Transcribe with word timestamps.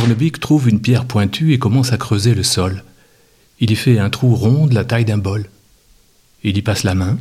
Cornebic 0.00 0.40
trouve 0.40 0.66
une 0.66 0.80
pierre 0.80 1.04
pointue 1.04 1.52
et 1.52 1.58
commence 1.58 1.92
à 1.92 1.98
creuser 1.98 2.34
le 2.34 2.42
sol. 2.42 2.84
Il 3.60 3.70
y 3.70 3.76
fait 3.76 3.98
un 3.98 4.08
trou 4.08 4.34
rond 4.34 4.66
de 4.66 4.74
la 4.74 4.82
taille 4.82 5.04
d'un 5.04 5.18
bol. 5.18 5.44
Il 6.42 6.56
y 6.56 6.62
passe 6.62 6.84
la 6.84 6.94
main, 6.94 7.18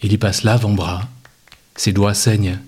il 0.00 0.12
y 0.12 0.16
passe 0.16 0.44
l'avant-bras. 0.44 1.08
Ses 1.74 1.92
doigts 1.92 2.14
saignent. 2.14 2.60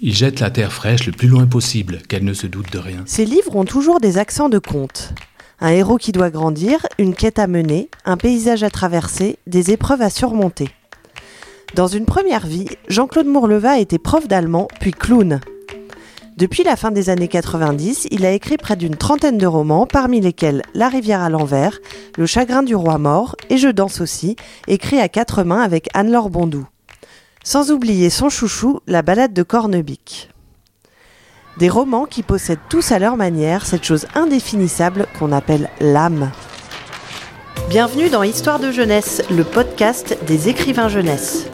Il 0.00 0.14
jette 0.14 0.38
la 0.38 0.50
terre 0.50 0.72
fraîche 0.72 1.06
le 1.06 1.12
plus 1.12 1.26
loin 1.26 1.48
possible, 1.48 1.98
qu'elle 2.08 2.22
ne 2.22 2.34
se 2.34 2.46
doute 2.46 2.72
de 2.72 2.78
rien. 2.78 3.02
Ces 3.06 3.24
livres 3.24 3.56
ont 3.56 3.64
toujours 3.64 3.98
des 3.98 4.16
accents 4.16 4.48
de 4.48 4.60
conte. 4.60 5.12
Un 5.58 5.70
héros 5.70 5.98
qui 5.98 6.12
doit 6.12 6.30
grandir, 6.30 6.86
une 6.98 7.16
quête 7.16 7.40
à 7.40 7.48
mener, 7.48 7.90
un 8.04 8.16
paysage 8.16 8.62
à 8.62 8.70
traverser, 8.70 9.40
des 9.48 9.72
épreuves 9.72 10.02
à 10.02 10.08
surmonter. 10.08 10.68
Dans 11.74 11.88
une 11.88 12.04
première 12.04 12.46
vie, 12.46 12.68
Jean-Claude 12.86 13.26
Mourleva 13.26 13.80
était 13.80 13.98
prof 13.98 14.28
d'allemand, 14.28 14.68
puis 14.78 14.92
clown. 14.92 15.40
Depuis 16.36 16.64
la 16.64 16.76
fin 16.76 16.90
des 16.90 17.08
années 17.08 17.28
90, 17.28 18.08
il 18.10 18.26
a 18.26 18.32
écrit 18.32 18.58
près 18.58 18.76
d'une 18.76 18.96
trentaine 18.96 19.38
de 19.38 19.46
romans, 19.46 19.86
parmi 19.86 20.20
lesquels 20.20 20.60
La 20.74 20.90
rivière 20.90 21.22
à 21.22 21.30
l'envers, 21.30 21.78
Le 22.18 22.26
chagrin 22.26 22.62
du 22.62 22.74
roi 22.74 22.98
mort 22.98 23.36
et 23.48 23.56
Je 23.56 23.68
danse 23.68 24.02
aussi, 24.02 24.36
écrit 24.68 25.00
à 25.00 25.08
quatre 25.08 25.44
mains 25.44 25.62
avec 25.62 25.88
Anne-Laure 25.94 26.28
Bondou. 26.28 26.66
Sans 27.42 27.70
oublier 27.70 28.10
son 28.10 28.28
chouchou, 28.28 28.80
La 28.86 29.00
balade 29.00 29.32
de 29.32 29.42
Cornebic. 29.42 30.28
Des 31.56 31.70
romans 31.70 32.04
qui 32.04 32.22
possèdent 32.22 32.58
tous 32.68 32.92
à 32.92 32.98
leur 32.98 33.16
manière 33.16 33.64
cette 33.64 33.84
chose 33.84 34.06
indéfinissable 34.14 35.06
qu'on 35.18 35.32
appelle 35.32 35.70
l'âme. 35.80 36.32
Bienvenue 37.70 38.10
dans 38.10 38.22
Histoire 38.22 38.60
de 38.60 38.70
jeunesse, 38.70 39.22
le 39.30 39.42
podcast 39.42 40.18
des 40.26 40.50
écrivains 40.50 40.88
jeunesse. 40.88 41.48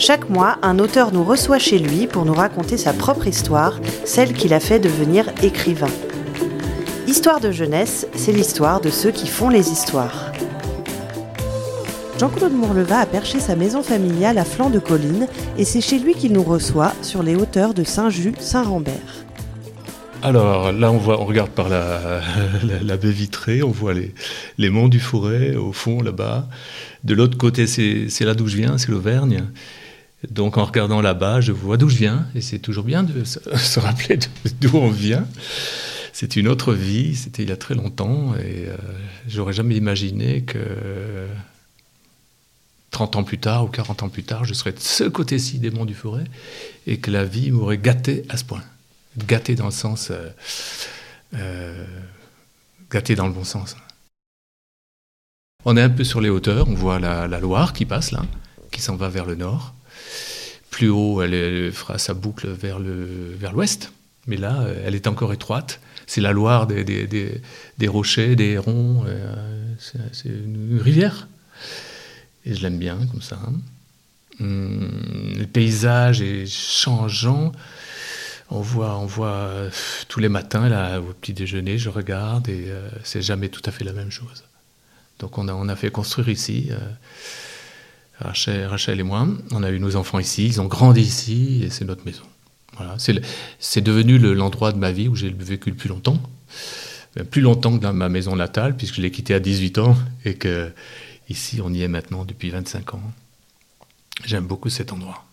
Chaque 0.00 0.30
mois, 0.30 0.58
un 0.62 0.78
auteur 0.78 1.12
nous 1.12 1.24
reçoit 1.24 1.58
chez 1.58 1.80
lui 1.80 2.06
pour 2.06 2.24
nous 2.24 2.32
raconter 2.32 2.76
sa 2.76 2.92
propre 2.92 3.26
histoire, 3.26 3.80
celle 4.04 4.32
qui 4.32 4.46
l'a 4.46 4.60
fait 4.60 4.78
devenir 4.78 5.26
écrivain. 5.42 5.90
Histoire 7.08 7.40
de 7.40 7.50
jeunesse, 7.50 8.06
c'est 8.14 8.30
l'histoire 8.30 8.80
de 8.80 8.90
ceux 8.90 9.10
qui 9.10 9.26
font 9.26 9.48
les 9.48 9.70
histoires. 9.70 10.30
Jean-Claude 12.20 12.52
Mourleva 12.52 13.00
a 13.00 13.06
perché 13.06 13.40
sa 13.40 13.56
maison 13.56 13.82
familiale 13.82 14.38
à 14.38 14.44
flanc 14.44 14.70
de 14.70 14.78
colline 14.78 15.26
et 15.58 15.64
c'est 15.64 15.80
chez 15.80 15.98
lui 15.98 16.14
qu'il 16.14 16.32
nous 16.32 16.44
reçoit 16.44 16.92
sur 17.02 17.24
les 17.24 17.34
hauteurs 17.34 17.74
de 17.74 17.82
Saint-Just-Saint-Rambert. 17.82 19.24
Alors 20.22 20.72
là, 20.72 20.92
on, 20.92 20.98
voit, 20.98 21.20
on 21.20 21.24
regarde 21.24 21.50
par 21.50 21.68
la, 21.68 22.96
baie 22.96 23.10
vitrée, 23.10 23.64
on 23.64 23.70
voit 23.70 23.94
les, 23.94 24.14
les 24.58 24.70
monts 24.70 24.88
du 24.88 25.00
Forêt 25.00 25.56
au 25.56 25.72
fond 25.72 26.02
là-bas. 26.02 26.48
De 27.02 27.14
l'autre 27.14 27.36
côté, 27.36 27.66
c'est 27.66 28.24
là 28.24 28.34
d'où 28.34 28.46
je 28.46 28.56
viens, 28.56 28.78
c'est 28.78 28.90
l'Auvergne. 28.90 29.44
Donc 30.30 30.58
en 30.58 30.64
regardant 30.64 31.00
là-bas, 31.00 31.40
je 31.40 31.52
vois 31.52 31.76
d'où 31.76 31.88
je 31.88 31.96
viens, 31.96 32.26
et 32.34 32.40
c'est 32.40 32.58
toujours 32.58 32.84
bien 32.84 33.04
de 33.04 33.24
se, 33.24 33.38
rappeler 33.80 34.18
d'où 34.60 34.76
on 34.76 34.90
vient. 34.90 35.26
C'est 36.12 36.34
une 36.34 36.48
autre 36.48 36.74
vie, 36.74 37.14
c'était 37.14 37.44
il 37.44 37.48
y 37.48 37.52
a 37.52 37.56
très 37.56 37.74
longtemps, 37.74 38.34
et 38.34 38.66
euh, 38.66 38.76
j'aurais 39.28 39.52
jamais 39.52 39.76
imaginé 39.76 40.42
que 40.42 40.58
30 42.90 43.16
ans 43.16 43.22
plus 43.22 43.38
tard 43.38 43.64
ou 43.64 43.68
40 43.68 44.02
ans 44.02 44.08
plus 44.08 44.24
tard, 44.24 44.44
je 44.44 44.54
serais 44.54 44.72
de 44.72 44.80
ce 44.80 45.04
côté-ci 45.04 45.58
des 45.58 45.70
monts 45.70 45.84
du 45.84 45.94
Forêt, 45.94 46.24
et 46.88 46.98
que 46.98 47.12
la 47.12 47.24
vie 47.24 47.52
m'aurait 47.52 47.78
gâté 47.78 48.24
à 48.28 48.36
ce 48.36 48.44
point. 48.44 48.62
Gâté 49.26 49.54
dans 49.54 49.66
le 49.66 49.70
sens... 49.70 50.08
Euh, 50.10 50.30
euh, 51.34 51.84
gâté 52.90 53.14
dans 53.14 53.26
le 53.26 53.32
bon 53.34 53.44
sens. 53.44 53.76
On 55.64 55.76
est 55.76 55.82
un 55.82 55.90
peu 55.90 56.04
sur 56.04 56.20
les 56.20 56.30
hauteurs, 56.30 56.68
on 56.68 56.74
voit 56.74 56.98
la, 56.98 57.28
la 57.28 57.38
Loire 57.38 57.74
qui 57.74 57.84
passe 57.84 58.12
là, 58.12 58.24
qui 58.70 58.80
s'en 58.80 58.96
va 58.96 59.08
vers 59.08 59.26
le 59.26 59.34
nord. 59.34 59.74
Plus 60.78 60.90
haut, 60.90 61.20
elle, 61.22 61.72
fera 61.72 61.98
sa 61.98 62.14
boucle 62.14 62.46
vers 62.46 62.78
l'ouest. 62.78 63.82
Vers 63.82 63.92
mais 64.28 64.36
là, 64.36 64.64
elle 64.84 64.94
est 64.94 65.08
encore 65.08 65.32
étroite. 65.32 65.80
C'est 66.06 66.20
la 66.20 66.30
Loire 66.30 66.68
des, 66.68 66.84
des, 66.84 67.40
des, 67.78 67.88
rochers, 67.88 68.36
des 68.36 68.50
hérons. 68.50 69.02
Euh, 69.08 69.34
c'est 70.12 70.28
une 70.28 70.78
rivière. 70.80 71.26
Et 72.44 72.54
je 72.54 72.62
l'aime 72.62 72.78
bien 72.78 72.96
comme 73.10 73.22
ça. 73.22 73.40
Hum, 74.38 74.88
le 75.36 75.46
paysage 75.46 76.22
est 76.22 76.46
changeant. 76.46 77.50
On 78.48 78.60
voit, 78.60 78.98
on 78.98 79.06
voit 79.06 79.50
tous 80.06 80.20
les 80.20 80.28
matins, 80.28 80.68
là, 80.68 81.00
au 81.00 81.12
petit 81.12 81.32
déjeuner, 81.32 81.76
je 81.76 81.88
regarde 81.88 82.48
et 82.48 82.66
euh, 82.68 82.88
c'est 83.02 83.20
jamais 83.20 83.48
tout 83.48 83.62
à 83.64 83.72
fait 83.72 83.82
la 83.82 83.92
même 83.92 84.12
chose. 84.12 84.44
Donc 85.18 85.38
on 85.38 85.48
a, 85.48 85.54
on 85.54 85.68
a 85.68 85.74
fait 85.74 85.90
construire 85.90 86.28
ici. 86.28 86.68
Euh, 86.70 86.78
Rachel, 88.20 89.00
et 89.00 89.02
moi, 89.02 89.26
on 89.52 89.62
a 89.62 89.70
eu 89.70 89.78
nos 89.78 89.96
enfants 89.96 90.18
ici, 90.18 90.46
ils 90.46 90.60
ont 90.60 90.66
grandi 90.66 91.02
ici 91.02 91.62
et 91.64 91.70
c'est 91.70 91.84
notre 91.84 92.04
maison. 92.04 92.24
Voilà, 92.76 92.96
c'est 93.58 93.80
devenu 93.80 94.18
l'endroit 94.18 94.72
de 94.72 94.78
ma 94.78 94.92
vie 94.92 95.08
où 95.08 95.16
j'ai 95.16 95.30
vécu 95.30 95.70
le 95.70 95.76
plus 95.76 95.88
longtemps, 95.88 96.18
plus 97.30 97.40
longtemps 97.40 97.76
que 97.76 97.82
dans 97.82 97.92
ma 97.92 98.08
maison 98.08 98.36
natale, 98.36 98.76
puisque 98.76 98.96
je 98.96 99.02
l'ai 99.02 99.10
quitté 99.10 99.34
à 99.34 99.40
18 99.40 99.78
ans 99.78 99.96
et 100.24 100.34
que 100.34 100.70
ici 101.28 101.60
on 101.62 101.72
y 101.72 101.82
est 101.82 101.88
maintenant 101.88 102.24
depuis 102.24 102.50
25 102.50 102.94
ans. 102.94 103.02
J'aime 104.24 104.46
beaucoup 104.46 104.68
cet 104.68 104.92
endroit. 104.92 105.24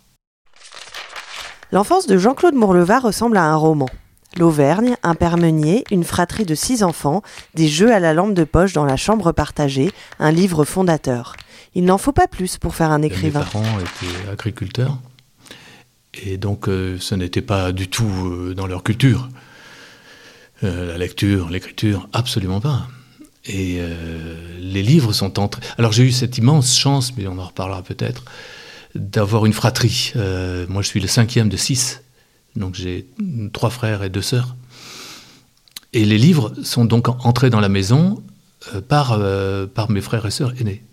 L'enfance 1.72 2.08
de 2.08 2.18
Jean-Claude 2.18 2.56
Mourleva 2.56 3.00
ressemble 3.00 3.38
à 3.38 3.46
un 3.46 3.56
roman. 3.56 3.90
L'Auvergne, 4.38 4.96
un 5.02 5.16
père 5.16 5.38
meunier, 5.38 5.84
une 5.92 6.04
fratrie 6.04 6.46
de 6.46 6.56
six 6.56 6.84
enfants, 6.84 7.22
des 7.54 7.68
jeux 7.68 7.94
à 7.94 8.00
la 8.00 8.14
lampe 8.14 8.34
de 8.34 8.44
poche 8.44 8.74
dans 8.74 8.86
la 8.86 8.98
chambre 8.98 9.32
partagée, 9.32 9.92
un 10.20 10.32
livre 10.32 10.66
fondateur. 10.66 11.36
Il 11.76 11.84
n'en 11.84 11.98
faut 11.98 12.14
pas 12.14 12.28
plus 12.28 12.58
pour 12.58 12.74
faire 12.74 12.92
un 12.92 13.02
écrivain. 13.02 13.42
Mes 13.42 13.46
parents 13.46 13.80
étaient 13.80 14.30
agriculteurs. 14.32 14.98
Et 16.24 16.38
donc, 16.38 16.70
euh, 16.70 16.98
ce 17.00 17.16
n'était 17.16 17.42
pas 17.42 17.74
du 17.74 17.90
tout 17.90 18.06
euh, 18.06 18.54
dans 18.56 18.66
leur 18.66 18.82
culture. 18.82 19.30
Euh, 20.64 20.88
la 20.88 20.98
lecture, 20.98 21.50
l'écriture, 21.50 22.08
absolument 22.14 22.62
pas. 22.62 22.88
Et 23.48 23.80
les 24.60 24.82
livres 24.82 25.14
sont 25.14 25.38
entrés. 25.38 25.62
Alors, 25.78 25.92
j'ai 25.92 26.02
eu 26.02 26.12
cette 26.12 26.40
immense 26.40 26.76
chance, 26.76 27.16
mais 27.16 27.28
on 27.28 27.38
en 27.38 27.46
reparlera 27.46 27.84
peut-être, 27.84 28.24
d'avoir 28.96 29.46
une 29.46 29.54
fratrie. 29.54 30.14
moi, 30.68 30.82
je 30.82 30.88
suis 30.88 31.00
le 31.00 31.08
cinquième 31.08 31.48
de 31.48 31.56
six. 31.56 32.02
Donc, 32.56 32.74
j'ai 32.74 33.06
trois 33.54 33.70
frères 33.70 34.02
et 34.02 34.10
deux 34.10 34.24
sœurs. 34.24 34.56
Et 35.94 36.06
les 36.06 36.18
livres 36.18 36.56
sont 36.64 36.86
donc 36.86 37.08
entrés 37.24 37.52
dans 37.52 37.60
la 37.60 37.70
maison 37.70 38.24
par, 38.88 39.20
par 39.76 39.92
mes 39.92 40.02
frères 40.02 40.26
et 40.26 40.32
sœurs 40.32 40.60
aînés 40.60 40.84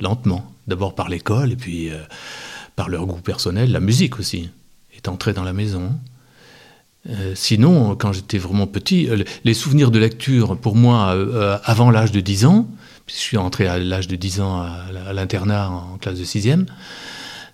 lentement. 0.00 0.52
D'abord 0.66 0.94
par 0.94 1.08
l'école 1.08 1.52
et 1.52 1.56
puis 1.56 1.90
euh, 1.90 1.98
par 2.74 2.88
leur 2.88 3.06
goût 3.06 3.20
personnel. 3.20 3.70
La 3.70 3.80
musique 3.80 4.18
aussi 4.18 4.50
est 4.96 5.08
entrée 5.08 5.32
dans 5.32 5.44
la 5.44 5.52
maison. 5.52 5.92
Euh, 7.08 7.32
sinon, 7.36 7.94
quand 7.94 8.12
j'étais 8.12 8.38
vraiment 8.38 8.66
petit, 8.66 9.08
euh, 9.08 9.22
les 9.44 9.54
souvenirs 9.54 9.90
de 9.90 9.98
lecture, 9.98 10.56
pour 10.56 10.74
moi, 10.74 11.16
avant 11.64 11.90
l'âge 11.90 12.10
de 12.10 12.20
10 12.20 12.46
ans, 12.46 12.68
puisque 13.06 13.20
je 13.20 13.24
suis 13.24 13.36
entré 13.36 13.68
à 13.68 13.78
l'âge 13.78 14.08
de 14.08 14.16
10 14.16 14.40
ans 14.40 14.60
à, 14.60 15.12
l'internat 15.12 15.70
en 15.70 15.98
classe 15.98 16.18
de 16.18 16.24
6e, 16.24 16.66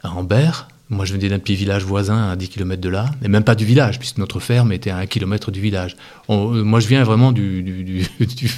à 0.03 0.10
Ambert, 0.10 0.69
moi, 0.88 1.06
je 1.06 1.14
venais 1.14 1.28
d'un 1.28 1.38
petit 1.38 1.54
village 1.54 1.84
voisin 1.84 2.30
à 2.30 2.36
10 2.36 2.48
km 2.48 2.80
de 2.80 2.88
là, 2.88 3.06
et 3.22 3.28
même 3.28 3.44
pas 3.44 3.54
du 3.54 3.64
village, 3.64 3.98
puisque 3.98 4.19
notre 4.19 4.41
ferme 4.41 4.72
était 4.72 4.91
à 4.91 4.98
1 4.98 5.06
km 5.06 5.50
du 5.50 5.60
village. 5.60 5.97
moi, 6.28 6.80
je 6.80 6.88
viens 6.88 7.03
vraiment 7.04 7.32
du. 7.32 7.62
du, 8.20 8.50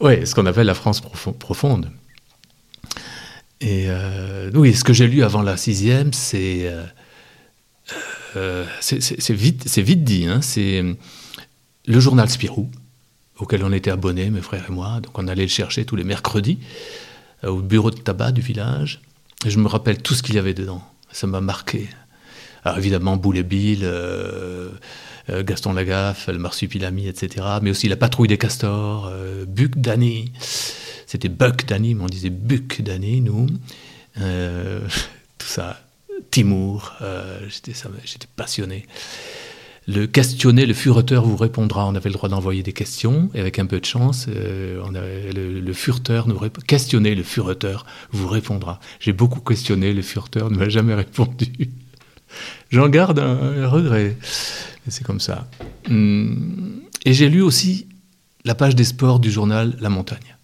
ouais, 0.00 0.26
ce 0.26 0.34
qu'on 0.34 0.46
appelle 0.46 0.66
la 0.66 0.74
France 0.74 1.00
profonde. 1.00 1.90
Et 3.64 3.86
euh, 3.88 4.50
oui, 4.52 4.74
ce 4.74 4.84
que 4.84 4.92
j'ai 4.92 5.06
lu 5.06 5.24
avant 5.24 5.40
la 5.40 5.56
sixième, 5.56 6.12
c'est 6.12 6.66
euh, 6.66 6.84
euh, 8.36 8.66
vite, 9.30 9.66
vite 9.78 10.04
dit. 10.04 10.26
Hein, 10.26 10.42
c'est 10.42 10.84
le 11.86 12.00
journal 12.00 12.28
Spirou, 12.28 12.70
auquel 13.38 13.64
on 13.64 13.72
était 13.72 13.90
abonnés, 13.90 14.28
mes 14.28 14.42
frères 14.42 14.66
et 14.68 14.72
moi. 14.72 15.00
Donc 15.00 15.18
on 15.18 15.28
allait 15.28 15.44
le 15.44 15.48
chercher 15.48 15.86
tous 15.86 15.96
les 15.96 16.04
mercredis 16.04 16.58
au 17.42 17.62
bureau 17.62 17.90
de 17.90 17.96
tabac 17.96 18.32
du 18.32 18.42
village. 18.42 19.00
Et 19.46 19.50
je 19.50 19.58
me 19.58 19.66
rappelle 19.66 20.02
tout 20.02 20.12
ce 20.12 20.22
qu'il 20.22 20.34
y 20.34 20.38
avait 20.38 20.52
dedans. 20.52 20.82
Ça 21.10 21.26
m'a 21.26 21.40
marqué. 21.40 21.88
Alors 22.64 22.78
évidemment, 22.78 23.16
Boule 23.16 23.38
et 23.38 23.42
Bill, 23.42 23.88
Gaston 25.28 25.72
Lagaffe, 25.72 26.28
le 26.28 26.38
Marsupilami, 26.38 27.08
etc. 27.08 27.46
Mais 27.62 27.70
aussi 27.70 27.88
La 27.88 27.96
patrouille 27.96 28.28
des 28.28 28.38
castors, 28.38 29.12
Buck 29.46 29.76
Danny. 29.76 30.32
C'était 31.06 31.28
Buck 31.28 31.66
Danny, 31.66 31.94
mais 31.94 32.02
on 32.02 32.06
disait 32.06 32.30
Buck 32.30 32.82
Danny, 32.82 33.20
nous. 33.20 33.46
Euh, 34.20 34.80
tout 35.38 35.46
ça. 35.46 35.80
Timour, 36.30 36.92
euh, 37.02 37.40
j'étais 37.48 38.26
passionné. 38.34 38.86
Le 39.86 40.06
questionner, 40.06 40.64
le 40.64 40.74
fureteur 40.74 41.24
vous 41.24 41.36
répondra. 41.36 41.86
On 41.86 41.94
avait 41.94 42.08
le 42.08 42.14
droit 42.14 42.28
d'envoyer 42.28 42.62
des 42.62 42.72
questions, 42.72 43.30
et 43.34 43.40
avec 43.40 43.58
un 43.58 43.66
peu 43.66 43.78
de 43.78 43.84
chance, 43.84 44.26
euh, 44.28 44.82
le, 45.32 45.60
le, 45.60 45.72
fureteur 45.72 46.26
nous 46.26 46.38
répond. 46.38 46.62
Questionner, 46.66 47.14
le 47.14 47.22
fureteur 47.22 47.84
vous 48.10 48.26
répondra. 48.26 48.80
J'ai 49.00 49.12
beaucoup 49.12 49.40
questionné, 49.40 49.92
le 49.92 50.02
fureteur 50.02 50.50
ne 50.50 50.56
m'a 50.56 50.68
jamais 50.68 50.94
répondu. 50.94 51.52
J'en 52.70 52.88
garde 52.88 53.18
un, 53.18 53.68
regret. 53.68 54.16
C'est 54.88 55.04
comme 55.04 55.20
ça. 55.20 55.48
Hum, 55.88 56.82
et 57.04 57.12
j'ai 57.12 57.28
lu 57.28 57.42
aussi 57.42 57.86
la 58.44 58.54
page 58.54 58.74
des 58.74 58.84
sports 58.84 59.20
du 59.20 59.30
journal 59.30 59.76
La 59.80 59.88
Montagne. 59.88 60.36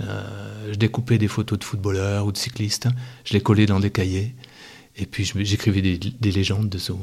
Euh, 0.00 0.72
je 0.72 0.78
découpais 0.78 1.18
des 1.18 1.28
photos 1.28 1.58
de 1.58 1.64
footballeurs 1.64 2.26
ou 2.26 2.32
de 2.32 2.36
cyclistes, 2.36 2.88
je 3.24 3.34
les 3.34 3.40
collais 3.40 3.66
dans 3.66 3.78
des 3.78 3.90
cahiers, 3.90 4.34
et 4.96 5.06
puis 5.06 5.30
j'écrivais 5.42 5.82
des, 5.82 6.32
légendes 6.32 6.68
dessous. 6.68 6.98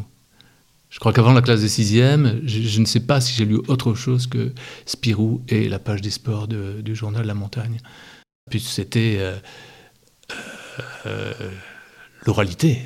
Je 0.90 1.00
crois 1.00 1.14
qu'avant 1.14 1.34
la 1.34 1.42
classe 1.42 1.62
de 1.62 1.68
sixième, 1.68 2.42
je, 2.46 2.62
je 2.62 2.80
ne 2.80 2.86
sais 2.86 3.02
pas 3.02 3.22
si 3.22 3.34
j'ai 3.34 3.46
lu 3.46 3.60
autre 3.68 3.94
chose 3.94 4.26
que 4.26 4.52
Spirou 4.88 5.44
et 5.48 5.70
la 5.70 5.78
page 5.78 6.02
des 6.02 6.10
sports 6.10 6.48
de- 6.48 6.82
du 6.82 6.96
journal 6.96 7.26
La 7.28 7.36
Montagne. 7.36 7.78
Puis 8.50 8.60
c'était 8.60 9.18
euh, 9.20 9.38
euh, 11.06 11.34
l'oralité. 12.26 12.82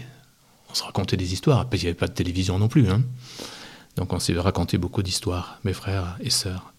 On 0.73 0.75
se 0.75 0.83
racontait 0.83 1.17
des 1.17 1.33
histoires. 1.33 1.69
Puis 1.69 1.79
il 1.79 1.83
n'y 1.83 1.89
avait 1.89 1.97
pas 1.97 2.07
de 2.07 2.13
télévision 2.13 2.57
non 2.57 2.67
plus. 2.67 2.89
hein. 2.89 3.03
Donc 3.95 4.11
on 4.11 4.17
s'est 4.17 4.33
raconté 4.33 4.79
beaucoup 4.79 5.03
d'histoires, 5.03 5.59
mes 5.63 5.73
frères 5.73 6.17
et 6.19 6.31
sœurs. 6.31 6.73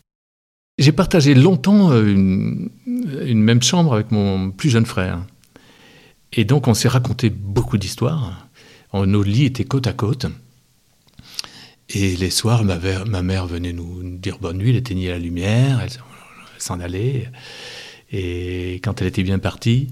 J'ai 0.78 0.90
partagé 0.90 1.36
longtemps 1.36 1.92
euh, 1.92 2.04
une, 2.04 3.40
même 3.40 3.62
chambre 3.62 3.94
avec 3.94 4.10
mon 4.10 4.50
plus 4.50 4.70
jeune 4.70 4.84
frère. 4.84 5.24
Et 6.32 6.44
donc 6.44 6.66
on 6.66 6.74
s'est 6.74 6.88
raconté 6.88 7.30
beaucoup 7.30 7.78
d'histoires. 7.78 8.48
Nos 8.92 9.22
lits 9.22 9.44
étaient 9.44 9.64
côte 9.64 9.86
à 9.86 9.92
côte. 9.92 10.26
Et 11.88 12.16
les 12.16 12.30
soirs, 12.30 12.64
ma 12.64 13.22
mère 13.22 13.46
venait 13.46 13.72
nous 13.72 14.18
dire 14.18 14.38
bonne 14.40 14.58
nuit, 14.58 14.70
elle 14.70 14.76
éteignait 14.76 15.10
la 15.10 15.18
lumière, 15.18 15.80
elle 15.80 15.90
s'en 16.58 16.80
allait. 16.80 17.30
Et 18.10 18.80
quand 18.82 19.00
elle 19.00 19.06
était 19.06 19.22
bien 19.22 19.38
partie, 19.38 19.88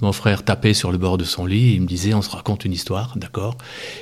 mon 0.00 0.12
frère 0.12 0.44
tapait 0.44 0.74
sur 0.74 0.92
le 0.92 0.98
bord 0.98 1.18
de 1.18 1.24
son 1.24 1.46
lit, 1.46 1.74
il 1.74 1.82
me 1.82 1.86
disait 1.86 2.14
on 2.14 2.22
se 2.22 2.30
raconte 2.30 2.64
une 2.64 2.72
histoire, 2.72 3.14
d'accord? 3.16 3.56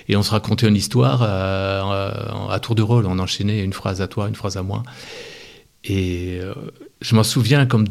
Et 0.08 0.16
on 0.16 0.22
se 0.22 0.31
racontait 0.31 0.69
une 0.69 0.76
histoire 0.76 1.20
euh, 1.22 2.48
à 2.48 2.58
tour 2.60 2.75
de 2.75 2.82
rôle, 2.82 3.06
on 3.06 3.19
enchaînait 3.19 3.62
une 3.62 3.72
phrase 3.72 4.00
à 4.00 4.08
toi, 4.08 4.28
une 4.28 4.34
phrase 4.34 4.56
à 4.56 4.62
moi. 4.62 4.82
Et 5.84 6.38
euh, 6.40 6.54
je 7.00 7.14
m'en 7.14 7.22
souviens 7.22 7.66
comme 7.66 7.87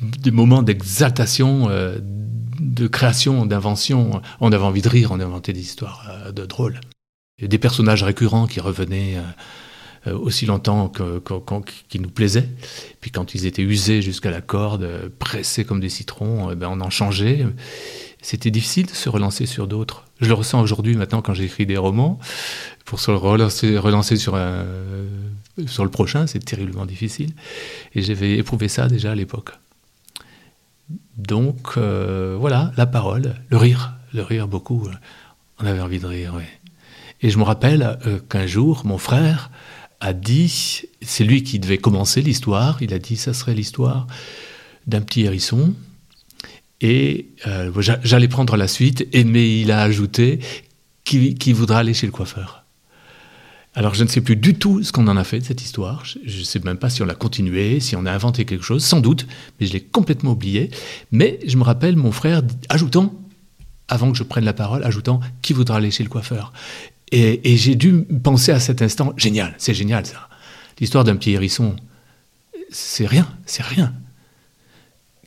des 0.00 0.30
moments 0.30 0.62
d'exaltation, 0.62 1.68
euh, 1.70 1.98
de 2.60 2.86
création, 2.86 3.46
d'invention. 3.46 4.20
On 4.40 4.52
avait 4.52 4.64
envie 4.64 4.82
de 4.82 4.88
rire, 4.88 5.10
on 5.12 5.20
inventait 5.20 5.52
des 5.52 5.60
histoires 5.60 6.32
de 6.32 6.44
drôles. 6.44 6.80
Et 7.40 7.46
des 7.46 7.58
personnages 7.58 8.02
récurrents 8.02 8.48
qui 8.48 8.58
revenaient 8.58 9.16
aussi 10.14 10.46
longtemps 10.46 10.88
que, 10.88 11.18
que- 11.18 11.34
qui 11.88 11.98
nous 12.00 12.08
plaisaient. 12.10 12.48
Puis 13.00 13.10
quand 13.10 13.34
ils 13.34 13.46
étaient 13.46 13.62
usés 13.62 14.02
jusqu'à 14.02 14.30
la 14.30 14.40
corde, 14.40 14.82
euh, 14.82 15.08
pressés 15.18 15.64
comme 15.64 15.80
des 15.80 15.88
citrons, 15.88 16.50
eh 16.50 16.54
ben 16.54 16.68
on 16.70 16.80
en 16.80 16.90
changeait. 16.90 17.46
C'était 18.20 18.50
difficile 18.50 18.86
de 18.86 18.90
se 18.92 19.08
relancer 19.08 19.46
sur 19.46 19.66
d'autres. 19.68 20.04
Je 20.20 20.26
le 20.28 20.34
ressens 20.34 20.60
aujourd'hui 20.60 20.96
maintenant 20.96 21.22
quand 21.22 21.34
j'écris 21.34 21.66
des 21.66 21.76
romans. 21.76 22.18
Pour 22.84 22.98
se 23.00 23.10
relancer, 23.10 23.78
relancer 23.78 24.16
sur, 24.16 24.34
un- 24.34 24.64
sur 25.66 25.84
le 25.84 25.90
prochain, 25.90 26.26
c'est 26.26 26.44
terriblement 26.44 26.86
difficile. 26.86 27.32
Et 27.94 28.02
j'avais 28.02 28.36
éprouvé 28.38 28.68
ça 28.68 28.88
déjà 28.88 29.12
à 29.12 29.14
l'époque. 29.14 29.50
Donc 31.16 31.72
euh, 31.76 32.36
voilà, 32.38 32.72
la 32.76 32.86
parole, 32.86 33.34
le 33.50 33.56
rire, 33.56 33.94
le 34.14 34.22
rire 34.22 34.48
beaucoup. 34.48 34.86
euh, 34.88 34.92
On 35.60 35.66
avait 35.66 35.80
envie 35.80 35.98
de 35.98 36.06
rire, 36.06 36.34
oui. 36.36 36.44
Et 37.20 37.30
je 37.30 37.38
me 37.38 37.42
rappelle 37.42 37.98
euh, 38.06 38.18
qu'un 38.28 38.46
jour, 38.46 38.82
mon 38.84 38.98
frère 38.98 39.50
a 40.00 40.12
dit, 40.12 40.82
c'est 41.02 41.24
lui 41.24 41.42
qui 41.42 41.58
devait 41.58 41.78
commencer 41.78 42.22
l'histoire, 42.22 42.78
il 42.82 42.94
a 42.94 42.98
dit 42.98 43.16
ça 43.16 43.34
serait 43.34 43.54
l'histoire 43.54 44.06
d'un 44.86 45.00
petit 45.00 45.22
hérisson. 45.22 45.74
Et 46.80 47.26
euh, 47.46 47.72
j'a- 47.80 47.98
j'allais 48.04 48.28
prendre 48.28 48.56
la 48.56 48.68
suite, 48.68 49.08
et, 49.12 49.24
mais 49.24 49.60
il 49.60 49.72
a 49.72 49.82
ajouté 49.82 50.38
qui, 51.04 51.34
qui 51.34 51.52
voudra 51.52 51.80
aller 51.80 51.94
chez 51.94 52.06
le 52.06 52.12
coiffeur. 52.12 52.64
Alors 53.74 53.94
je 53.94 54.02
ne 54.02 54.08
sais 54.08 54.20
plus 54.20 54.36
du 54.36 54.54
tout 54.54 54.82
ce 54.82 54.92
qu'on 54.92 55.06
en 55.08 55.16
a 55.16 55.24
fait 55.24 55.40
de 55.40 55.44
cette 55.44 55.62
histoire. 55.62 56.04
Je 56.04 56.38
ne 56.38 56.44
sais 56.44 56.58
même 56.60 56.78
pas 56.78 56.90
si 56.90 57.02
on 57.02 57.04
l'a 57.06 57.14
continué, 57.14 57.80
si 57.80 57.96
on 57.96 58.06
a 58.06 58.12
inventé 58.12 58.44
quelque 58.44 58.64
chose, 58.64 58.84
sans 58.84 59.00
doute, 59.00 59.26
mais 59.60 59.66
je 59.66 59.72
l'ai 59.72 59.80
complètement 59.80 60.32
oublié. 60.32 60.70
Mais 61.12 61.38
je 61.46 61.56
me 61.56 61.62
rappelle 61.62 61.96
mon 61.96 62.12
frère 62.12 62.42
ajoutant, 62.68 63.14
avant 63.88 64.10
que 64.12 64.18
je 64.18 64.22
prenne 64.22 64.44
la 64.44 64.52
parole, 64.52 64.84
ajoutant 64.84 65.20
qui 65.42 65.52
voudra 65.52 65.76
aller 65.76 65.90
chez 65.90 66.02
le 66.02 66.08
coiffeur? 66.08 66.52
Et, 67.10 67.56
j'ai 67.56 67.74
dû 67.74 68.04
penser 68.22 68.52
à 68.52 68.60
cet 68.60 68.82
instant, 68.82 69.14
génial, 69.16 69.54
c'est 69.58 69.74
génial 69.74 70.04
ça. 70.04 70.28
L'histoire 70.78 71.04
d'un 71.04 71.16
petit 71.16 71.32
hérisson, 71.32 71.74
c'est 72.70 73.06
rien, 73.06 73.26
c'est 73.46 73.62
rien. 73.62 73.94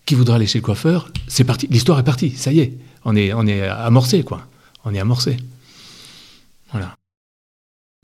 Qui 0.06 0.16
voudra 0.16 0.36
aller 0.36 0.48
chez 0.48 0.60
le 0.60 0.64
coiffeur, 0.64 1.12
c'est 1.28 1.44
parti, 1.44 1.68
l'histoire 1.70 2.00
est 2.00 2.04
partie, 2.04 2.32
ça 2.32 2.52
y 2.52 2.60
est, 2.60 2.78
on 3.04 3.16
est, 3.16 3.34
on 3.34 3.48
est 3.48 3.68
amorcé 3.68 4.24
quoi, 4.24 4.48
on 4.84 4.94
est 4.94 5.00
amorcé. 5.00 5.38
Voilà. 6.72 6.96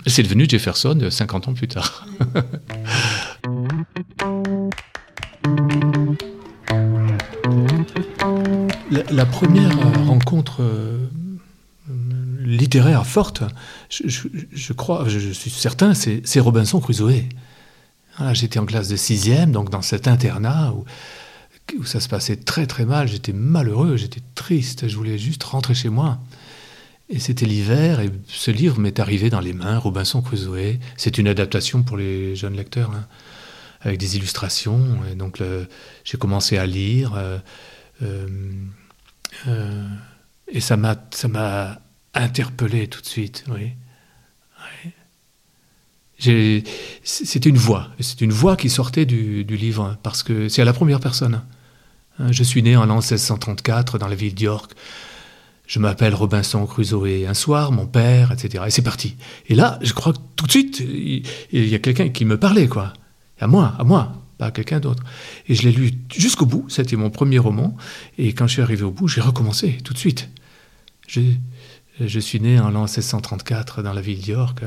C'est 0.06 0.24
devenu 0.24 0.48
Jefferson 0.50 1.10
50 1.10 1.48
ans 1.48 1.54
plus 1.54 1.68
tard. 1.68 2.08
la, 8.92 9.04
la 9.10 9.26
première 9.26 9.78
euh, 9.80 10.06
rencontre 10.06 10.62
euh, 10.62 11.10
littéraire 12.48 13.06
forte, 13.06 13.44
je, 13.90 14.74
crois, 14.74 15.08
je, 15.08 15.32
suis 15.32 15.50
certain, 15.50 15.94
c'est 15.94 16.40
Robinson 16.40 16.80
Crusoe. 16.80 17.24
Voilà, 18.18 18.34
J'étais 18.34 18.60
en 18.60 18.66
classe 18.66 18.88
de 18.88 18.96
sixième, 18.96 19.52
donc 19.52 19.70
dans 19.70 19.82
cet 19.82 20.08
internat 20.08 20.74
où, 20.74 20.86
ça 21.84 22.00
se 22.00 22.08
passait 22.08 22.38
très 22.38 22.66
très 22.66 22.86
mal. 22.86 23.10
J'étais 23.10 23.34
malheureux, 23.34 23.98
j'étais 23.98 24.22
triste, 24.36 24.88
je 24.88 24.96
voulais 24.96 25.18
juste 25.18 25.44
rentrer 25.44 25.76
chez 25.76 25.90
moi. 25.90 26.18
Et 27.10 27.20
c'était 27.20 27.46
l'hiver, 27.46 28.00
et 28.00 28.10
ce 28.28 28.52
livre 28.52 28.80
m'est 28.80 29.00
arrivé 29.00 29.30
dans 29.30 29.40
les 29.40 29.54
mains, 29.54 29.78
Robinson 29.78 30.22
Crusoe. 30.22 30.78
C'est 30.96 31.18
une 31.18 31.28
adaptation 31.28 31.84
pour 31.84 31.98
les 31.98 32.36
jeunes 32.36 32.56
lecteurs, 32.56 32.92
hein, 32.92 33.06
avec 33.82 34.00
des 34.00 34.18
illustrations. 34.18 35.00
Et 35.12 35.16
donc 35.16 35.42
j'ai 36.04 36.18
commencé 36.18 36.58
à 36.58 36.66
lire, 36.66 37.14
euh, 37.16 37.38
euh, 38.02 38.28
euh, 39.48 39.88
et 40.48 40.62
ça 40.62 40.78
m'a 40.78 40.96
interpellé 42.22 42.88
tout 42.88 43.02
de 43.02 43.06
suite. 43.06 43.46
Oui. 43.50 43.74
C'était 47.04 47.50
une 47.50 47.58
voix, 47.58 47.90
c'est 48.00 48.22
une 48.22 48.32
voix 48.32 48.56
qui 48.56 48.70
sortait 48.70 49.06
du, 49.06 49.44
livre, 49.44 49.84
hein, 49.84 49.98
parce 50.02 50.24
que 50.24 50.50
c'est 50.50 50.62
à 50.62 50.66
la 50.66 50.74
première 50.74 51.00
personne. 51.00 51.44
Hein, 52.20 52.32
Je 52.32 52.44
suis 52.44 52.64
né 52.64 52.76
en 52.76 52.86
l'an 52.86 52.96
1634 52.96 54.00
dans 54.00 54.08
la 54.08 54.16
ville 54.16 54.34
d'York. 54.34 54.72
Je 55.68 55.80
m'appelle 55.80 56.16
Robinson 56.16 56.66
Crusoe. 56.66 57.28
Un 57.28 57.34
soir, 57.34 57.72
mon 57.72 57.86
père, 57.86 58.32
etc. 58.32 58.64
Et 58.68 58.72
c'est 58.72 58.82
parti. 58.82 59.16
Et 59.48 59.54
là, 59.54 59.78
je 59.82 59.94
crois 59.94 60.14
que 60.14 60.18
tout 60.36 60.48
de 60.48 60.52
suite, 60.52 60.80
il, 60.80 61.24
y 61.52 61.76
a 61.76 61.80
quelqu'un 61.80 62.10
qui 62.10 62.26
me 62.26 62.40
parlait, 62.40 62.68
quoi. 62.68 62.94
À 63.40 63.48
moi, 63.48 63.76
à 63.78 63.84
moi, 63.84 64.14
pas 64.38 64.48
à 64.48 64.52
quelqu'un 64.52 64.80
d'autre. 64.80 65.04
Et 65.48 65.56
je 65.56 65.64
l'ai 65.64 65.72
lu 65.74 65.92
jusqu'au 66.16 66.46
bout. 66.46 66.66
C'était 66.70 66.96
mon 66.96 67.10
premier 67.10 67.38
roman. 67.38 67.76
Et 68.18 68.34
quand 68.34 68.48
je 68.48 68.54
suis 68.54 68.62
arrivé 68.62 68.84
au 68.84 68.92
bout, 68.92 69.08
j'ai 69.08 69.22
recommencé 69.22 69.78
tout 69.84 69.94
de 69.94 70.00
suite. 70.00 70.30
Je 72.00 72.20
suis 72.20 72.40
né 72.40 72.60
en 72.60 72.70
l'an 72.70 72.84
1634 72.84 73.82
dans 73.82 73.94
la 73.94 74.02
ville 74.02 74.20
d'York. 74.22 74.62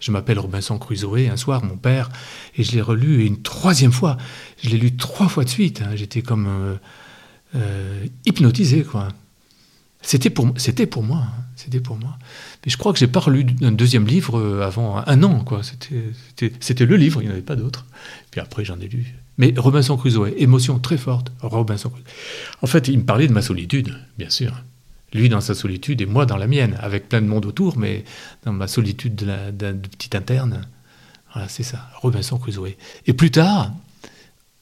Je 0.00 0.10
m'appelle 0.12 0.38
Robinson 0.38 0.78
Crusoe. 0.78 1.28
Un 1.30 1.36
soir, 1.36 1.64
mon 1.64 1.76
père, 1.76 2.10
et 2.56 2.62
je 2.62 2.72
l'ai 2.72 2.82
relu 2.82 3.24
une 3.24 3.40
troisième 3.42 3.92
fois. 3.92 4.16
Je 4.62 4.68
l'ai 4.70 4.76
lu 4.78 4.96
trois 4.96 5.28
fois 5.28 5.44
de 5.44 5.48
suite. 5.48 5.82
hein. 5.82 5.94
J'étais 5.94 6.20
comme 6.20 6.46
euh, 6.46 6.74
euh, 7.56 8.04
hypnotisé. 8.26 8.84
C'était 10.02 10.28
pour, 10.30 10.52
c'était 10.56 10.86
pour 10.86 11.02
moi. 11.02 11.22
hein. 11.24 11.44
C'était 11.56 11.80
pour 11.80 11.96
moi. 11.96 12.18
Mais 12.64 12.70
je 12.70 12.76
crois 12.76 12.92
que 12.92 12.98
j'ai 12.98 13.06
pas 13.06 13.20
relu 13.20 13.46
un 13.62 13.72
deuxième 13.72 14.06
livre 14.06 14.38
euh, 14.38 14.60
avant 14.66 15.02
un 15.06 15.22
an. 15.22 15.42
C'était, 16.60 16.84
le 16.84 16.96
livre, 16.96 17.22
il 17.22 17.26
n'y 17.26 17.30
en 17.30 17.32
avait 17.32 17.42
pas 17.42 17.56
d'autre. 17.56 17.86
Puis 18.30 18.40
après, 18.40 18.64
j'en 18.64 18.78
ai 18.80 18.88
lu. 18.88 19.14
Mais 19.38 19.54
Robinson 19.56 19.96
Crusoe, 19.96 20.34
émotion 20.36 20.78
très 20.80 20.98
forte. 20.98 21.32
Robinson. 21.40 21.90
En 22.60 22.66
fait, 22.66 22.88
il 22.88 22.98
me 22.98 23.04
parlait 23.04 23.28
de 23.28 23.32
ma 23.32 23.40
solitude, 23.42 23.96
bien 24.18 24.28
sûr. 24.30 24.62
Lui 25.14 25.28
dans 25.28 25.40
sa 25.40 25.54
solitude 25.54 26.00
et 26.00 26.06
moi 26.06 26.26
dans 26.26 26.36
la 26.36 26.46
mienne, 26.46 26.76
avec 26.80 27.08
plein 27.08 27.22
de 27.22 27.26
monde 27.26 27.46
autour, 27.46 27.78
mais 27.78 28.04
dans 28.44 28.52
ma 28.52 28.66
solitude 28.66 29.14
de, 29.14 29.26
la, 29.26 29.52
d'un 29.52 29.74
petit 29.74 30.16
interne. 30.16 30.66
Voilà, 31.32 31.48
c'est 31.48 31.62
ça, 31.62 31.88
Robinson 31.96 32.38
Crusoe. 32.38 32.74
Et 33.06 33.12
plus 33.12 33.30
tard, 33.30 33.72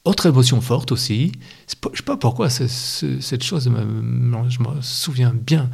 autre 0.04 0.26
émotion 0.26 0.60
forte 0.60 0.90
aussi, 0.90 1.30
je 1.68 1.88
ne 1.88 1.96
sais 1.96 2.02
pas 2.02 2.16
pourquoi 2.16 2.50
cette 2.50 3.42
chose, 3.42 3.64
je 3.64 3.70
me 3.70 4.80
souviens 4.80 5.32
bien. 5.32 5.70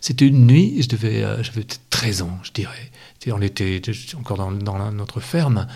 C'était 0.00 0.26
une 0.26 0.46
nuit, 0.46 0.80
je 0.82 0.88
devais, 0.88 1.24
euh, 1.24 1.42
j'avais 1.42 1.62
peut-être 1.62 1.80
13 1.90 2.22
ans, 2.22 2.38
je 2.44 2.52
dirais. 2.52 2.92
On 3.26 3.40
était 3.40 3.82
encore 4.16 4.36
dans, 4.36 4.92
notre 4.92 5.18
ferme, 5.18 5.66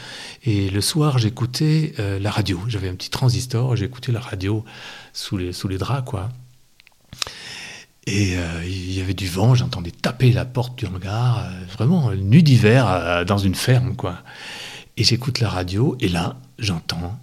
et 0.44 0.70
le 0.70 0.80
soir, 0.80 1.18
j'écoutais 1.18 1.94
euh, 1.98 2.20
la 2.20 2.30
radio. 2.30 2.60
J'avais 2.68 2.88
un 2.88 2.94
petit 2.94 3.10
transistor, 3.10 3.74
j'écoutais 3.74 4.12
la 4.12 4.20
radio 4.20 4.64
sous 5.12 5.36
les, 5.36 5.52
sous 5.52 5.66
les 5.66 5.78
draps, 5.78 6.08
quoi. 6.08 6.28
Et 8.06 8.36
euh, 8.36 8.64
il 8.64 8.92
y 8.92 9.00
avait 9.00 9.14
du 9.14 9.26
vent, 9.26 9.54
j'entendais 9.56 9.90
taper 9.90 10.30
la 10.30 10.44
porte 10.44 10.78
du 10.78 10.86
hangar, 10.86 11.40
euh, 11.40 11.64
vraiment 11.72 12.12
nuit 12.14 12.44
d'hiver 12.44 12.88
euh, 12.88 13.24
dans 13.24 13.38
une 13.38 13.56
ferme, 13.56 13.96
quoi. 13.96 14.22
Et 14.96 15.02
j'écoute 15.02 15.40
la 15.40 15.48
radio, 15.48 15.96
et 16.00 16.08
là, 16.08 16.38
j'entends 16.58 17.18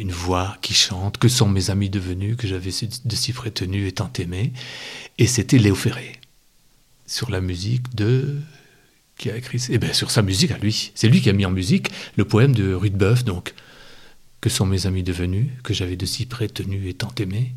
une 0.00 0.10
voix 0.10 0.56
qui 0.62 0.74
chante, 0.74 1.18
que 1.18 1.28
sont 1.28 1.48
mes 1.48 1.70
amis 1.70 1.88
devenus, 1.88 2.36
que 2.36 2.48
j'avais 2.48 2.70
de 3.04 3.14
si 3.14 3.32
près 3.32 3.52
tenus 3.52 3.88
et 3.88 3.92
tant 3.92 4.10
aimés. 4.18 4.52
Et 5.18 5.26
c'était 5.28 5.58
Léo 5.58 5.76
Ferré, 5.76 6.12
sur 7.06 7.30
la 7.30 7.40
musique 7.40 7.94
de... 7.94 8.40
Qui 9.16 9.30
a 9.30 9.36
écrit... 9.36 9.64
Eh 9.68 9.78
bien, 9.78 9.92
sur 9.92 10.10
sa 10.10 10.22
musique 10.22 10.50
à 10.50 10.58
lui. 10.58 10.90
C'est 10.96 11.08
lui 11.08 11.20
qui 11.20 11.30
a 11.30 11.32
mis 11.32 11.46
en 11.46 11.52
musique 11.52 11.90
le 12.16 12.24
poème 12.24 12.52
de 12.52 12.74
Rudebeuf, 12.74 13.24
donc. 13.24 13.54
Que 14.40 14.50
sont 14.50 14.66
mes 14.66 14.86
amis 14.86 15.04
devenus, 15.04 15.50
que 15.62 15.72
j'avais 15.72 15.96
de 15.96 16.06
si 16.06 16.26
près 16.26 16.48
tenus 16.48 16.90
et 16.90 16.94
tant 16.94 17.12
aimés. 17.20 17.52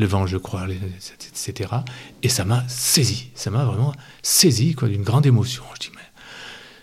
Le 0.00 0.06
vent, 0.06 0.26
je 0.26 0.38
crois, 0.38 0.66
etc. 0.66 1.68
Et 2.22 2.30
ça 2.30 2.46
m'a 2.46 2.66
saisi, 2.68 3.28
ça 3.34 3.50
m'a 3.50 3.66
vraiment 3.66 3.92
saisi, 4.22 4.74
quoi, 4.74 4.88
d'une 4.88 5.02
grande 5.02 5.26
émotion. 5.26 5.62
Je 5.74 5.80
dis, 5.80 5.90
mais 5.94 6.00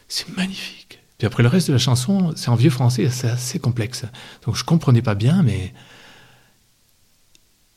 c'est 0.07 0.29
magnifique. 0.37 0.99
Puis 1.17 1.25
après 1.25 1.41
le 1.41 1.49
reste 1.49 1.69
de 1.69 1.73
la 1.73 1.79
chanson, 1.79 2.33
c'est 2.35 2.49
en 2.49 2.55
vieux 2.55 2.69
français, 2.69 3.09
c'est 3.09 3.27
assez 3.27 3.57
complexe. 3.57 4.05
Donc 4.45 4.55
je 4.55 4.63
comprenais 4.63 5.01
pas 5.01 5.15
bien, 5.15 5.41
mais 5.41 5.73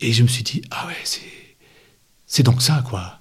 et 0.01 0.13
je 0.13 0.23
me 0.23 0.29
suis 0.29 0.43
dit 0.43 0.61
ah 0.71 0.87
ouais 0.89 1.21
c'est 2.27 2.43
donc 2.43 2.61
ça 2.61 2.85
quoi. 2.87 3.21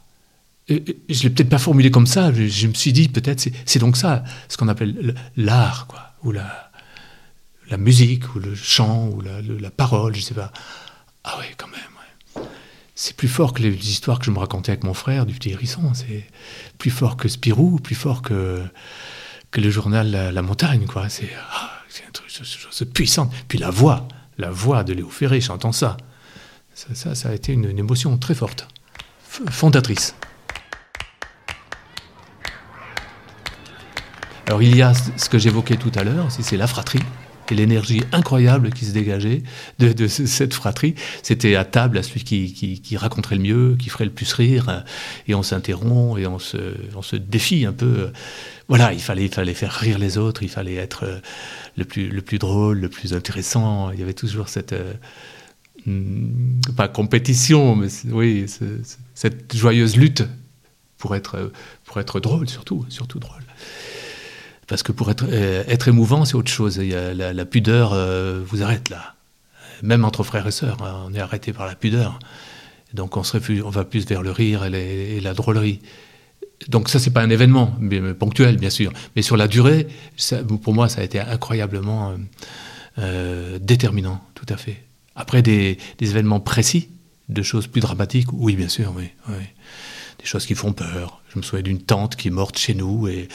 Et, 0.67 0.83
je 1.07 1.23
l'ai 1.23 1.29
peut-être 1.29 1.49
pas 1.49 1.57
formulé 1.57 1.89
comme 1.89 2.05
ça. 2.05 2.33
Je, 2.33 2.67
me 2.67 2.73
suis 2.73 2.91
dit 2.91 3.07
peut-être 3.07 3.47
c'est 3.65 3.79
donc 3.79 3.95
ça, 3.95 4.25
ce 4.49 4.57
qu'on 4.57 4.67
appelle 4.67 5.15
l'art 5.37 5.87
quoi, 5.87 6.11
ou 6.23 6.33
la 6.33 6.69
la 7.69 7.77
musique 7.77 8.35
ou 8.35 8.39
le 8.39 8.55
chant 8.55 9.07
ou 9.07 9.21
la, 9.21 9.41
la 9.41 9.71
parole, 9.71 10.17
je 10.17 10.21
sais 10.21 10.33
pas. 10.33 10.51
Ah 11.23 11.37
ouais 11.39 11.53
quand 11.57 11.67
même 11.67 11.98
c'est 13.01 13.15
plus 13.15 13.29
fort 13.29 13.53
que 13.53 13.61
les 13.61 13.89
histoires 13.89 14.19
que 14.19 14.25
je 14.25 14.31
me 14.31 14.39
racontais 14.39 14.73
avec 14.73 14.83
mon 14.83 14.93
frère 14.93 15.25
du 15.25 15.33
petit 15.33 15.51
hérisson. 15.51 15.93
C'est 15.93 16.25
plus 16.77 16.91
fort 16.91 17.15
que 17.15 17.29
Spirou, 17.29 17.79
plus 17.79 17.95
fort 17.95 18.21
que, 18.21 18.61
que 19.51 19.61
le 19.61 19.69
journal 19.69 20.11
La, 20.11 20.41
Montagne. 20.41 20.85
quoi. 20.85 21.07
C'est 21.07 21.29
ah, 21.53 21.79
un 22.05 22.11
truc. 22.11 22.27
Puis 23.47 23.57
la 23.57 23.69
voix, 23.69 24.05
la 24.37 24.51
voix 24.51 24.83
de 24.83 24.91
Léo 24.91 25.09
Ferré 25.09 25.39
chantant 25.39 25.71
ça, 25.71 25.95
ça, 26.73 27.15
ça, 27.15 27.29
a 27.29 27.33
été 27.33 27.53
une, 27.53 27.69
une 27.69 27.79
émotion 27.79 28.17
très 28.17 28.35
forte, 28.35 28.67
fondatrice. 29.49 30.13
Alors 34.45 34.61
il 34.61 34.75
y 34.75 34.81
a 34.81 34.93
ce 34.93 35.29
que 35.29 35.37
j'évoquais 35.37 35.77
tout 35.77 35.91
à 35.95 36.03
l'heure, 36.03 36.29
c'est 36.29 36.57
la 36.57 36.67
fratrie 36.67 36.99
l'énergie 37.55 38.03
incroyable 38.11 38.71
qui 38.71 38.85
se 38.85 38.91
dégageait 38.91 39.43
de, 39.79 40.07
cette 40.07 40.53
fratrie. 40.53 40.95
C'était 41.23 41.55
à 41.55 41.65
table 41.65 41.97
à 41.97 42.03
celui 42.03 42.23
qui, 42.23 42.97
raconterait 42.97 43.35
le 43.35 43.41
mieux, 43.41 43.75
qui 43.77 43.89
ferait 43.89 44.05
le 44.05 44.11
plus 44.11 44.31
rire, 44.33 44.83
et 45.27 45.35
on 45.35 45.43
s'interrompt 45.43 46.19
et 46.19 46.27
on 46.27 46.39
se, 46.39 47.15
défie 47.15 47.65
un 47.65 47.73
peu. 47.73 48.11
Voilà, 48.67 48.93
il 48.93 49.01
fallait, 49.01 49.25
il 49.25 49.33
fallait 49.33 49.53
faire 49.53 49.71
rire 49.71 49.97
les 49.97 50.17
autres, 50.17 50.43
il 50.43 50.49
fallait 50.49 50.75
être 50.75 51.21
le 51.77 51.85
plus, 51.85 52.09
le 52.09 52.21
plus 52.21 52.39
drôle, 52.39 52.79
le 52.79 52.89
plus 52.89 53.13
intéressant. 53.13 53.91
Il 53.91 53.99
y 53.99 54.03
avait 54.03 54.13
toujours 54.13 54.49
cette 54.49 54.75
hmm, 55.85 56.59
pas 56.75 56.87
compétition, 56.87 57.75
mais 57.75 57.87
oui, 58.11 58.45
cette 59.15 59.55
joyeuse 59.55 59.97
lutte 59.97 60.23
pour 60.97 61.15
être, 61.15 61.51
pour 61.85 61.99
être 61.99 62.19
drôle, 62.19 62.47
surtout, 62.47 62.85
surtout 62.89 63.19
drôle. 63.19 63.41
Parce 64.69 64.83
que 64.83 64.91
pour 64.91 65.09
être, 65.09 65.25
euh, 65.27 65.63
être 65.67 65.87
émouvant, 65.87 66.25
c'est 66.25 66.35
autre 66.35 66.51
chose. 66.51 66.77
Il 66.77 66.89
y 66.89 66.95
a 66.95 67.13
la, 67.13 67.45
pudeur 67.45 67.91
euh, 67.93 68.41
vous 68.45 68.61
arrête 68.61 68.89
là. 68.89 69.15
Même 69.81 70.05
entre 70.05 70.23
frères 70.23 70.45
et 70.45 70.51
sœurs, 70.51 70.77
hein, 70.83 71.05
on 71.07 71.13
est 71.13 71.19
arrêté 71.19 71.51
par 71.53 71.65
la 71.65 71.73
pudeur. 71.73 72.19
Donc 72.93 73.17
on, 73.17 73.23
se 73.23 73.37
on 73.63 73.69
va 73.69 73.83
plus 73.83 74.05
vers 74.05 74.21
le 74.21 74.31
rire 74.31 74.63
et, 74.65 75.19
la 75.21 75.33
drôlerie. 75.33 75.79
Donc 76.67 76.87
ça, 76.89 76.99
c'est 76.99 77.09
pas 77.09 77.21
un 77.21 77.29
événement 77.31 77.77
ponctuel, 78.19 78.57
bien 78.57 78.69
sûr. 78.69 78.93
Mais 79.15 79.23
sur 79.23 79.37
la 79.37 79.47
durée, 79.47 79.87
pour 80.61 80.73
moi, 80.73 80.87
ça 80.87 81.01
a 81.01 81.03
été 81.03 81.19
incroyablement 81.19 82.13
euh, 82.99 83.57
déterminant, 83.59 84.21
tout 84.35 84.45
à 84.49 84.57
fait. 84.57 84.83
Après 85.15 85.41
des, 85.41 85.77
événements 85.99 86.41
précis, 86.41 86.89
de 87.29 87.41
choses 87.41 87.65
plus 87.65 87.81
dramatiques, 87.81 88.27
oui, 88.33 88.55
bien 88.55 88.69
sûr, 88.69 88.93
oui 88.95 89.09
des 90.19 90.25
choses 90.25 90.45
qui 90.45 90.55
font 90.55 90.73
peur. 90.73 91.21
Je 91.33 91.39
me 91.39 91.43
souviens 91.43 91.63
d'une 91.63 91.81
tante 91.81 92.15
qui 92.15 92.27
est 92.27 92.31
morte 92.31 92.57
chez 92.57 92.73
nous 92.73 93.07
et 93.07 93.27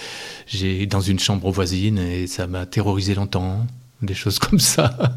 j'ai 0.46 0.86
dans 0.86 1.00
une 1.00 1.18
chambre 1.18 1.50
voisine 1.50 1.98
et 1.98 2.26
ça 2.26 2.46
m'a 2.46 2.66
terrorisé 2.66 3.14
longtemps. 3.14 3.66
Des 4.02 4.14
choses 4.14 4.38
comme 4.40 4.58
ça. 4.58 5.16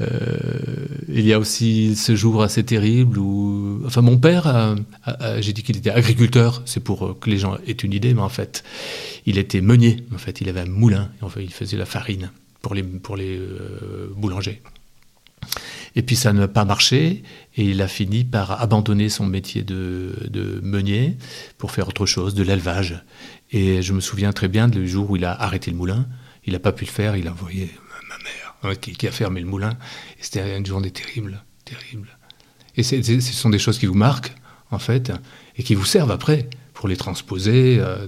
Euh, 0.00 0.86
il 1.08 1.26
y 1.26 1.32
a 1.32 1.38
aussi 1.38 1.96
ce 1.96 2.14
jour 2.14 2.42
assez 2.42 2.64
terrible 2.64 3.18
où, 3.18 3.82
enfin, 3.86 4.02
mon 4.02 4.18
père, 4.18 4.76
j'ai 5.40 5.52
dit 5.52 5.62
qu'il 5.62 5.76
était 5.76 5.90
agriculteur, 5.90 6.62
c'est 6.66 6.80
pour 6.80 7.18
que 7.18 7.30
les 7.30 7.38
gens 7.38 7.56
aient 7.66 7.72
une 7.72 7.92
idée, 7.92 8.12
mais 8.12 8.22
en 8.22 8.28
fait, 8.28 8.64
il 9.26 9.38
était 9.38 9.60
meunier. 9.60 10.04
En 10.14 10.18
fait, 10.18 10.40
il 10.40 10.48
avait 10.48 10.60
un 10.60 10.66
moulin. 10.66 11.10
Enfin, 11.20 11.40
il 11.40 11.52
faisait 11.52 11.76
la 11.76 11.86
farine 11.86 12.30
pour 12.60 12.74
les 12.74 12.82
pour 12.82 13.16
les 13.16 13.36
euh, 13.38 14.12
boulangers. 14.16 14.62
Et 15.94 16.02
puis 16.02 16.16
ça 16.16 16.32
n'a 16.32 16.48
pas 16.48 16.64
marché 16.64 17.22
et 17.56 17.64
il 17.64 17.82
a 17.82 17.88
fini 17.88 18.24
par 18.24 18.62
abandonner 18.62 19.08
son 19.08 19.26
métier 19.26 19.62
de, 19.62 20.60
meunier 20.62 21.18
pour 21.58 21.70
faire 21.70 21.88
autre 21.88 22.06
chose, 22.06 22.34
de 22.34 22.42
l'élevage. 22.42 23.02
Et 23.50 23.82
je 23.82 23.92
me 23.92 24.00
souviens 24.00 24.32
très 24.32 24.48
bien 24.48 24.68
du 24.68 24.88
jour 24.88 25.10
où 25.10 25.16
il 25.16 25.24
a 25.24 25.40
arrêté 25.40 25.70
le 25.70 25.76
moulin. 25.76 26.06
Il 26.44 26.54
n'a 26.54 26.58
pas 26.58 26.72
pu 26.72 26.86
le 26.86 26.90
faire, 26.90 27.16
il 27.16 27.28
a 27.28 27.32
envoyé 27.32 27.70
ma 28.08 28.16
mère 28.24 28.54
hein, 28.62 28.74
qui, 28.74 29.06
a 29.06 29.10
fermé 29.10 29.40
le 29.40 29.46
moulin. 29.46 29.74
Et 30.18 30.22
c'était 30.22 30.56
une 30.56 30.66
journée 30.66 30.90
terrible, 30.90 31.42
terrible. 31.64 32.16
Et 32.76 32.82
ce 32.82 33.20
sont 33.20 33.50
des 33.50 33.58
choses 33.58 33.78
qui 33.78 33.86
vous 33.86 33.94
marquent, 33.94 34.32
en 34.70 34.78
fait, 34.78 35.12
et 35.56 35.62
qui 35.62 35.74
vous 35.74 35.84
servent 35.84 36.10
après 36.10 36.48
pour 36.72 36.88
les 36.88 36.96
transposer 36.96 37.76
euh, 37.78 38.06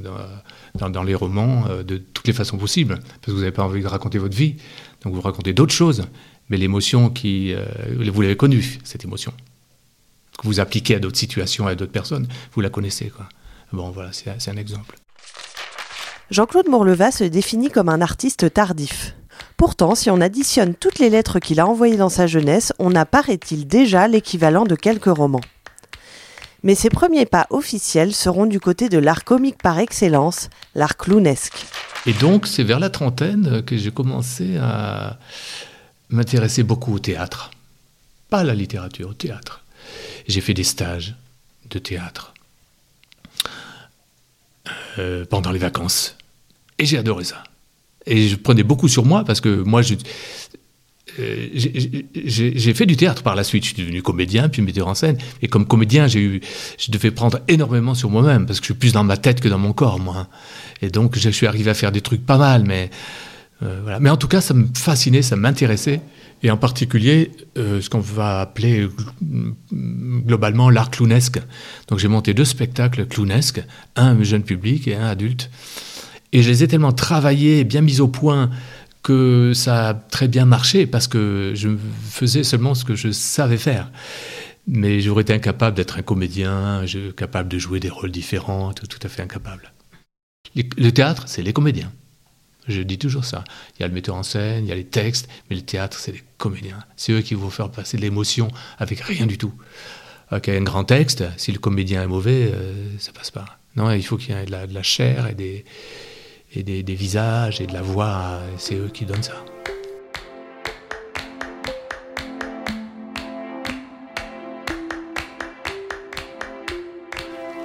dans, 0.74 1.02
les 1.02 1.14
romans 1.14 1.66
euh, 1.68 1.82
de 1.82 1.98
toutes 1.98 2.26
les 2.26 2.32
façons 2.32 2.56
possibles. 2.56 2.94
Parce 2.96 3.26
que 3.26 3.30
vous 3.32 3.40
n'avez 3.40 3.52
pas 3.52 3.62
envie 3.62 3.82
de 3.82 3.86
raconter 3.86 4.18
votre 4.18 4.34
vie, 4.34 4.56
donc 5.02 5.14
vous 5.14 5.20
racontez 5.20 5.52
d'autres 5.52 5.74
choses 5.74 6.06
mais 6.48 6.56
l'émotion 6.56 7.10
qui... 7.10 7.52
Euh, 7.52 7.64
vous 8.10 8.22
l'avez 8.22 8.36
connue, 8.36 8.78
cette 8.84 9.04
émotion. 9.04 9.32
Que 10.38 10.46
vous 10.46 10.60
appliquez 10.60 10.96
à 10.96 10.98
d'autres 10.98 11.18
situations, 11.18 11.66
à 11.66 11.74
d'autres 11.74 11.92
personnes, 11.92 12.26
vous 12.52 12.60
la 12.60 12.70
connaissez. 12.70 13.08
Quoi. 13.08 13.28
Bon, 13.72 13.90
voilà, 13.90 14.10
c'est 14.12 14.50
un 14.50 14.56
exemple. 14.56 14.96
Jean-Claude 16.30 16.68
Mourleva 16.68 17.10
se 17.10 17.24
définit 17.24 17.70
comme 17.70 17.88
un 17.88 18.00
artiste 18.00 18.52
tardif. 18.52 19.14
Pourtant, 19.56 19.94
si 19.94 20.10
on 20.10 20.20
additionne 20.20 20.74
toutes 20.74 20.98
les 20.98 21.10
lettres 21.10 21.38
qu'il 21.38 21.60
a 21.60 21.66
envoyées 21.66 21.96
dans 21.96 22.08
sa 22.08 22.26
jeunesse, 22.26 22.72
on 22.78 22.94
apparaît-il 22.94 23.66
déjà 23.66 24.08
l'équivalent 24.08 24.64
de 24.64 24.74
quelques 24.74 25.04
romans. 25.04 25.40
Mais 26.62 26.74
ses 26.74 26.88
premiers 26.88 27.26
pas 27.26 27.46
officiels 27.50 28.14
seront 28.14 28.46
du 28.46 28.58
côté 28.58 28.88
de 28.88 28.98
l'art 28.98 29.24
comique 29.24 29.62
par 29.62 29.78
excellence, 29.78 30.48
l'art 30.74 30.96
clownesque. 30.96 31.66
Et 32.06 32.14
donc, 32.14 32.46
c'est 32.46 32.64
vers 32.64 32.80
la 32.80 32.90
trentaine 32.90 33.62
que 33.64 33.76
j'ai 33.76 33.90
commencé 33.90 34.56
à, 34.56 35.18
m'intéressais 36.14 36.62
beaucoup 36.62 36.94
au 36.94 36.98
théâtre. 36.98 37.50
Pas 38.30 38.38
à 38.40 38.44
la 38.44 38.54
littérature, 38.54 39.10
au 39.10 39.14
théâtre. 39.14 39.62
J'ai 40.26 40.40
fait 40.40 40.54
des 40.54 40.64
stages 40.64 41.14
de 41.70 41.78
théâtre 41.78 42.34
euh, 44.98 45.24
pendant 45.28 45.50
les 45.50 45.58
vacances. 45.58 46.16
Et 46.78 46.86
j'ai 46.86 46.98
adoré 46.98 47.24
ça. 47.24 47.44
Et 48.06 48.28
je 48.28 48.36
prenais 48.36 48.62
beaucoup 48.62 48.88
sur 48.88 49.04
moi 49.04 49.24
parce 49.24 49.40
que 49.40 49.62
moi, 49.62 49.82
euh, 51.18 51.48
j'ai 51.54 52.74
fait 52.74 52.86
du 52.86 52.96
théâtre 52.96 53.22
par 53.22 53.34
la 53.34 53.44
suite. 53.44 53.64
Je 53.64 53.74
suis 53.74 53.82
devenu 53.82 54.02
comédien, 54.02 54.48
puis 54.48 54.62
metteur 54.62 54.88
en 54.88 54.94
scène. 54.94 55.18
Et 55.42 55.48
comme 55.48 55.66
comédien, 55.66 56.06
j'ai 56.06 56.20
eu, 56.20 56.40
je 56.78 56.90
devais 56.90 57.10
prendre 57.10 57.40
énormément 57.48 57.94
sur 57.94 58.10
moi-même 58.10 58.46
parce 58.46 58.60
que 58.60 58.66
je 58.66 58.72
suis 58.72 58.78
plus 58.78 58.92
dans 58.92 59.04
ma 59.04 59.16
tête 59.16 59.40
que 59.40 59.48
dans 59.48 59.58
mon 59.58 59.72
corps, 59.72 60.00
moi. 60.00 60.28
Et 60.82 60.90
donc, 60.90 61.16
je 61.18 61.30
suis 61.30 61.46
arrivé 61.46 61.70
à 61.70 61.74
faire 61.74 61.92
des 61.92 62.00
trucs 62.00 62.24
pas 62.24 62.38
mal, 62.38 62.64
mais 62.64 62.90
euh, 63.62 63.98
Mais 64.00 64.10
en 64.10 64.16
tout 64.16 64.28
cas, 64.28 64.40
ça 64.40 64.54
me 64.54 64.66
fascinait, 64.74 65.22
ça 65.22 65.36
m'intéressait, 65.36 66.00
et 66.42 66.50
en 66.50 66.56
particulier 66.56 67.30
euh, 67.56 67.80
ce 67.80 67.88
qu'on 67.88 68.00
va 68.00 68.40
appeler 68.40 68.88
globalement 69.72 70.70
l'art 70.70 70.90
clownesque. 70.90 71.40
Donc 71.88 71.98
j'ai 71.98 72.08
monté 72.08 72.34
deux 72.34 72.44
spectacles 72.44 73.06
clownesques, 73.06 73.62
un 73.96 74.22
jeune 74.22 74.42
public 74.42 74.88
et 74.88 74.96
un 74.96 75.06
adulte, 75.06 75.50
et 76.32 76.42
je 76.42 76.50
les 76.50 76.64
ai 76.64 76.68
tellement 76.68 76.92
travaillés, 76.92 77.64
bien 77.64 77.80
mis 77.80 78.00
au 78.00 78.08
point, 78.08 78.50
que 79.04 79.52
ça 79.54 79.90
a 79.90 79.94
très 79.94 80.28
bien 80.28 80.46
marché 80.46 80.86
parce 80.86 81.06
que 81.06 81.52
je 81.54 81.68
faisais 82.10 82.42
seulement 82.42 82.74
ce 82.74 82.84
que 82.84 82.96
je 82.96 83.12
savais 83.12 83.58
faire. 83.58 83.92
Mais 84.66 85.00
j'aurais 85.00 85.22
été 85.22 85.34
incapable 85.34 85.76
d'être 85.76 85.98
un 85.98 86.02
comédien, 86.02 86.84
capable 87.16 87.50
de 87.50 87.58
jouer 87.58 87.80
des 87.80 87.90
rôles 87.90 88.10
différents, 88.10 88.72
tout, 88.72 88.86
tout 88.86 88.98
à 89.02 89.08
fait 89.08 89.22
incapable. 89.22 89.72
Le 90.56 90.90
théâtre, 90.90 91.24
c'est 91.26 91.42
les 91.42 91.52
comédiens. 91.52 91.92
Je 92.66 92.80
dis 92.80 92.98
toujours 92.98 93.24
ça. 93.24 93.44
Il 93.76 93.82
y 93.82 93.84
a 93.84 93.88
le 93.88 93.94
metteur 93.94 94.14
en 94.14 94.22
scène, 94.22 94.64
il 94.64 94.68
y 94.68 94.72
a 94.72 94.74
les 94.74 94.84
textes, 94.84 95.28
mais 95.50 95.56
le 95.56 95.62
théâtre, 95.62 95.98
c'est 95.98 96.12
les 96.12 96.22
comédiens. 96.38 96.78
C'est 96.96 97.12
eux 97.12 97.20
qui 97.20 97.34
vont 97.34 97.50
faire 97.50 97.70
passer 97.70 97.96
de 97.96 98.02
l'émotion 98.02 98.48
avec 98.78 99.00
rien 99.00 99.26
du 99.26 99.36
tout. 99.36 99.52
Avec 100.30 100.48
un 100.48 100.62
grand 100.62 100.84
texte, 100.84 101.24
si 101.36 101.52
le 101.52 101.58
comédien 101.58 102.02
est 102.02 102.06
mauvais, 102.06 102.50
euh, 102.52 102.88
ça 102.98 103.12
passe 103.12 103.30
pas. 103.30 103.44
Non, 103.76 103.90
il 103.90 104.02
faut 104.02 104.16
qu'il 104.16 104.34
y 104.34 104.38
ait 104.38 104.46
de 104.46 104.74
la, 104.74 104.82
chair 104.82 105.26
et, 105.26 105.34
des, 105.34 105.64
et 106.54 106.62
des, 106.62 106.94
visages 106.94 107.60
et 107.60 107.66
de 107.66 107.74
la 107.74 107.82
voix. 107.82 108.40
C'est 108.56 108.76
eux 108.76 108.90
qui 108.92 109.04
donnent 109.04 109.22
ça. 109.22 109.44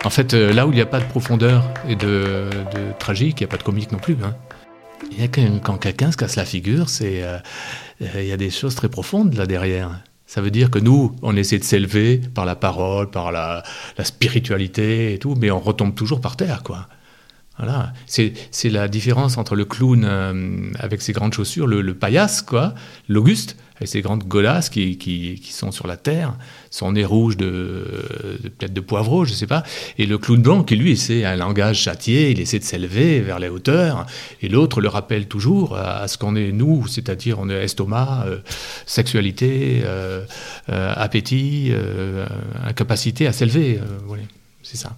En 0.03 0.09
fait, 0.09 0.33
euh, 0.33 0.51
là 0.51 0.65
où 0.65 0.71
il 0.71 0.75
n'y 0.75 0.81
a 0.81 0.85
pas 0.85 0.99
de 0.99 1.05
profondeur 1.05 1.63
et 1.87 1.95
de, 1.95 2.49
de 2.73 2.97
tragique, 2.97 3.39
il 3.39 3.43
n'y 3.43 3.49
a 3.49 3.51
pas 3.51 3.57
de 3.57 3.63
comique 3.63 3.91
non 3.91 3.99
plus. 3.99 4.17
Hein. 4.23 4.35
Il 5.19 5.25
a 5.25 5.59
quand 5.59 5.77
quelqu'un 5.77 6.13
se 6.13 6.17
casse 6.17 6.37
la 6.37 6.45
figure, 6.45 6.87
c'est 6.87 7.23
euh, 7.23 7.39
il 7.99 8.25
y 8.25 8.31
a 8.31 8.37
des 8.37 8.49
choses 8.49 8.75
très 8.75 8.87
profondes 8.87 9.33
là 9.33 9.45
derrière. 9.45 10.01
Ça 10.25 10.39
veut 10.39 10.51
dire 10.51 10.71
que 10.71 10.79
nous, 10.79 11.13
on 11.21 11.35
essaie 11.35 11.59
de 11.59 11.63
s'élever 11.65 12.21
par 12.33 12.45
la 12.45 12.55
parole, 12.55 13.09
par 13.09 13.33
la, 13.33 13.63
spiritualité 14.01 15.13
et 15.13 15.19
tout, 15.19 15.35
mais 15.35 15.51
on 15.51 15.59
retombe 15.59 15.93
toujours 15.93 16.21
par 16.21 16.37
terre, 16.37 16.63
quoi. 16.63 16.87
Voilà, 17.57 17.91
c'est 18.05 18.33
la 18.69 18.87
différence 18.87 19.37
entre 19.37 19.55
le 19.55 19.65
clown 19.65 20.05
euh, 20.05 20.71
avec 20.79 21.01
ses 21.01 21.11
grandes 21.11 21.33
chaussures, 21.33 21.67
le, 21.67 21.81
le 21.81 21.93
paillasse, 21.93 22.41
quoi, 22.41 22.73
l'Auguste, 23.09 23.57
avec 23.79 23.87
ses 23.87 24.01
grandes 24.01 24.25
golasses 24.25 24.69
qui, 24.69 24.97
qui, 24.97 25.39
sont 25.51 25.71
sur 25.71 25.87
la 25.87 25.97
terre, 25.97 26.35
son 26.69 26.91
nez 26.91 27.05
rouge 27.05 27.37
de, 27.37 27.85
de 28.43 28.49
peut-être 28.49 28.73
de 28.73 28.81
poivreau, 28.81 29.25
je 29.25 29.33
sais 29.33 29.47
pas, 29.47 29.63
et 29.97 30.05
le 30.05 30.17
clown 30.17 30.41
blanc 30.41 30.63
qui 30.63 30.75
lui 30.75 30.97
c'est 30.97 31.23
un 31.25 31.35
langage 31.35 31.79
châtié, 31.79 32.31
il 32.31 32.39
essaie 32.39 32.59
de 32.59 32.63
s'élever 32.63 33.21
vers 33.21 33.39
les 33.39 33.47
hauteurs, 33.47 34.05
et 34.41 34.49
l'autre 34.49 34.81
le 34.81 34.89
rappelle 34.89 35.27
toujours 35.27 35.77
à, 35.77 36.07
ce 36.07 36.17
qu'on 36.17 36.35
est 36.35 36.51
nous, 36.51 36.87
c'est-à-dire 36.87 37.39
on 37.39 37.49
est 37.49 37.63
estomac, 37.63 38.25
euh, 38.27 38.39
sexualité, 38.85 39.81
euh, 39.83 40.25
euh, 40.69 40.93
appétit, 40.95 41.71
incapacité 42.63 43.27
à 43.27 43.33
s'élever, 43.33 43.79
voilà, 44.05 44.23
c'est 44.61 44.77
ça. 44.77 44.95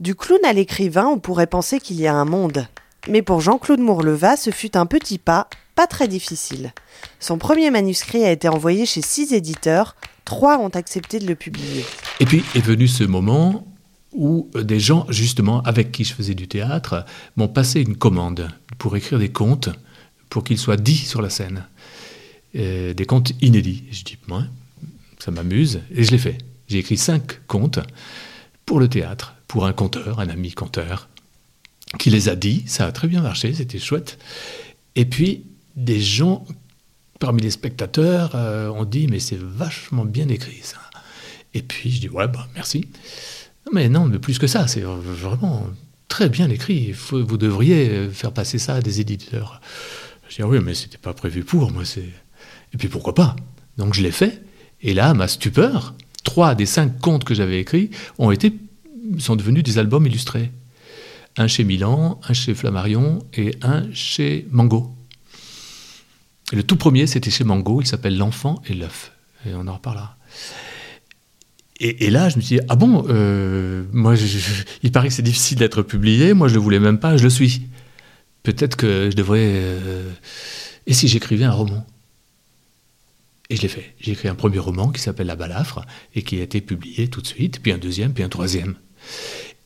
Du 0.00 0.14
clown 0.14 0.38
à 0.44 0.52
l'écrivain, 0.52 1.06
on 1.06 1.18
pourrait 1.18 1.48
penser 1.48 1.80
qu'il 1.80 2.00
y 2.00 2.06
a 2.06 2.14
un 2.14 2.24
monde. 2.24 2.66
Mais 3.08 3.22
pour 3.22 3.40
Jean-Claude 3.40 3.80
Mourleva, 3.80 4.36
ce 4.36 4.50
fut 4.50 4.76
un 4.76 4.86
petit 4.86 5.18
pas, 5.18 5.48
pas 5.78 5.86
très 5.86 6.08
difficile. 6.08 6.72
Son 7.20 7.38
premier 7.38 7.70
manuscrit 7.70 8.24
a 8.24 8.32
été 8.32 8.48
envoyé 8.48 8.84
chez 8.84 9.00
six 9.00 9.32
éditeurs, 9.32 9.94
trois 10.24 10.58
ont 10.58 10.70
accepté 10.70 11.20
de 11.20 11.26
le 11.28 11.36
publier. 11.36 11.84
Et 12.18 12.26
puis 12.26 12.42
est 12.56 12.66
venu 12.66 12.88
ce 12.88 13.04
moment 13.04 13.64
où 14.10 14.50
des 14.60 14.80
gens, 14.80 15.06
justement, 15.08 15.62
avec 15.62 15.92
qui 15.92 16.02
je 16.02 16.14
faisais 16.14 16.34
du 16.34 16.48
théâtre, 16.48 17.06
m'ont 17.36 17.46
passé 17.46 17.80
une 17.80 17.94
commande 17.94 18.48
pour 18.78 18.96
écrire 18.96 19.20
des 19.20 19.28
contes, 19.28 19.68
pour 20.30 20.42
qu'ils 20.42 20.58
soient 20.58 20.76
dits 20.76 20.96
sur 20.96 21.22
la 21.22 21.30
scène. 21.30 21.64
Euh, 22.56 22.92
des 22.92 23.06
contes 23.06 23.30
inédits. 23.40 23.84
Je 23.92 24.02
dis, 24.02 24.18
moi, 24.26 24.46
ça 25.20 25.30
m'amuse, 25.30 25.82
et 25.94 26.02
je 26.02 26.10
l'ai 26.10 26.18
fait. 26.18 26.38
J'ai 26.66 26.78
écrit 26.78 26.96
cinq 26.96 27.46
contes 27.46 27.78
pour 28.66 28.80
le 28.80 28.88
théâtre 28.88 29.36
pour 29.46 29.64
un 29.64 29.72
conteur, 29.72 30.18
un 30.18 30.28
ami 30.28 30.50
conteur, 30.50 31.08
qui 32.00 32.10
les 32.10 32.28
a 32.28 32.34
dit, 32.34 32.64
ça 32.66 32.84
a 32.84 32.90
très 32.90 33.06
bien 33.06 33.22
marché, 33.22 33.54
c'était 33.54 33.78
chouette. 33.78 34.18
Et 34.96 35.04
puis, 35.04 35.44
des 35.78 36.00
gens 36.00 36.44
parmi 37.20 37.42
les 37.42 37.50
spectateurs 37.50 38.32
euh, 38.34 38.68
ont 38.68 38.84
dit, 38.84 39.06
mais 39.08 39.20
c'est 39.20 39.38
vachement 39.38 40.04
bien 40.04 40.28
écrit 40.28 40.60
ça. 40.62 40.78
Et 41.54 41.62
puis, 41.62 41.90
je 41.90 42.00
dis, 42.00 42.08
ouais, 42.08 42.28
bah, 42.28 42.46
merci. 42.54 42.88
Mais 43.72 43.88
non, 43.88 44.06
mais 44.06 44.18
plus 44.18 44.38
que 44.38 44.46
ça, 44.46 44.66
c'est 44.66 44.82
vraiment 44.82 45.66
très 46.08 46.28
bien 46.28 46.48
écrit. 46.50 46.92
Vous 46.92 47.36
devriez 47.36 48.08
faire 48.10 48.32
passer 48.32 48.58
ça 48.58 48.76
à 48.76 48.80
des 48.80 49.00
éditeurs. 49.00 49.60
Je 50.28 50.36
dis, 50.36 50.42
ah 50.42 50.48
oui, 50.48 50.58
mais 50.62 50.74
c'était 50.74 50.98
pas 50.98 51.14
prévu 51.14 51.44
pour, 51.44 51.70
moi, 51.70 51.84
c'est. 51.84 52.08
Et 52.74 52.76
puis 52.76 52.88
pourquoi 52.88 53.14
pas? 53.14 53.36
Donc 53.76 53.94
je 53.94 54.02
l'ai 54.02 54.10
fait. 54.10 54.42
Et 54.82 54.94
là, 54.94 55.14
ma 55.14 55.28
stupeur, 55.28 55.94
trois 56.24 56.54
des 56.54 56.66
cinq 56.66 57.00
contes 57.00 57.24
que 57.24 57.34
j'avais 57.34 57.60
écrits 57.60 57.90
ont 58.18 58.30
été 58.30 58.52
sont 59.18 59.36
devenus 59.36 59.62
des 59.62 59.78
albums 59.78 60.06
illustrés. 60.06 60.50
Un 61.36 61.46
chez 61.46 61.64
Milan, 61.64 62.20
un 62.28 62.32
chez 62.32 62.54
Flammarion 62.54 63.20
et 63.34 63.52
un 63.62 63.90
chez 63.92 64.46
Mango. 64.50 64.97
Le 66.52 66.62
tout 66.62 66.76
premier, 66.76 67.06
c'était 67.06 67.30
chez 67.30 67.44
Mango, 67.44 67.80
il 67.80 67.86
s'appelle 67.86 68.16
L'enfant 68.16 68.62
et 68.68 68.74
l'œuf. 68.74 69.12
Et 69.46 69.54
on 69.54 69.66
en 69.66 69.74
reparlera. 69.74 70.16
Et, 71.80 72.10
là, 72.10 72.28
je 72.28 72.36
me 72.36 72.40
suis 72.40 72.56
dit, 72.56 72.62
ah 72.68 72.74
bon, 72.74 73.06
euh, 73.08 73.84
moi, 73.92 74.14
il 74.82 74.90
paraît 74.90 75.08
que 75.08 75.14
c'est 75.14 75.22
difficile 75.22 75.58
d'être 75.58 75.82
publié, 75.82 76.34
moi 76.34 76.48
je 76.48 76.54
ne 76.54 76.58
le 76.58 76.64
voulais 76.64 76.80
même 76.80 76.98
pas, 76.98 77.16
je 77.16 77.22
le 77.22 77.30
suis. 77.30 77.68
Peut-être 78.42 78.76
que 78.76 79.10
je 79.12 79.16
devrais... 79.16 79.46
Euh, 79.46 80.10
et 80.88 80.92
si 80.92 81.06
j'écrivais 81.06 81.44
un 81.44 81.52
roman? 81.52 81.86
Et 83.48 83.54
je 83.54 83.62
l'ai 83.62 83.68
fait. 83.68 83.94
J'ai 84.00 84.12
écrit 84.12 84.26
un 84.26 84.34
premier 84.34 84.58
roman 84.58 84.88
qui 84.88 85.00
s'appelle 85.00 85.28
La 85.28 85.36
Balafre 85.36 85.82
et 86.16 86.22
qui 86.22 86.40
a 86.40 86.42
été 86.42 86.60
publié 86.60 87.06
tout 87.06 87.20
de 87.20 87.26
suite, 87.28 87.60
puis 87.62 87.70
un 87.70 87.78
deuxième, 87.78 88.12
puis 88.12 88.24
un 88.24 88.28
troisième 88.28 88.74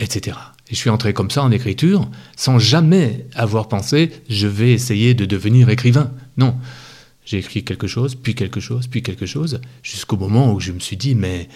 etc. 0.03 0.37
Et 0.69 0.75
je 0.75 0.77
suis 0.77 0.91
entré 0.91 1.15
comme 1.15 1.31
ça 1.31 1.43
en 1.43 1.51
écriture 1.51 2.11
sans 2.37 2.59
jamais 2.59 3.27
avoir 3.35 3.69
pensé 3.69 4.11
je 4.29 4.47
vais 4.47 4.73
essayer 4.73 5.15
de 5.15 5.25
devenir 5.25 5.71
écrivain. 5.71 6.13
Non. 6.37 6.57
J'ai 7.25 7.39
écrit 7.39 7.65
quelque 7.65 7.87
chose, 7.87 8.17
puis 8.17 8.35
quelque 8.35 8.59
chose, 8.59 8.89
puis 8.89 9.03
quelque 9.03 9.27
chose, 9.27 9.61
jusqu'au 9.83 10.17
moment 10.17 10.53
où 10.53 10.61
je 10.61 10.73
me 10.73 10.81
suis 10.81 10.97
dit 10.97 11.15
mais 11.15 11.49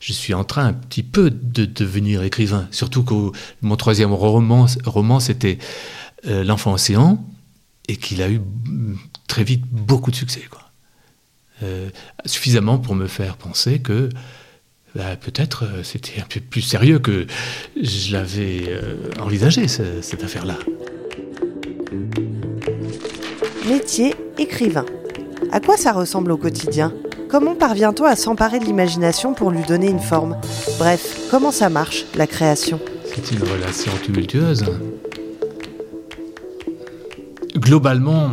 je 0.00 0.12
suis 0.12 0.34
en 0.34 0.42
train 0.42 0.66
un 0.66 0.72
petit 0.72 1.04
peu 1.04 1.30
de 1.30 1.64
devenir 1.64 2.24
écrivain. 2.24 2.66
Surtout 2.72 3.04
que 3.04 3.30
mon 3.62 3.76
troisième 3.76 4.12
roman, 4.12 4.66
roman 4.84 5.20
c'était 5.20 5.58
euh, 6.26 6.44
L'enfant 6.44 6.72
océan, 6.72 7.24
et 7.88 7.96
qu'il 7.96 8.22
a 8.22 8.30
eu 8.30 8.40
très 9.28 9.44
vite 9.44 9.64
beaucoup 9.70 10.10
de 10.10 10.16
succès. 10.16 10.42
Quoi. 10.50 10.62
Euh, 11.62 11.90
suffisamment 12.26 12.78
pour 12.78 12.94
me 12.94 13.06
faire 13.06 13.36
penser 13.36 13.80
que 13.80 14.08
bah, 14.94 15.16
peut-être 15.20 15.64
euh, 15.64 15.82
c'était 15.82 16.20
un 16.20 16.26
peu 16.28 16.40
plus 16.40 16.60
sérieux 16.60 16.98
que 16.98 17.26
je 17.80 18.12
l'avais 18.12 18.64
euh, 18.68 18.96
envisagé, 19.20 19.66
cette 19.68 20.22
affaire-là. 20.22 20.58
Métier 23.68 24.14
écrivain. 24.38 24.84
À 25.50 25.60
quoi 25.60 25.76
ça 25.76 25.92
ressemble 25.92 26.32
au 26.32 26.36
quotidien? 26.36 26.92
Comment 27.28 27.54
parvient-on 27.54 28.04
à 28.04 28.16
s'emparer 28.16 28.58
de 28.58 28.64
l'imagination 28.64 29.32
pour 29.32 29.50
lui 29.50 29.62
donner 29.62 29.88
une 29.88 30.00
forme? 30.00 30.36
Bref, 30.78 31.28
comment 31.30 31.50
ça 31.50 31.70
marche, 31.70 32.04
la 32.14 32.26
création? 32.26 32.78
C'est 33.06 33.32
une 33.32 33.42
relation 33.42 33.92
tumultueuse. 34.02 34.64
Globalement, 37.56 38.32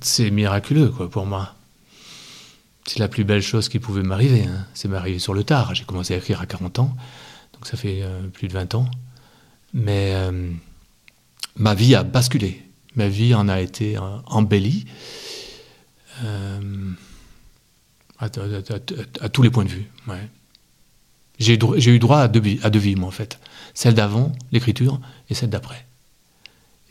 c'est 0.00 0.30
miraculeux 0.30 0.88
quoi, 0.88 1.08
pour 1.08 1.26
moi 1.26 1.54
c'est 2.88 2.98
la 3.00 3.08
plus 3.08 3.24
belle 3.24 3.42
chose 3.42 3.68
qui 3.68 3.78
pouvait 3.78 4.02
m'arriver. 4.02 4.44
Hein. 4.44 4.66
C'est 4.72 4.88
m'arriver 4.88 5.18
sur 5.18 5.34
le 5.34 5.44
tard. 5.44 5.74
J'ai 5.74 5.84
commencé 5.84 6.14
à 6.14 6.16
écrire 6.16 6.40
à 6.40 6.46
40 6.46 6.78
ans, 6.78 6.96
donc 7.52 7.66
ça 7.66 7.76
fait 7.76 8.00
euh, 8.02 8.26
plus 8.28 8.48
de 8.48 8.54
20 8.54 8.74
ans. 8.74 8.90
Mais 9.74 10.12
euh, 10.14 10.50
ma 11.56 11.74
vie 11.74 11.94
a 11.94 12.02
basculé. 12.02 12.62
Ma 12.96 13.08
vie 13.08 13.34
en 13.34 13.48
a 13.48 13.60
été 13.60 13.96
euh, 13.96 14.00
embellie 14.26 14.86
à, 18.18 18.28
tous 19.28 19.42
les 19.42 19.50
points 19.50 19.64
de 19.64 19.68
vue. 19.68 19.88
J'ai 21.38 21.54
eu 21.54 21.98
droit 21.98 22.20
à 22.20 22.28
deux, 22.28 22.42
à 22.62 22.70
deux 22.70 22.78
vies, 22.78 22.96
moi, 22.96 23.08
en 23.08 23.12
fait. 23.12 23.38
Celle 23.74 23.94
d'avant, 23.94 24.32
l'écriture, 24.50 25.00
et 25.28 25.34
celle 25.34 25.50
d'après. 25.50 25.86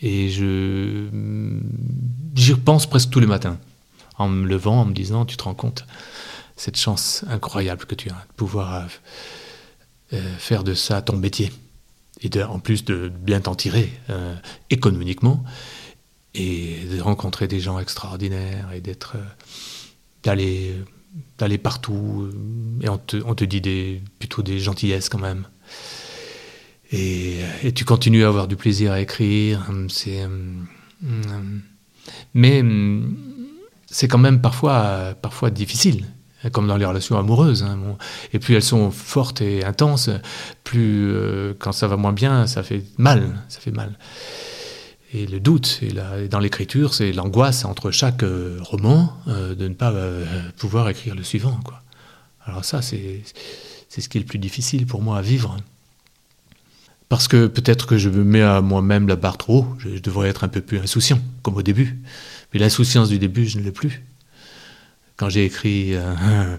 Et 0.02 0.30
je 0.30 1.08
j'y 2.36 2.54
repense 2.54 2.86
presque 2.86 3.10
tous 3.10 3.20
les 3.20 3.26
matins 3.26 3.58
en 4.18 4.30
me 4.30 4.48
levant, 4.48 4.82
en 4.82 4.86
me 4.86 4.94
disant, 4.94 5.26
tu 5.26 5.38
te 5.38 5.44
rends 5.44 5.54
compte, 5.54 5.86
cette 6.56 6.78
chance 6.78 7.24
incroyable 7.30 7.86
que 7.86 7.96
tu 7.96 8.10
as 8.10 8.14
de 8.14 8.34
pouvoir 8.36 8.74
euh, 8.74 8.86
euh, 10.14 10.38
faire 10.38 10.64
de 10.64 10.74
ça 10.74 11.02
ton 11.02 11.16
métier. 11.16 11.52
Et 12.22 12.44
en 12.44 12.60
plus 12.60 12.84
de 12.84 13.10
bien 13.10 13.42
t'en 13.42 13.54
tirer 13.54 13.92
euh, 14.10 14.36
économiquement 14.72 15.44
et 16.34 16.80
de 16.92 17.00
rencontrer 17.00 17.48
des 17.48 17.60
gens 17.60 17.78
extraordinaires 17.78 18.72
et 18.74 18.82
d'être 18.82 19.18
d'aller 20.24 21.58
partout 21.60 22.30
et 22.82 22.90
on 22.90 22.98
te, 22.98 23.18
on 23.24 23.36
te 23.36 23.46
dit 23.46 23.62
des, 23.62 24.02
plutôt 24.18 24.42
des 24.42 24.60
gentillesses 24.60 25.10
quand 25.10 25.20
même. 25.20 25.48
Et, 26.92 27.38
et, 27.64 27.72
tu 27.72 27.86
continues 27.86 28.24
à 28.24 28.30
avoir 28.30 28.48
du 28.48 28.56
plaisir 28.56 28.92
à 28.94 29.00
écrire. 29.00 29.70
C'est, 29.90 30.26
mais 32.34 32.64
c'est 33.90 34.08
quand 34.08 34.18
même 34.18 34.42
parfois, 34.42 35.16
parfois 35.22 35.50
difficile, 35.50 36.06
comme 36.52 36.68
dans 36.68 36.78
les 36.78 36.86
relations 36.86 37.18
amoureuses. 37.18 37.64
Hein, 37.64 37.80
et 38.34 38.40
plus 38.40 38.56
elles 38.56 38.64
sont 38.64 38.92
fortes 38.92 39.42
et 39.42 39.64
intenses, 39.64 40.10
plus 40.64 41.12
euh, 41.12 41.54
quand 41.58 41.72
ça 41.72 41.88
va 41.88 41.98
moins 41.98 42.14
bien, 42.14 42.48
ça 42.48 42.64
fait 42.64 42.84
mal, 42.98 43.36
ça 43.50 43.60
fait 43.60 43.72
mal. 43.72 43.98
Et 45.14 45.26
le 45.26 45.40
doute, 45.40 45.80
et, 45.82 46.28
dans 46.28 46.40
l'écriture, 46.40 46.94
c'est 46.94 47.14
l'angoisse 47.14 47.64
entre 47.64 47.92
chaque 47.92 48.24
euh, 48.24 48.58
roman 48.62 49.14
euh, 49.28 49.56
de 49.56 49.68
ne 49.68 49.74
pas 49.74 49.94
pouvoir 50.58 50.90
écrire 50.90 51.16
le 51.16 51.24
suivant. 51.24 51.58
Alors 52.46 52.66
ça, 52.66 52.82
c'est 52.82 53.24
ce 53.90 54.10
qui 54.10 54.18
est 54.18 54.22
le 54.22 54.28
plus 54.28 54.40
difficile 54.40 54.86
pour 54.86 55.02
moi 55.02 55.18
à 55.18 55.22
vivre. 55.22 55.58
Parce 57.10 57.30
que 57.30 57.48
peut-être 57.48 57.88
que 57.88 57.98
je 57.98 58.10
me 58.10 58.26
mets 58.26 58.42
à 58.42 58.60
moi-même 58.60 59.08
la 59.08 59.16
barre 59.16 59.38
trop 59.38 59.60
haut, 59.60 59.76
je 59.80 59.98
devrais 60.00 60.28
être 60.28 60.44
un 60.44 60.50
peu 60.50 60.60
plus 60.60 60.78
insouciant, 60.78 61.20
comme 61.42 61.56
au 61.56 61.62
début. 61.62 61.98
Mais 62.54 62.60
l'insouciance 62.60 63.10
du 63.10 63.20
début, 63.20 63.46
je 63.48 63.60
ne 63.60 63.64
l'ai 63.64 63.72
plus. 63.72 64.04
Quand 65.16 65.30
j'ai 65.30 65.46
écrit 65.46 65.96
euh, 65.96 66.14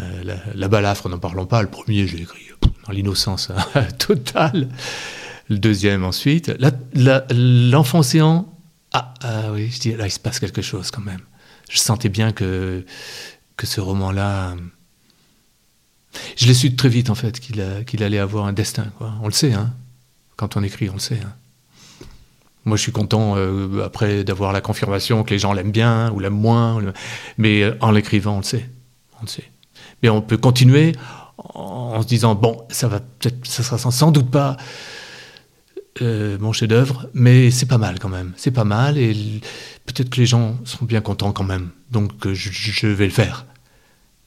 euh, 0.00 0.24
la, 0.24 0.36
la, 0.54 0.68
balafre, 0.68 1.08
n'en 1.08 1.18
parlons 1.18 1.46
pas, 1.46 1.62
le 1.62 1.68
premier, 1.68 2.06
j'ai 2.06 2.22
écrit 2.22 2.46
dans 2.86 2.92
l'innocence 2.92 3.50
totale. 3.98 4.68
Le 5.48 5.58
deuxième, 5.58 6.04
ensuite. 6.04 6.52
L'enfant 6.94 8.00
océan, 8.00 8.48
ah, 8.92 9.14
ah, 9.22 9.52
oui, 9.52 9.70
je 9.70 9.80
dis, 9.80 9.92
là, 9.92 10.06
il 10.06 10.10
se 10.10 10.20
passe 10.20 10.38
quelque 10.38 10.62
chose 10.62 10.90
quand 10.90 11.02
même. 11.02 11.20
Je 11.70 11.78
sentais 11.78 12.08
bien 12.08 12.32
que, 12.32 12.84
que 13.56 13.66
ce 13.66 13.80
roman-là. 13.80 14.54
Je 16.36 16.46
l'ai 16.46 16.54
su 16.54 16.76
très 16.76 16.90
vite, 16.90 17.08
en 17.08 17.14
fait, 17.14 17.40
qu'il 17.40 18.02
allait 18.02 18.18
avoir 18.18 18.46
un 18.46 18.52
destin. 18.52 18.92
On 19.00 19.26
le 19.26 19.32
sait, 19.32 19.54
hein. 19.54 19.72
Quand 20.36 20.56
on 20.56 20.62
écrit, 20.62 20.90
on 20.90 20.94
le 20.94 20.98
sait. 20.98 21.20
Hein. 21.24 21.34
Moi, 22.64 22.76
je 22.76 22.82
suis 22.82 22.92
content 22.92 23.34
euh, 23.36 23.84
après 23.84 24.24
d'avoir 24.24 24.52
la 24.52 24.60
confirmation 24.60 25.24
que 25.24 25.30
les 25.30 25.38
gens 25.38 25.52
l'aiment 25.52 25.72
bien 25.72 26.10
ou 26.12 26.20
l'aiment 26.20 26.40
moins. 26.40 26.80
Mais 27.38 27.62
euh, 27.62 27.76
en 27.80 27.90
l'écrivant, 27.90 28.34
on 28.34 28.38
le 28.38 28.44
sait. 28.44 28.68
On 29.18 29.22
le 29.22 29.28
sait. 29.28 29.50
Mais 30.02 30.08
on 30.08 30.22
peut 30.22 30.36
continuer 30.36 30.92
en 31.54 32.02
se 32.02 32.06
disant 32.06 32.34
bon, 32.34 32.64
ça 32.70 32.88
va 32.88 33.00
peut-être, 33.00 33.46
ça 33.46 33.62
sera 33.62 33.78
sans 33.78 34.10
doute 34.10 34.30
pas 34.30 34.56
euh, 36.00 36.38
mon 36.40 36.52
chef-d'œuvre, 36.52 37.06
mais 37.12 37.50
c'est 37.50 37.66
pas 37.66 37.78
mal 37.78 37.98
quand 37.98 38.08
même. 38.08 38.32
C'est 38.36 38.50
pas 38.50 38.64
mal 38.64 38.96
et 38.96 39.12
peut-être 39.84 40.08
que 40.08 40.20
les 40.20 40.26
gens 40.26 40.56
seront 40.64 40.86
bien 40.86 41.02
contents 41.02 41.32
quand 41.32 41.44
même. 41.44 41.70
Donc 41.90 42.26
euh, 42.26 42.32
je, 42.34 42.86
vais 42.86 43.04
le 43.04 43.10
faire. 43.10 43.44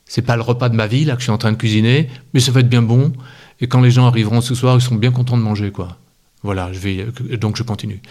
C'est 0.05 0.21
pas 0.21 0.35
le 0.35 0.43
repas 0.43 0.69
de 0.69 0.75
ma 0.75 0.85
vie 0.85 1.05
là 1.05 1.15
que 1.15 1.21
je 1.21 1.25
suis 1.25 1.31
en 1.31 1.39
train 1.39 1.51
de 1.51 1.57
cuisiner, 1.57 2.09
mais 2.33 2.39
ça 2.39 2.51
va 2.51 2.59
être 2.59 2.69
bien 2.69 2.83
bon. 2.83 3.13
Et 3.61 3.67
quand 3.67 3.81
les 3.81 3.89
gens 3.89 4.05
arriveront 4.05 4.41
ce 4.41 4.53
soir, 4.53 4.75
ils 4.75 4.81
seront 4.81 4.95
bien 4.95 5.11
contents 5.11 5.37
de 5.37 5.41
manger 5.41 5.71
quoi. 5.71 5.97
Voilà, 6.45 6.71
je 6.71 6.79
vais 6.79 7.07
donc 7.37 7.57
je 7.57 7.63
continue. 7.63 8.01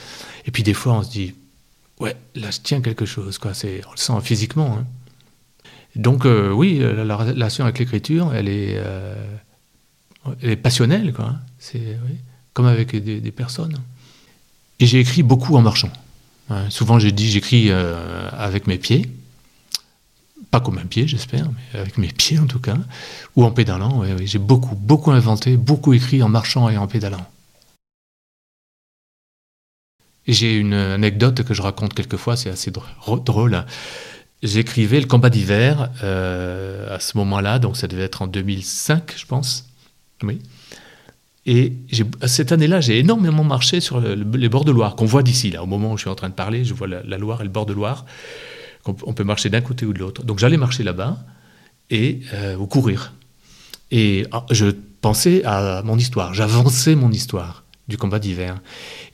Et 0.47 0.51
puis 0.51 0.63
des 0.63 0.75
fois 0.75 0.95
on 0.95 1.03
se 1.03 1.11
dit 1.11 1.35
ouais 2.01 2.17
là 2.35 2.51
je 2.51 2.59
tiens 2.63 2.81
quelque 2.81 3.07
chose 3.07 3.39
quoi. 3.39 3.55
C'est 3.55 3.81
on 3.87 3.93
le 3.93 3.97
sent 3.97 4.21
physiquement. 4.23 4.79
Hein. 4.79 4.87
Donc 5.97 6.27
euh, 6.27 6.51
oui, 6.51 6.79
la, 6.81 7.17
relation 7.17 7.65
avec 7.65 7.79
l'écriture, 7.79 8.35
elle 8.35 8.49
est 8.49 8.81
elle 10.43 10.51
est 10.51 10.57
passionnelle 10.57 11.13
quoi. 11.13 11.35
C'est 11.59 11.99
oui 12.07 12.19
comme 12.55 12.67
avec 12.67 12.97
des, 12.97 13.33
personnes. 13.33 13.77
Et 14.79 14.87
j'ai 14.87 15.01
écrit 15.01 15.23
beaucoup 15.23 15.57
en 15.57 15.61
marchant. 15.61 15.91
souvent, 16.71 16.99
j'ai 16.99 17.13
dit, 17.13 17.29
j'écris 17.29 17.67
euh, 17.71 18.31
avec 18.33 18.67
mes 18.67 18.79
pieds. 18.79 19.11
Pas 20.51 20.61
comme 20.61 20.79
un 20.79 20.87
pied, 20.87 21.09
j'espère, 21.09 21.51
mais 21.51 21.81
avec 21.81 21.99
mes 21.99 22.09
pieds 22.09 22.39
en 22.39 22.47
tout 22.47 22.61
cas. 22.61 22.79
Ou 23.35 23.45
en 23.45 23.51
pédalant. 23.51 24.05
j'ai 24.25 24.39
beaucoup, 24.39 24.77
beaucoup 24.77 25.11
inventé, 25.11 25.57
beaucoup 25.57 25.93
écrit 25.93 26.23
en 26.23 26.29
marchant 26.29 26.69
et 26.69 26.77
en 26.77 26.87
pédalant. 26.87 27.27
J'ai 30.27 30.57
une 30.57 30.73
anecdote 30.73 31.43
que 31.43 31.53
je 31.53 31.63
raconte 31.63 31.93
quelquefois, 31.95 32.37
c'est 32.37 32.51
assez 32.51 32.71
drôle. 32.71 33.65
J'écrivais 34.43 35.01
le 35.01 35.07
combat 35.07 35.31
d'hiver 35.31 35.91
euh, 36.03 36.95
à 36.95 37.01
ce 37.01 37.17
moment-là, 37.19 37.59
donc 37.59 37.77
ça 37.77 37.89
devait 37.89 38.03
être 38.03 38.23
en 38.23 38.27
2005, 38.27 39.15
je 39.17 39.27
pense. 39.27 39.67
Oui. 40.23 40.41
Et 41.47 41.75
cette 42.27 42.53
année-là, 42.53 42.81
j'ai 42.81 42.99
énormément 42.99 43.45
marché 43.45 43.81
sur 43.81 44.01
les 44.01 44.49
bords 44.49 44.65
de 44.65 44.73
Loire, 44.73 44.97
qu'on 44.97 45.05
voit 45.05 45.23
d'ici. 45.23 45.51
Là, 45.51 45.63
au 45.63 45.67
moment 45.67 45.93
où 45.93 45.97
je 45.99 46.03
suis 46.03 46.11
en 46.11 46.15
train 46.15 46.31
de 46.31 46.35
parler, 46.35 46.65
je 46.65 46.73
vois 46.73 46.87
la, 46.87 47.19
Loire 47.19 47.43
et 47.43 47.45
le 47.45 47.51
bord 47.51 47.67
de 47.67 47.75
Loire. 47.75 48.07
On, 48.87 49.15
peut 49.15 49.25
marcher 49.25 49.49
d'un 49.49 49.63
côté 49.63 49.87
ou 49.87 49.93
de 49.93 49.99
l'autre. 49.99 50.25
Donc 50.25 50.39
j'allais 50.39 50.59
marcher 50.59 50.83
là-bas 50.83 51.19
et 51.91 52.21
euh, 52.35 52.57
ou 52.57 52.67
courir. 52.67 53.15
Et 53.91 54.27
ah, 54.31 54.45
je 54.51 54.67
pensais 55.01 55.43
à 55.45 55.83
mon 55.85 55.97
histoire. 55.99 56.35
J'avançais 56.35 56.95
mon 56.95 57.11
histoire 57.11 57.64
du 57.89 57.99
combat 57.99 58.19
d'hiver. 58.19 58.61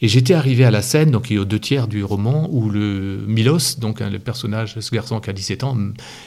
Et 0.00 0.08
j'étais 0.08 0.34
arrivé 0.34 0.64
à 0.64 0.70
la 0.70 0.82
scène, 0.82 1.10
donc 1.10 1.32
aux 1.36 1.44
deux 1.44 1.58
tiers 1.58 1.88
du 1.88 2.04
roman, 2.04 2.48
où 2.52 2.70
le 2.70 3.24
Milos, 3.26 3.78
donc 3.78 4.00
hein, 4.00 4.10
le 4.10 4.18
personnage, 4.18 4.78
ce 4.78 4.90
garçon 4.94 5.20
qui 5.20 5.30
a 5.30 5.32
17 5.32 5.64
ans, 5.64 5.76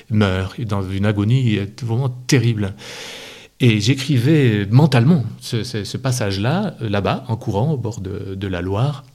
meurt 0.10 0.60
dans 0.62 0.82
une 0.82 1.06
agonie 1.06 1.60
vraiment 1.82 2.10
terrible. 2.10 2.76
Et 3.60 3.80
j'écrivais 3.80 4.68
mentalement 4.70 5.24
ce, 5.40 5.98
passage-là, 5.98 6.76
là-bas, 6.82 7.24
en 7.30 7.38
courant 7.38 7.72
au 7.72 7.78
bord 7.78 8.02
de, 8.02 8.48
la 8.48 8.62
Loire. 8.62 9.06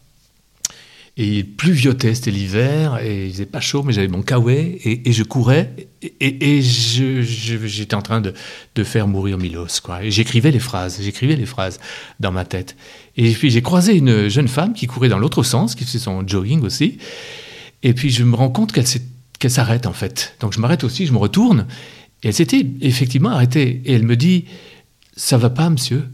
Et 1.19 1.27
il 1.27 1.57
pluviotait, 1.57 2.15
c'était 2.15 2.31
l'hiver, 2.31 2.99
et 3.03 3.27
il 3.27 3.33
faisait 3.33 3.45
pas 3.45 3.61
chaud, 3.61 3.83
mais 3.83 3.93
j'avais 3.93 4.09
mon 4.09 4.23
kawaii, 4.23 4.79
et, 5.05 5.13
je 5.13 5.23
courais, 5.23 5.75
et, 6.21 6.63
j'étais 6.63 7.95
en 7.95 8.01
train 8.01 8.23
de, 8.23 8.33
faire 8.85 9.07
mourir 9.07 9.37
Milos, 9.37 9.81
quoi. 9.83 10.03
Et 10.03 10.11
j'écrivais 10.11 10.51
les 10.51 10.61
phrases, 10.61 10.99
j'écrivais 11.03 11.37
les 11.37 11.45
phrases 11.45 11.79
dans 12.19 12.33
ma 12.33 12.47
tête. 12.47 12.75
Et 13.19 13.33
puis 13.33 13.51
j'ai 13.51 13.63
croisé 13.63 13.95
une 13.95 14.29
jeune 14.29 14.49
femme 14.49 14.73
qui 14.73 14.87
courait 14.87 15.09
dans 15.09 15.19
l'autre 15.19 15.43
sens, 15.43 15.75
qui 15.75 15.85
faisait 15.85 15.99
son 15.99 16.27
jogging 16.27 16.63
aussi, 16.63 16.99
et 17.83 17.93
puis 17.93 18.11
je 18.11 18.25
me 18.25 18.35
rends 18.35 18.49
compte 18.49 18.73
qu'elle 18.73 19.51
s'arrête, 19.51 19.87
en 19.87 19.93
fait. 19.93 20.37
Donc 20.41 20.53
je 20.53 20.61
m'arrête 20.61 20.85
aussi, 20.85 21.05
je 21.05 21.13
me 21.13 21.19
retourne, 21.19 21.67
et 22.23 22.29
elle 22.29 22.35
s'était 22.35 22.65
effectivement 22.81 23.31
arrêtée. 23.31 23.83
Et 23.85 23.93
elle 23.93 24.05
me 24.05 24.17
dit 24.17 24.47
Ça 25.17 25.37
va 25.37 25.51
pas, 25.51 25.69
monsieur? 25.69 26.09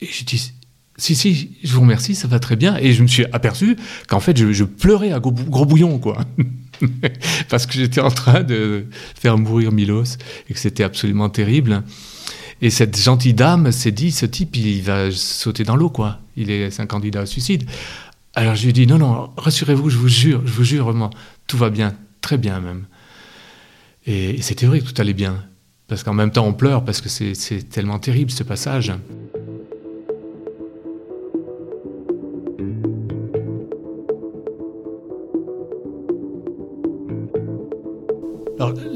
Et 0.00 0.06
je 0.06 0.24
dis 0.24 0.52
Si, 0.96 1.14
si, 1.14 1.56
je 1.62 1.72
vous 1.72 1.80
remercie, 1.80 2.14
ça 2.14 2.28
va 2.28 2.38
très 2.38 2.56
bien. 2.56 2.76
Et 2.76 2.92
je 2.92 3.02
me 3.02 3.08
suis 3.08 3.24
aperçu 3.32 3.76
qu'en 4.08 4.20
fait, 4.20 4.36
je, 4.36 4.64
pleurais 4.64 5.12
à 5.12 5.20
gros, 5.20 5.64
bouillon, 5.64 5.98
quoi. 5.98 6.24
Parce 7.48 7.66
que 7.66 7.74
j'étais 7.74 8.00
en 8.00 8.10
train 8.10 8.42
de 8.42 8.86
faire 9.14 9.38
mourir 9.38 9.70
Milos 9.70 10.16
et 10.48 10.54
que 10.54 10.58
c'était 10.58 10.84
absolument 10.84 11.28
terrible. 11.28 11.82
Et 12.62 12.70
cette 12.70 12.98
gentille 12.98 13.34
dame 13.34 13.72
s'est 13.72 13.90
dit 13.90 14.10
Ce 14.10 14.26
type, 14.26 14.56
il 14.56 14.82
va 14.82 15.10
sauter 15.10 15.64
dans 15.64 15.76
l'eau, 15.76 15.90
quoi. 15.90 16.18
Il 16.36 16.50
est, 16.50 16.80
un 16.80 16.86
candidat 16.86 17.22
au 17.22 17.26
suicide. 17.26 17.68
Alors 18.34 18.54
je 18.54 18.62
lui 18.62 18.70
ai 18.70 18.72
dit 18.72 18.86
Non, 18.86 18.98
non, 18.98 19.30
rassurez-vous, 19.36 19.90
je 19.90 19.98
vous 19.98 20.08
jure, 20.08 20.42
je 20.44 20.52
vous 20.52 20.64
jure 20.64 20.84
vraiment, 20.84 21.10
tout 21.46 21.56
va 21.56 21.70
bien, 21.70 21.94
très 22.20 22.38
bien 22.38 22.60
même. 22.60 22.84
Et, 24.06 24.40
c'était 24.42 24.66
vrai 24.66 24.80
que 24.80 24.90
tout 24.90 25.00
allait 25.00 25.14
bien. 25.14 25.44
Parce 25.86 26.02
qu'en 26.02 26.14
même 26.14 26.30
temps, 26.30 26.46
on 26.46 26.54
pleure 26.54 26.84
parce 26.84 27.00
que 27.00 27.08
c'est 27.08 27.68
tellement 27.68 27.98
terrible 27.98 28.30
ce 28.30 28.42
passage. 28.42 28.92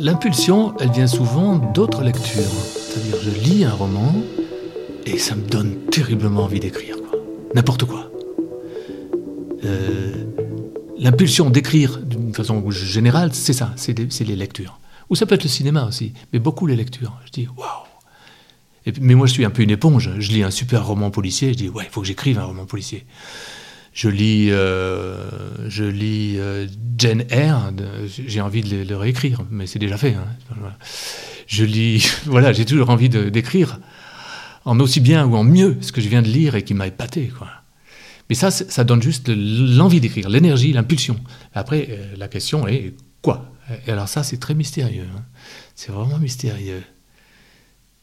L'impulsion, 0.00 0.74
elle 0.78 0.92
vient 0.92 1.08
souvent 1.08 1.56
d'autres 1.56 2.02
lectures. 2.02 2.77
C'est-à-dire, 2.88 3.16
je 3.22 3.30
lis 3.30 3.64
un 3.64 3.72
roman 3.72 4.14
et 5.04 5.18
ça 5.18 5.34
me 5.34 5.42
donne 5.42 5.76
terriblement 5.90 6.44
envie 6.44 6.58
d'écrire. 6.58 6.96
N'importe 7.54 7.84
quoi. 7.84 8.10
Euh, 9.64 10.12
l'impulsion 10.98 11.50
d'écrire 11.50 11.98
d'une 11.98 12.32
façon 12.32 12.70
générale, 12.70 13.34
c'est 13.34 13.52
ça, 13.52 13.74
c'est 13.76 13.98
les 13.98 14.36
lectures. 14.36 14.80
Ou 15.10 15.16
ça 15.16 15.26
peut 15.26 15.34
être 15.34 15.44
le 15.44 15.50
cinéma 15.50 15.84
aussi, 15.84 16.14
mais 16.32 16.38
beaucoup 16.38 16.66
les 16.66 16.76
lectures. 16.76 17.20
Je 17.26 17.30
dis, 17.30 17.48
waouh 17.58 18.94
Mais 19.02 19.14
moi, 19.14 19.26
je 19.26 19.32
suis 19.32 19.44
un 19.44 19.50
peu 19.50 19.62
une 19.62 19.70
éponge. 19.70 20.10
Je 20.18 20.32
lis 20.32 20.42
un 20.42 20.50
super 20.50 20.86
roman 20.86 21.10
policier, 21.10 21.52
je 21.52 21.58
dis, 21.58 21.68
ouais, 21.68 21.84
il 21.86 21.90
faut 21.90 22.00
que 22.00 22.06
j'écrive 22.06 22.38
un 22.38 22.44
roman 22.44 22.64
policier. 22.64 23.04
Je 23.92 24.08
lis, 24.08 24.50
euh, 24.50 25.28
je 25.68 25.84
lis 25.84 26.36
euh, 26.38 26.66
Jane 26.96 27.24
Eyre, 27.28 27.70
j'ai 28.06 28.40
envie 28.40 28.62
de 28.62 28.88
le, 28.88 28.96
réécrire, 28.96 29.44
mais 29.50 29.66
c'est 29.66 29.78
déjà 29.78 29.98
fait. 29.98 30.14
Hein. 30.14 30.24
Je 31.48 31.64
lis, 31.64 32.08
voilà, 32.26 32.52
j'ai 32.52 32.64
toujours 32.64 32.90
envie 32.90 33.08
d'écrire 33.08 33.80
en 34.64 34.78
aussi 34.80 35.00
bien 35.00 35.24
ou 35.26 35.34
en 35.34 35.44
mieux 35.44 35.78
ce 35.80 35.90
que 35.90 36.00
je 36.00 36.08
viens 36.08 36.22
de 36.22 36.28
lire 36.28 36.54
et 36.54 36.62
qui 36.62 36.74
m'a 36.74 36.86
épaté. 36.86 37.32
Quoi. 37.36 37.48
Mais 38.28 38.34
ça, 38.34 38.50
ça 38.50 38.84
donne 38.84 39.02
juste 39.02 39.28
l'envie 39.28 40.00
d'écrire, 40.00 40.28
l'énergie, 40.28 40.72
l'impulsion. 40.72 41.18
Après, 41.54 41.88
euh, 41.90 42.14
la 42.16 42.28
question 42.28 42.68
est 42.68 42.94
quoi? 43.22 43.50
Et 43.86 43.90
alors 43.90 44.08
ça, 44.08 44.22
c'est 44.22 44.38
très 44.38 44.54
mystérieux. 44.54 45.06
Hein. 45.16 45.22
C'est 45.74 45.90
vraiment 45.90 46.18
mystérieux. 46.18 46.82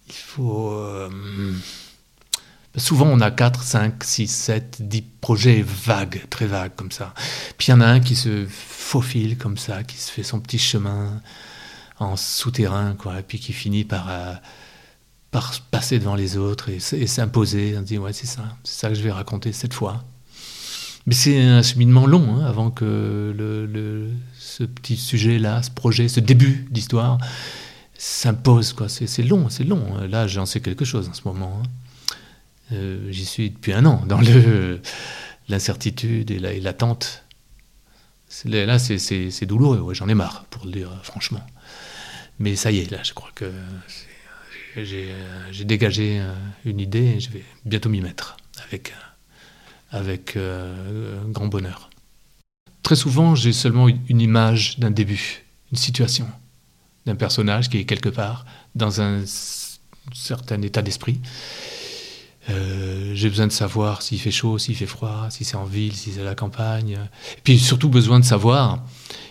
Il 0.08 0.14
faut... 0.14 0.72
Euh, 0.72 1.10
souvent, 2.78 3.08
on 3.08 3.22
a 3.22 3.30
4, 3.30 3.64
5, 3.64 4.04
6, 4.04 4.28
7, 4.28 4.78
10 4.82 5.04
projets 5.22 5.64
vagues, 5.64 6.24
très 6.32 6.48
vagues 6.48 6.76
comme 6.76 6.92
ça. 6.92 7.14
Puis 7.58 7.68
il 7.68 7.72
y 7.72 7.74
en 7.74 7.82
a 7.82 7.88
un 7.88 8.00
qui 8.00 8.16
se 8.16 8.46
faufile 8.48 9.38
comme 9.38 9.58
ça, 9.58 9.84
qui 9.84 9.98
se 9.98 10.12
fait 10.12 10.24
son 10.24 10.40
petit 10.40 10.60
chemin 10.60 11.22
en 12.00 12.16
souterrain, 12.16 12.96
quoi, 12.98 13.20
et 13.20 13.24
puis 13.24 13.40
qui 13.40 13.54
finit 13.54 13.84
par, 13.84 14.08
euh, 14.10 14.34
par 15.32 15.54
passer 15.72 16.00
devant 16.00 16.16
les 16.16 16.38
autres 16.38 16.70
et, 16.70 16.80
s'imposer. 16.80 17.76
On 17.78 17.82
dit, 17.82 17.98
ouais, 17.98 18.14
c'est 18.14 18.28
ça, 18.28 18.44
c'est 18.64 18.80
ça 18.80 18.90
que 18.90 18.96
je 18.96 19.02
vais 19.02 19.12
raconter 19.12 19.54
cette 19.54 19.74
fois. 19.74 20.04
Mais 21.08 21.14
c'est 21.14 21.40
un 21.40 21.62
cheminement 21.62 22.08
long 22.08 22.38
hein, 22.38 22.46
avant 22.46 22.72
que 22.72 23.34
le, 23.38 24.10
ce 24.38 24.64
petit 24.64 24.98
sujet-là, 24.98 25.62
ce 25.62 25.70
projet, 25.70 26.08
ce 26.08 26.20
début 26.20 26.68
d'histoire 26.72 27.20
s'impose. 27.98 28.74
Quoi. 28.74 28.90
C'est, 28.90 29.24
long, 29.24 29.50
c'est 29.50 29.64
long. 29.64 29.98
Là, 30.10 30.26
j'en 30.28 30.46
sais 30.46 30.62
quelque 30.62 30.84
chose 30.84 31.08
en 31.08 31.14
ce 31.14 31.22
moment. 31.26 31.62
Hein. 31.62 31.68
Euh, 32.72 33.12
j'y 33.12 33.26
suis 33.26 33.52
depuis 33.52 33.74
un 33.74 33.86
an 33.86 34.04
dans 34.08 34.20
le, 34.20 34.82
l'incertitude 35.50 36.32
et, 36.32 36.40
l'attente. 36.60 37.24
là, 38.46 38.80
c'est, 38.80 39.46
douloureux. 39.46 39.94
J'en 39.94 40.10
ai 40.10 40.16
marre, 40.16 40.46
pour 40.50 40.66
le 40.66 40.72
dire 40.72 40.90
franchement. 41.04 41.46
Mais 42.40 42.56
ça 42.56 42.72
y 42.72 42.80
est, 42.80 42.92
là, 42.92 43.02
je 43.04 43.14
crois 43.14 43.32
que 43.34 43.52
j'ai, 44.76 45.14
dégagé 45.64 46.20
euh, 46.20 46.34
une 46.66 46.80
idée 46.80 47.16
et 47.16 47.20
je 47.20 47.30
vais 47.30 47.44
bientôt 47.64 47.90
m'y 47.90 48.02
mettre 48.02 48.38
avec 48.68 48.94
avec 49.92 50.36
euh, 50.36 51.24
grand 51.30 51.48
bonheur. 51.48 51.90
Très 52.84 52.96
souvent, 52.96 53.34
j'ai 53.34 53.54
seulement 53.54 53.88
une 53.88 54.22
image 54.22 54.78
d'un 54.78 54.92
début, 54.92 55.46
une 55.72 55.78
situation, 55.78 56.28
d'un 57.06 57.16
personnage 57.16 57.70
qui 57.70 57.78
est 57.78 57.86
quelque 57.86 58.10
part 58.10 58.46
dans 58.76 59.02
un 59.02 59.24
certain 60.14 60.62
état 60.62 60.82
d'esprit. 60.82 61.20
Euh, 62.50 63.16
j'ai 63.16 63.30
besoin 63.30 63.48
de 63.48 63.52
savoir 63.52 64.02
s'il 64.02 64.20
fait 64.20 64.32
chaud, 64.32 64.60
s'il 64.60 64.76
fait 64.76 64.86
froid, 64.86 65.28
si 65.32 65.44
c'est 65.44 65.56
en 65.56 65.66
ville, 65.66 65.96
si 65.96 66.12
c'est 66.12 66.22
à 66.22 66.26
la 66.26 66.36
campagne. 66.36 67.00
Et 67.38 67.42
puis 67.44 67.58
surtout 67.58 67.90
besoin 67.90 68.20
de 68.20 68.26
savoir 68.26 68.84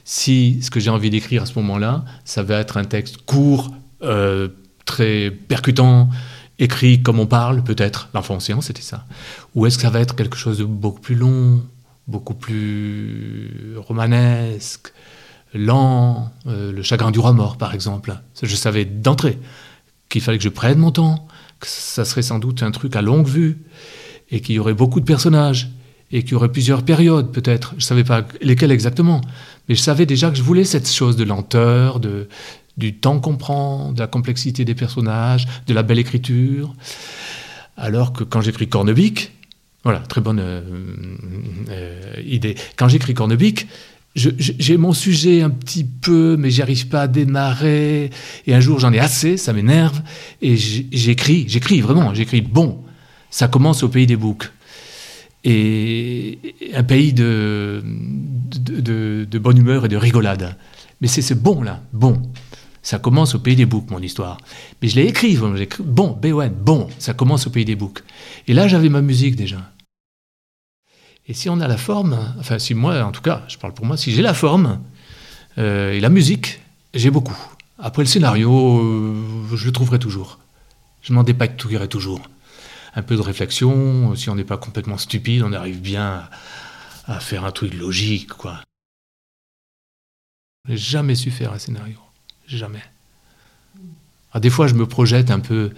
si 0.05 0.63
ce 0.63 0.71
que 0.71 0.81
j'ai 0.81 0.91
envie 0.91 1.11
d'écrire 1.11 1.43
à 1.43 1.47
ce 1.47 1.55
moment-là, 1.59 2.05
ça 2.25 2.43
va 2.43 2.61
être 2.61 2.77
un 2.77 2.85
texte 2.85 3.19
court, 3.25 3.75
euh, 4.03 4.49
très 4.85 5.31
percutant, 5.31 6.11
écrit 6.59 7.03
comme 7.03 7.19
on 7.19 7.27
parle, 7.27 7.65
peut-être. 7.65 8.11
L'enfant 8.15 8.37
océan, 8.37 8.61
c'était 8.61 8.83
ça. 8.83 9.07
Ou 9.55 9.67
est-ce 9.67 9.77
que 9.77 9.83
ça 9.83 9.91
va 9.91 10.01
être 10.01 10.15
quelque 10.15 10.37
chose 10.37 10.59
de 10.59 10.65
beaucoup 10.65 11.01
plus 11.01 11.15
long, 11.15 11.63
beaucoup 12.07 12.35
plus 12.35 13.77
romanesque, 13.79 14.93
lent, 15.55 16.31
euh, 16.47 16.73
le 16.73 16.83
chagrin 16.83 17.11
du 17.11 17.19
roi 17.19 17.33
mort, 17.33 17.57
par 17.57 17.75
exemple. 17.75 18.15
Je 18.43 18.57
savais 18.57 18.85
d'entrée 18.85 19.39
qu'il 20.09 20.21
fallait 20.21 20.39
que 20.39 20.45
je 20.45 20.49
prenne 20.49 20.79
mon 20.79 20.91
temps, 20.91 21.27
que 21.61 21.67
ça 21.67 22.05
serait 22.05 22.23
sans 22.23 22.39
doute 22.39 22.63
un 22.63 22.71
truc 22.71 22.95
à 22.95 23.03
longue 23.03 23.27
vue, 23.27 23.59
et 24.31 24.41
qu'il 24.41 24.57
y 24.57 24.59
aurait 24.59 24.75
beaucoup 24.75 25.01
de 25.01 25.05
personnages, 25.05 25.71
et 26.15 26.23
qu'il 26.23 26.33
y 26.33 26.35
aurait 26.37 26.51
plusieurs 26.51 26.85
périodes 26.85 27.33
peut-être. 27.33 27.71
Je 27.73 27.85
ne 27.85 27.89
savais 27.89 28.05
pas 28.05 28.25
lesquelles 28.41 28.71
exactement, 28.71 29.21
mais 29.69 29.75
je 29.75 29.81
savais 29.81 30.07
déjà 30.07 30.31
que 30.31 30.37
je 30.37 30.43
voulais 30.43 30.65
cette 30.65 30.89
chose 30.89 31.17
de 31.17 31.25
lenteur, 31.25 31.99
de, 31.99 32.29
du 32.77 32.95
temps 32.95 33.19
qu'on 33.19 33.37
prend, 33.37 33.93
de 33.93 33.99
la 33.99 34.07
complexité 34.07 34.65
des 34.65 34.77
personnages, 34.77 35.47
de 35.67 35.75
la 35.75 35.83
belle 35.83 35.99
écriture. 35.99 36.73
Alors 37.77 38.13
que 38.13 38.23
quand 38.23 38.41
j'écris 38.41 38.69
Cornebic, 38.69 39.33
voilà, 39.83 39.99
très 39.99 40.21
bonne 40.21 40.39
euh, 40.39 40.61
euh, 41.71 42.15
idée. 42.25 42.55
Quand 42.77 42.89
j'écris 42.89 43.13
Cornebic, 43.13 43.67
j'ai 44.15 44.77
mon 44.77 44.93
sujet 44.93 45.43
un 45.43 45.51
petit 45.51 45.83
peu, 45.83 46.37
mais 46.39 46.51
j'arrive 46.51 46.87
pas 46.87 47.03
à 47.03 47.09
démarrer. 47.09 48.11
Et 48.47 48.55
un 48.55 48.61
jour, 48.61 48.79
j'en 48.79 48.93
ai 48.93 49.01
assez, 49.01 49.37
ça 49.37 49.53
m'énerve. 49.53 50.01
Et 50.41 50.57
j'écris, 50.57 51.47
j'écris 51.49 51.81
vraiment, 51.81 52.15
j'écris 52.15 52.41
bon. 52.41 52.79
Ça 53.31 53.49
commence 53.49 53.83
au 53.83 53.89
pays 53.89 54.07
des 54.07 54.15
boucs. 54.15 54.53
Et 55.45 56.39
un 56.75 56.83
pays 56.83 57.13
de, 57.13 57.85
de, 58.59 59.39
bonne 59.39 59.59
humeur 59.59 59.85
et 59.85 59.89
de 59.89 59.97
rigolade. 59.97 60.57
Mais 61.01 61.09
c'est 61.09 61.23
ce 61.23 61.35
bon 61.35 61.63
là, 61.63 61.83
bon. 61.93 62.23
Ça 62.83 62.99
commence 62.99 63.35
au 63.35 63.39
pays 63.39 63.57
des 63.57 63.67
boucs, 63.67 63.91
mon 63.91 64.01
histoire. 64.01 64.39
Mais 64.81 64.89
je 64.89 64.97
l'ai 64.97 65.07
écrit, 65.07 65.39
bon, 65.81 66.11
Béwen, 66.13 66.53
bon, 66.53 66.89
ça 66.99 67.15
commence 67.15 67.47
au 67.47 67.51
pays 67.51 67.65
des 67.65 67.77
boucs. 67.77 68.03
Et 68.47 68.53
là, 68.53 68.69
j'avais 68.69 68.91
ma 68.91 69.01
musique 69.01 69.37
déjà. 69.37 69.59
Et 71.27 71.33
si 71.33 71.49
on 71.49 71.61
a 71.61 71.69
la 71.69 71.79
forme, 71.79 72.19
enfin, 72.39 72.59
si 72.59 72.75
moi, 72.75 73.03
en 73.03 73.13
tout 73.13 73.23
cas, 73.23 73.43
je 73.49 73.57
parle 73.57 73.73
pour 73.73 73.87
moi, 73.87 73.97
si 73.97 74.13
j'ai 74.13 74.21
la 74.21 74.35
forme 74.35 74.81
euh, 75.57 75.93
et 75.93 76.01
la 76.01 76.11
musique, 76.11 76.61
j'ai 76.93 77.11
beaucoup. 77.11 77.37
Après 77.79 78.03
le 78.03 78.07
scénario, 78.07 78.79
euh, 78.79 79.57
je 79.57 79.65
le 79.65 79.73
trouverai 79.73 79.99
toujours. 79.99 80.39
Je 81.01 81.13
m'en 81.15 81.23
dépatouillerai 81.23 81.89
toujours. 81.89 82.21
Un 82.97 83.03
peu 83.03 83.17
de 83.17 83.21
réflexion, 83.21 84.15
si 84.15 84.31
on 84.31 84.37
n'est 84.37 84.45
pas 84.45 84.57
complètement 84.57 84.99
stupide, 84.99 85.43
on 85.43 85.53
arrive 85.53 85.81
bien 85.81 86.29
à, 87.07 87.21
faire 87.21 87.45
un 87.45 87.51
truc 87.51 87.75
logique, 87.75 88.29
quoi. 88.29 88.61
J'ai 90.69 90.77
jamais 90.77 91.15
su 91.15 91.31
faire 91.31 91.53
un 91.53 91.59
scénario. 91.59 91.99
Jamais. 92.47 92.83
Ah, 94.33 94.41
des 94.41 94.51
fois, 94.51 94.67
je 94.67 94.75
me 94.75 94.87
projette 94.87 95.31
un 95.31 95.41
peu 95.41 95.73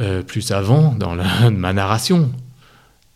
euh, 0.00 0.22
plus 0.22 0.52
avant 0.52 0.92
dans 0.92 1.14
ma 1.50 1.72
narration, 1.72 2.32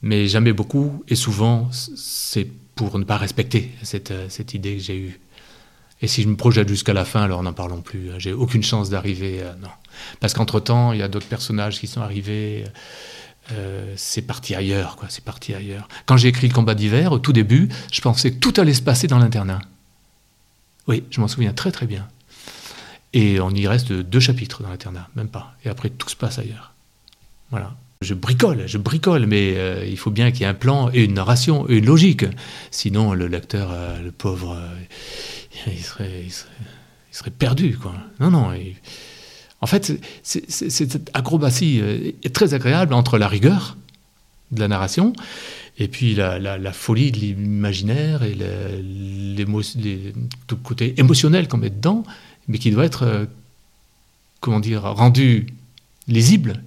mais 0.02 0.28
jamais 0.28 0.52
beaucoup. 0.52 1.04
Et 1.08 1.14
souvent, 1.14 1.70
c'est 1.72 2.48
pour 2.74 2.98
ne 2.98 3.04
pas 3.04 3.16
respecter 3.16 3.72
cette, 3.82 4.10
euh, 4.10 4.28
cette 4.28 4.54
idée 4.54 4.76
que 4.76 4.82
j'ai 4.82 4.96
eue. 4.96 5.20
Et 6.00 6.06
si 6.06 6.22
je 6.22 6.28
me 6.28 6.36
projette 6.36 6.68
jusqu'à 6.68 6.92
la 6.92 7.04
fin, 7.04 7.22
alors 7.22 7.42
n'en 7.42 7.52
parlons 7.52 7.80
plus. 7.80 8.10
J'ai 8.18 8.32
aucune 8.32 8.62
chance 8.62 8.90
d'arriver. 8.90 9.40
Euh, 9.42 9.52
non. 9.60 9.68
Parce 10.20 10.34
qu'entre-temps, 10.34 10.92
il 10.92 11.00
y 11.00 11.02
a 11.02 11.08
d'autres 11.08 11.26
personnages 11.26 11.80
qui 11.80 11.86
sont 11.86 12.00
arrivés. 12.00 12.64
c'est 13.96 14.22
parti 14.22 14.54
ailleurs, 14.54 14.96
quoi. 14.96 15.08
C'est 15.08 15.24
parti 15.24 15.54
ailleurs. 15.54 15.88
Quand 16.06 16.16
j'ai 16.16 16.28
écrit 16.28 16.48
le 16.48 16.54
combat 16.54 16.74
d'hiver, 16.74 17.12
au 17.12 17.18
tout 17.18 17.32
début, 17.32 17.68
je 17.90 18.00
pensais 18.00 18.30
que 18.32 18.38
tout 18.38 18.54
allait 18.60 18.74
se 18.74 18.82
passer 18.82 19.06
dans 19.06 19.18
l'internat. 19.18 19.60
Oui, 20.86 21.04
je 21.10 21.20
m'en 21.20 21.28
souviens 21.28 21.52
très 21.52 21.70
très 21.70 21.86
bien. 21.86 22.06
Et 23.12 23.40
on 23.40 23.50
y 23.50 23.66
reste 23.66 23.92
deux 23.92 24.20
chapitres 24.20 24.62
dans 24.62 24.68
l'internat, 24.68 25.08
même 25.16 25.28
pas. 25.28 25.54
Et 25.64 25.68
après, 25.68 25.90
tout 25.90 26.08
se 26.08 26.16
passe 26.16 26.38
ailleurs. 26.38 26.72
Voilà. 27.50 27.74
Je 28.02 28.14
bricole, 28.14 28.64
je 28.66 28.78
bricole, 28.78 29.26
mais 29.26 29.54
euh, 29.56 29.84
il 29.84 29.96
faut 29.96 30.10
bien 30.10 30.30
qu'il 30.30 30.42
y 30.42 30.44
ait 30.44 30.48
un 30.48 30.54
plan 30.54 30.90
et 30.92 31.02
une 31.04 31.14
narration 31.14 31.68
et 31.68 31.78
une 31.78 31.86
logique. 31.86 32.24
Sinon, 32.70 33.12
le 33.12 33.26
lecteur, 33.26 33.70
euh, 33.72 34.00
le 34.00 34.12
pauvre, 34.12 34.56
euh, 35.66 35.70
il, 35.72 35.82
serait, 35.82 36.24
il, 36.24 36.32
serait, 37.14 37.30
perdu. 37.30 37.76
Quoi. 37.76 37.94
Non, 38.20 38.30
non. 38.30 38.52
En 39.60 39.66
fait, 39.66 39.92
cette 40.22 41.10
acrobatie 41.14 41.80
est 42.22 42.34
très 42.34 42.54
agréable 42.54 42.94
entre 42.94 43.18
la 43.18 43.26
rigueur 43.26 43.76
de 44.52 44.60
la 44.60 44.68
narration 44.68 45.12
et 45.78 45.88
puis 45.88 46.14
la, 46.14 46.72
folie 46.72 47.10
de 47.10 47.18
l'imaginaire 47.18 48.22
et 48.22 48.36
le 48.36 49.44
côté 50.62 50.94
émotionnel 50.98 51.48
qu'on 51.48 51.58
met 51.58 51.70
dedans 51.70 52.04
mais 52.48 52.58
qui 52.58 52.70
doit 52.70 52.84
être, 52.84 53.02
euh, 53.04 53.26
comment 54.40 54.60
dire, 54.60 54.82
rendu 54.82 55.46
lisible 56.08 56.62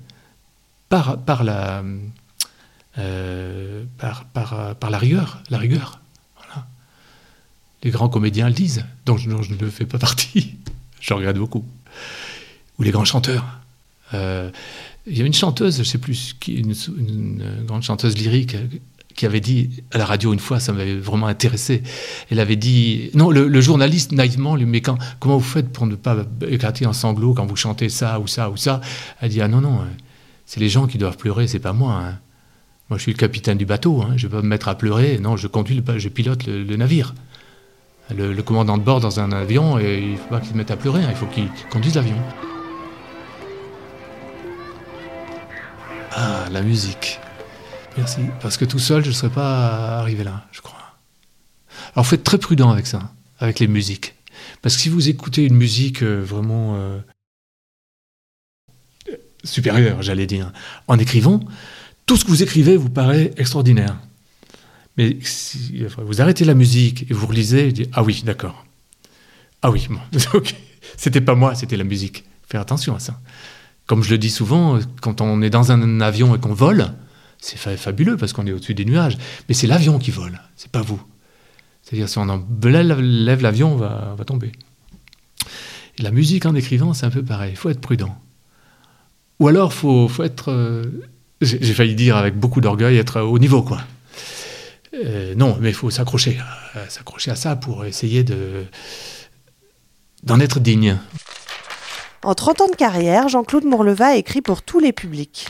par, 0.89 1.19
par, 1.19 1.43
la, 1.43 1.83
euh, 2.97 3.83
par, 3.97 4.75
la 4.89 4.97
rigueur. 4.97 5.41
La 5.49 5.57
rigueur. 5.57 6.00
Les 7.83 7.91
grands 7.91 8.09
comédiens 8.09 8.47
le 8.47 8.53
disent, 8.53 8.85
dont 9.05 9.17
je, 9.17 9.29
ne 9.29 9.69
fais 9.69 9.85
pas 9.85 9.97
partie. 9.97 10.55
je 10.99 11.13
regrette 11.13 11.37
beaucoup. 11.37 11.65
Ou 12.79 12.83
les 12.83 12.91
grands 12.91 13.05
chanteurs. 13.05 13.45
Euh, 14.13 14.49
il 15.07 15.17
y 15.17 15.21
a 15.21 15.25
une 15.25 15.33
chanteuse, 15.33 15.79
je 15.79 15.83
sais 15.83 15.97
plus, 15.97 16.35
une, 16.47 16.73
une, 16.97 17.65
grande 17.65 17.81
chanteuse 17.81 18.17
lyrique 18.17 18.55
qui 19.15 19.25
avait 19.25 19.39
dit 19.39 19.83
à 19.91 19.97
la 19.97 20.05
radio 20.05 20.33
une 20.33 20.39
fois, 20.39 20.59
ça 20.59 20.73
m'avait 20.73 20.95
vraiment 20.95 21.27
intéressé. 21.27 21.83
Elle 22.29 22.39
avait 22.39 22.55
dit, 22.55 23.09
non, 23.13 23.31
le, 23.31 23.61
journaliste 23.61 24.11
naïvement 24.11 24.55
lui 24.55 24.65
mais 24.65 24.81
quand, 24.81 24.97
comment 25.19 25.37
vous 25.37 25.43
faites 25.43 25.69
pour 25.69 25.87
ne 25.87 25.95
pas 25.95 26.17
éclater 26.47 26.85
en 26.85 26.93
sanglots 26.93 27.33
quand 27.33 27.45
vous 27.45 27.55
chantez 27.55 27.89
ça 27.89 28.19
ou 28.19 28.27
ça 28.27 28.49
ou 28.49 28.57
ça? 28.57 28.81
Elle 29.21 29.29
dit, 29.29 29.41
ah 29.41 29.47
non, 29.47 29.61
non, 29.61 29.79
c'est 30.45 30.59
les 30.59 30.69
gens 30.69 30.87
qui 30.87 30.97
doivent 30.97 31.17
pleurer, 31.17 31.47
c'est 31.47 31.59
pas 31.59 31.73
moi. 31.73 31.93
Hein. 31.93 32.19
Moi, 32.89 32.97
je 32.97 33.03
suis 33.03 33.13
le 33.13 33.17
capitaine 33.17 33.57
du 33.57 33.65
bateau, 33.65 34.01
hein. 34.01 34.13
je 34.17 34.27
ne 34.27 34.31
vais 34.31 34.37
pas 34.37 34.43
me 34.43 34.49
mettre 34.49 34.67
à 34.67 34.75
pleurer. 34.75 35.17
Non, 35.17 35.37
je 35.37 35.47
conduis, 35.47 35.81
je 35.97 36.09
pilote 36.09 36.45
le, 36.45 36.75
navire. 36.75 37.15
Le, 38.15 38.41
commandant 38.41 38.77
de 38.77 38.83
bord 38.83 38.99
dans 38.99 39.19
un 39.19 39.31
avion, 39.31 39.79
et 39.79 39.99
il 39.99 40.11
ne 40.13 40.17
faut 40.17 40.27
pas 40.27 40.39
qu'il 40.39 40.51
se 40.51 40.57
mette 40.57 40.71
à 40.71 40.77
pleurer, 40.77 41.03
hein. 41.03 41.09
il 41.09 41.15
faut 41.15 41.27
qu'il 41.27 41.49
conduise 41.69 41.95
l'avion. 41.95 42.17
Ah, 46.11 46.45
la 46.51 46.61
musique. 46.61 47.19
Merci. 47.97 48.21
Parce 48.41 48.57
que 48.57 48.65
tout 48.65 48.79
seul, 48.79 49.03
je 49.03 49.09
ne 49.09 49.13
serais 49.13 49.31
pas 49.31 49.99
arrivé 49.99 50.23
là, 50.23 50.45
je 50.51 50.61
crois. 50.61 50.79
Alors, 51.95 52.05
faites 52.05 52.23
très 52.23 52.37
prudent 52.37 52.69
avec 52.69 52.87
ça, 52.87 53.11
avec 53.39 53.59
les 53.59 53.67
musiques. 53.67 54.15
Parce 54.61 54.75
que 54.75 54.81
si 54.81 54.89
vous 54.89 55.09
écoutez 55.09 55.45
une 55.45 55.55
musique 55.55 56.03
euh, 56.03 56.21
vraiment 56.21 56.75
euh, 56.75 56.99
supérieure, 59.43 60.01
j'allais 60.01 60.27
dire, 60.27 60.51
en 60.87 60.97
écrivant, 60.99 61.39
tout 62.05 62.17
ce 62.17 62.25
que 62.25 62.29
vous 62.29 62.43
écrivez 62.43 62.77
vous 62.77 62.89
paraît 62.89 63.31
extraordinaire. 63.37 63.95
Mais 64.97 65.17
si 65.21 65.83
vous 65.97 66.21
arrêtez 66.21 66.45
la 66.45 66.53
musique 66.53 67.09
et 67.09 67.13
vous 67.13 67.27
relisez, 67.27 67.73
Ah 67.93 68.03
oui, 68.03 68.21
d'accord. 68.25 68.65
Ah 69.61 69.71
oui, 69.71 69.87
bon, 69.89 69.99
c'était 70.97 71.21
pas 71.21 71.35
moi, 71.35 71.55
c'était 71.55 71.77
la 71.77 71.83
musique. 71.83 72.23
Faire 72.49 72.61
attention 72.61 72.95
à 72.95 72.99
ça. 72.99 73.19
Comme 73.85 74.03
je 74.03 74.09
le 74.09 74.17
dis 74.17 74.29
souvent, 74.29 74.79
quand 75.01 75.21
on 75.21 75.41
est 75.41 75.49
dans 75.49 75.71
un 75.71 76.01
avion 76.01 76.35
et 76.35 76.39
qu'on 76.39 76.53
vole, 76.53 76.93
c'est 77.39 77.57
fabuleux 77.57 78.17
parce 78.17 78.33
qu'on 78.33 78.45
est 78.47 78.51
au-dessus 78.51 78.73
des 78.73 78.85
nuages. 78.85 79.17
Mais 79.47 79.55
c'est 79.55 79.67
l'avion 79.67 79.99
qui 79.99 80.11
vole, 80.11 80.39
c'est 80.55 80.71
pas 80.71 80.81
vous. 80.81 81.01
C'est-à-dire, 81.81 82.07
si 82.07 82.17
on 82.19 82.45
lève 82.63 83.41
l'avion, 83.41 83.73
on 83.73 83.77
va, 83.77 84.23
tomber. 84.25 84.51
La 85.99 86.11
musique 86.11 86.45
en 86.45 86.55
écrivant, 86.55 86.93
c'est 86.93 87.05
un 87.05 87.09
peu 87.09 87.23
pareil. 87.23 87.51
Il 87.53 87.57
faut 87.57 87.69
être 87.69 87.81
prudent. 87.81 88.15
Ou 89.39 89.47
alors, 89.47 89.71
il 89.71 89.75
faut, 89.75 90.07
faut, 90.07 90.23
être. 90.23 90.51
Euh, 90.51 90.85
j'ai 91.41 91.73
failli 91.73 91.95
dire 91.95 92.15
avec 92.15 92.37
beaucoup 92.37 92.61
d'orgueil, 92.61 92.97
être 92.97 93.21
au 93.21 93.39
niveau, 93.39 93.63
quoi. 93.63 93.81
Euh, 94.93 95.35
non, 95.35 95.57
mais 95.59 95.69
il 95.69 95.75
faut 95.75 95.89
s'accrocher, 95.89 96.39
s'accrocher 96.89 97.31
à 97.31 97.35
ça 97.35 97.55
pour 97.55 97.85
essayer 97.85 98.23
de 98.23 98.65
d'en 100.23 100.39
être 100.39 100.59
digne. 100.59 100.97
En 102.23 102.35
30 102.35 102.61
ans 102.61 102.67
de 102.67 102.75
carrière, 102.75 103.27
Jean-Claude 103.29 103.65
Mourleva 103.65 104.07
a 104.07 104.15
écrit 104.15 104.41
pour 104.41 104.61
tous 104.61 104.79
les 104.79 104.91
publics 104.91 105.47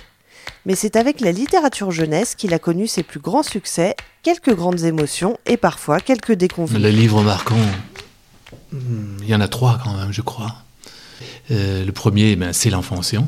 mais 0.65 0.75
c'est 0.75 0.95
avec 0.95 1.21
la 1.21 1.31
littérature 1.31 1.91
jeunesse 1.91 2.35
qu'il 2.35 2.53
a 2.53 2.59
connu 2.59 2.87
ses 2.87 3.03
plus 3.03 3.19
grands 3.19 3.43
succès, 3.43 3.95
quelques 4.23 4.53
grandes 4.53 4.83
émotions 4.83 5.37
et 5.45 5.57
parfois 5.57 5.99
quelques 5.99 6.33
déconvenus. 6.33 6.81
Les 6.81 6.91
livres 6.91 7.23
marquants, 7.23 7.55
hmm, 8.71 9.17
il 9.21 9.29
y 9.29 9.35
en 9.35 9.41
a 9.41 9.47
trois 9.47 9.79
quand 9.83 9.95
même, 9.95 10.11
je 10.11 10.21
crois. 10.21 10.55
Euh, 11.49 11.83
le 11.85 11.91
premier, 11.91 12.35
ben, 12.35 12.53
c'est 12.53 12.69
L'enfant 12.69 12.99
océan, 12.99 13.27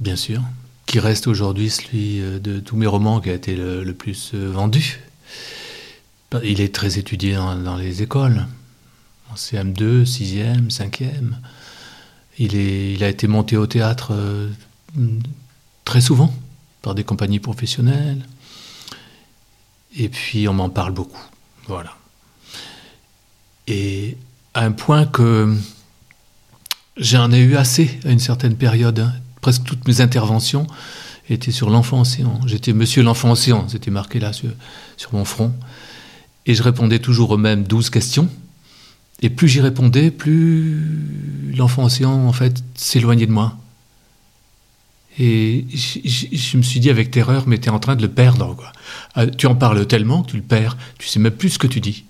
bien 0.00 0.16
sûr, 0.16 0.42
qui 0.86 1.00
reste 1.00 1.26
aujourd'hui 1.26 1.70
celui 1.70 2.20
euh, 2.20 2.38
de 2.38 2.60
tous 2.60 2.76
mes 2.76 2.86
romans 2.86 3.20
qui 3.20 3.30
a 3.30 3.34
été 3.34 3.56
le, 3.56 3.92
plus 3.92 4.32
euh, 4.34 4.50
vendu. 4.50 5.00
Il 6.42 6.60
est 6.60 6.74
très 6.74 6.98
étudié 6.98 7.34
dans, 7.34 7.76
les 7.76 8.02
écoles, 8.02 8.46
en 9.30 9.34
CM2, 9.34 10.04
6e, 10.04 10.70
5e. 10.70 11.32
Il, 12.38 12.56
est, 12.56 12.92
il 12.94 13.04
a 13.04 13.08
été 13.08 13.26
monté 13.26 13.56
au 13.56 13.66
théâtre 13.66 14.12
très 15.84 16.00
souvent 16.00 16.34
par 16.82 16.94
des 16.94 17.04
compagnies 17.04 17.38
professionnelles. 17.38 18.26
Et 19.96 20.08
puis 20.08 20.46
on 20.48 20.52
m'en 20.52 20.68
parle 20.68 20.92
beaucoup. 20.92 21.22
Voilà. 21.68 21.96
Et 23.66 24.18
à 24.52 24.64
un 24.64 24.72
point 24.72 25.06
que 25.06 25.56
j'en 26.96 27.30
ai 27.32 27.38
eu 27.38 27.56
assez 27.56 27.98
à 28.04 28.10
une 28.10 28.18
certaine 28.18 28.56
période. 28.56 28.98
Hein. 29.00 29.14
Presque 29.40 29.64
toutes 29.64 29.86
mes 29.86 30.00
interventions 30.00 30.66
étaient 31.28 31.52
sur 31.52 31.70
l'enfant 31.70 32.00
océan. 32.00 32.40
J'étais 32.46 32.72
monsieur 32.72 33.02
l'enfant 33.02 33.32
océan, 33.32 33.68
c'était 33.68 33.90
marqué 33.90 34.20
là 34.20 34.32
sur, 34.32 34.50
mon 35.12 35.24
front. 35.24 35.52
Et 36.46 36.54
je 36.54 36.62
répondais 36.62 36.98
toujours 36.98 37.30
aux 37.30 37.36
mêmes 37.36 37.64
douze 37.64 37.90
questions. 37.90 38.28
Et 39.22 39.30
plus 39.30 39.48
j'y 39.48 39.60
répondais, 39.60 40.10
plus 40.10 41.52
l'enfant 41.56 41.84
océan, 41.84 42.12
en 42.12 42.32
fait, 42.32 42.62
s'éloignait 42.74 43.26
de 43.26 43.32
moi. 43.32 43.56
Et 45.18 45.64
je 45.72 46.56
me 46.58 46.62
suis 46.62 46.78
dit 46.78 46.90
avec 46.90 47.10
terreur, 47.10 47.44
mais 47.46 47.58
tu 47.58 47.68
es 47.68 47.70
en 47.70 47.78
train 47.78 47.96
de 47.96 48.02
le 48.02 48.08
perdre. 48.08 48.54
Quoi. 48.54 48.70
Ah, 49.14 49.26
tu 49.26 49.46
en 49.46 49.54
parles 49.54 49.86
tellement 49.86 50.22
que 50.22 50.30
tu 50.32 50.36
le 50.36 50.42
perds. 50.42 50.76
Tu 50.98 51.08
sais 51.08 51.18
même 51.18 51.32
plus 51.32 51.50
ce 51.50 51.58
que 51.58 51.66
tu 51.66 51.80
dis. 51.80 52.04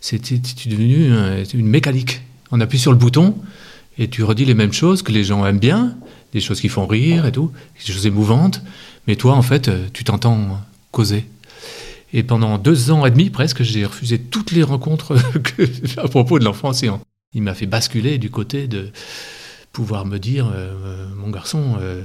C'est 0.00 0.20
devenu 0.68 1.10
une 1.54 1.66
mécanique. 1.66 2.20
On 2.50 2.60
appuie 2.60 2.78
sur 2.78 2.92
le 2.92 2.98
bouton 2.98 3.36
et 3.98 4.08
tu 4.08 4.22
redis 4.22 4.44
les 4.44 4.54
mêmes 4.54 4.72
choses 4.72 5.02
que 5.02 5.12
les 5.12 5.24
gens 5.24 5.44
aiment 5.46 5.58
bien, 5.58 5.96
des 6.32 6.40
choses 6.40 6.60
qui 6.60 6.68
font 6.68 6.86
rire 6.86 7.26
et 7.26 7.32
tout, 7.32 7.52
des 7.86 7.92
choses 7.92 8.06
émouvantes. 8.06 8.62
Mais 9.06 9.16
toi, 9.16 9.34
en 9.34 9.42
fait, 9.42 9.70
tu 9.92 10.04
t'entends 10.04 10.60
causer. 10.90 11.26
Et 12.12 12.22
pendant 12.22 12.58
deux 12.58 12.90
ans 12.90 13.06
et 13.06 13.10
demi 13.10 13.30
presque, 13.30 13.62
j'ai 13.62 13.86
refusé 13.86 14.18
toutes 14.18 14.52
les 14.52 14.62
rencontres 14.62 15.16
à 15.96 16.08
propos 16.08 16.38
de 16.38 16.44
l'enfance. 16.44 16.84
Il 17.34 17.42
m'a 17.42 17.54
fait 17.54 17.66
basculer 17.66 18.18
du 18.18 18.30
côté 18.30 18.66
de 18.66 18.90
pouvoir 19.72 20.04
me 20.04 20.18
dire, 20.18 20.50
euh, 20.54 21.08
mon 21.16 21.30
garçon, 21.30 21.78
euh, 21.80 22.02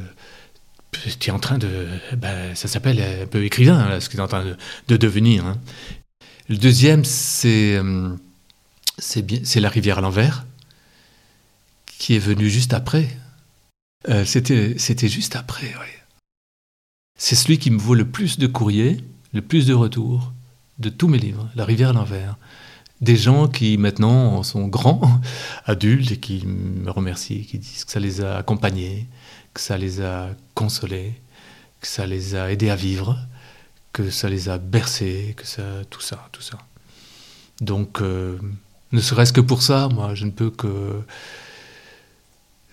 tu 1.19 1.29
es 1.29 1.33
en 1.33 1.39
train 1.39 1.57
de... 1.57 1.87
Ben, 2.15 2.55
ça 2.55 2.69
s'appelle 2.69 3.01
un 3.01 3.25
peu 3.25 3.43
écrivain, 3.43 3.99
ce 3.99 4.07
que 4.07 4.13
tu 4.13 4.19
es 4.19 4.23
en 4.23 4.27
train 4.27 4.45
de, 4.87 4.97
devenir. 4.97 5.45
Hein. 5.45 5.57
Le 6.47 6.55
deuxième, 6.55 7.03
c'est 7.03 7.75
euh, 7.75 8.15
La 9.57 9.69
rivière 9.69 9.97
à 9.97 10.01
l'envers, 10.01 10.45
qui 11.99 12.15
est 12.15 12.19
venu 12.19 12.49
juste 12.49 12.73
après. 12.73 13.09
C'était 14.25 15.07
juste 15.07 15.35
après, 15.35 15.73
oui. 15.79 15.87
C'est 17.17 17.35
celui 17.35 17.57
qui 17.57 17.71
me 17.71 17.79
vaut 17.79 17.95
le 17.95 18.05
plus 18.05 18.37
de 18.37 18.47
courriers 18.47 19.03
le 19.33 19.41
plus 19.41 19.65
de 19.67 19.73
retours 19.73 20.33
de 20.79 20.89
tous 20.89 21.07
mes 21.07 21.17
livres, 21.17 21.49
La 21.55 21.65
rivière 21.65 21.89
à 21.89 21.93
l'envers. 21.93 22.37
Des 23.01 23.15
gens 23.15 23.47
qui 23.47 23.77
maintenant 23.77 24.41
sont 24.43 24.67
grands, 24.67 25.21
adultes, 25.65 26.11
et 26.11 26.17
qui 26.17 26.45
me 26.45 26.89
remercient, 26.89 27.45
qui 27.45 27.59
disent 27.59 27.85
que 27.85 27.91
ça 27.91 27.99
les 27.99 28.21
a 28.21 28.37
accompagnés, 28.37 29.07
que 29.53 29.61
ça 29.61 29.77
les 29.77 30.01
a 30.01 30.29
consolés, 30.55 31.13
que 31.81 31.87
ça 31.87 32.05
les 32.05 32.35
a 32.35 32.51
aidés 32.51 32.69
à 32.69 32.75
vivre, 32.75 33.19
que 33.93 34.09
ça 34.09 34.29
les 34.29 34.49
a 34.49 34.57
bercés, 34.57 35.35
que 35.37 35.45
ça, 35.45 35.63
tout 35.89 36.01
ça, 36.01 36.27
tout 36.31 36.41
ça. 36.41 36.57
Donc, 37.61 38.01
euh, 38.01 38.39
ne 38.91 39.01
serait-ce 39.01 39.33
que 39.33 39.41
pour 39.41 39.61
ça, 39.61 39.89
moi, 39.89 40.15
je 40.15 40.25
ne 40.25 40.31
peux 40.31 40.49
que 40.49 41.01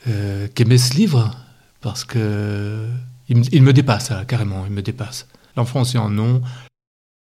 euh, 0.08 0.48
ce 0.56 0.94
livre 0.94 1.36
parce 1.80 2.04
que 2.04 2.88
il, 3.28 3.62
me 3.62 3.72
dépasse, 3.72 4.12
carrément, 4.28 4.64
il 4.66 4.72
me 4.72 4.82
dépasse. 4.82 5.26
L'enfant 5.56 5.82
en 5.96 6.10
non. 6.10 6.42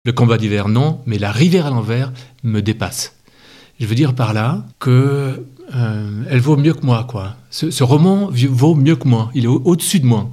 Le 0.05 0.13
combat 0.13 0.39
d'hiver, 0.39 0.69
non. 0.69 1.01
Mais 1.07 1.19
la 1.19 1.33
rivière 1.33 1.67
à 1.67 1.71
l'envers 1.71 2.13
me 2.43 2.61
dépasse. 2.61 3.15
Je 3.81 3.87
veux 3.87 3.95
dire 3.95 4.15
par 4.15 4.33
là 4.33 4.65
que 4.79 5.45
euh, 5.75 6.25
elle 6.29 6.41
vaut 6.41 6.57
mieux 6.57 6.75
que 6.75 6.85
moi, 6.85 7.07
quoi. 7.09 7.37
Ce, 7.51 7.83
roman 7.83 8.31
vaut 8.33 8.75
mieux 8.75 8.97
que 8.97 9.09
moi. 9.09 9.31
Il 9.35 9.45
est 9.45 9.49
au-dessus 9.49 10.01
de 10.01 10.07
moi. 10.07 10.31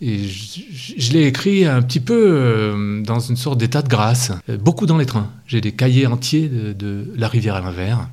Et 0.00 0.26
je, 0.26 1.12
l'ai 1.12 1.26
écrit 1.26 1.66
un 1.66 1.82
petit 1.82 2.00
peu 2.00 2.26
euh, 2.30 3.02
dans 3.02 3.20
une 3.20 3.36
sorte 3.36 3.58
d'état 3.58 3.82
de 3.82 3.88
grâce, 3.88 4.32
euh, 4.48 4.56
beaucoup 4.56 4.86
dans 4.86 4.96
les 4.96 5.04
trains. 5.04 5.30
J'ai 5.46 5.60
des 5.60 5.72
cahiers 5.72 6.06
entiers 6.06 6.48
de, 6.48 7.12
La 7.16 7.28
rivière 7.28 7.54
à 7.56 7.60
l'envers. 7.60 8.08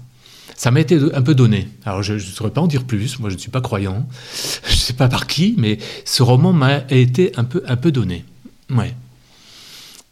Ça 0.57 0.71
m'a 0.71 0.79
été 0.81 0.99
un 1.13 1.21
peu 1.21 1.35
donné. 1.35 1.69
Alors 1.85 2.01
je 2.01 2.13
ne 2.13 2.19
saurais 2.19 2.49
pas 2.49 2.61
en 2.61 2.67
dire 2.67 2.83
plus, 2.83 3.19
moi 3.19 3.29
je 3.29 3.35
ne 3.35 3.39
suis 3.39 3.51
pas 3.51 3.61
croyant, 3.61 4.07
je 4.65 4.71
ne 4.71 4.75
sais 4.75 4.93
pas 4.93 5.07
par 5.07 5.27
qui, 5.27 5.53
mais 5.57 5.77
ce 6.03 6.23
roman 6.23 6.51
m'a 6.51 6.79
été 6.89 7.31
un 7.37 7.43
peu, 7.43 7.63
un 7.67 7.77
peu 7.77 7.91
donné. 7.91 8.25
Ouais. 8.71 8.93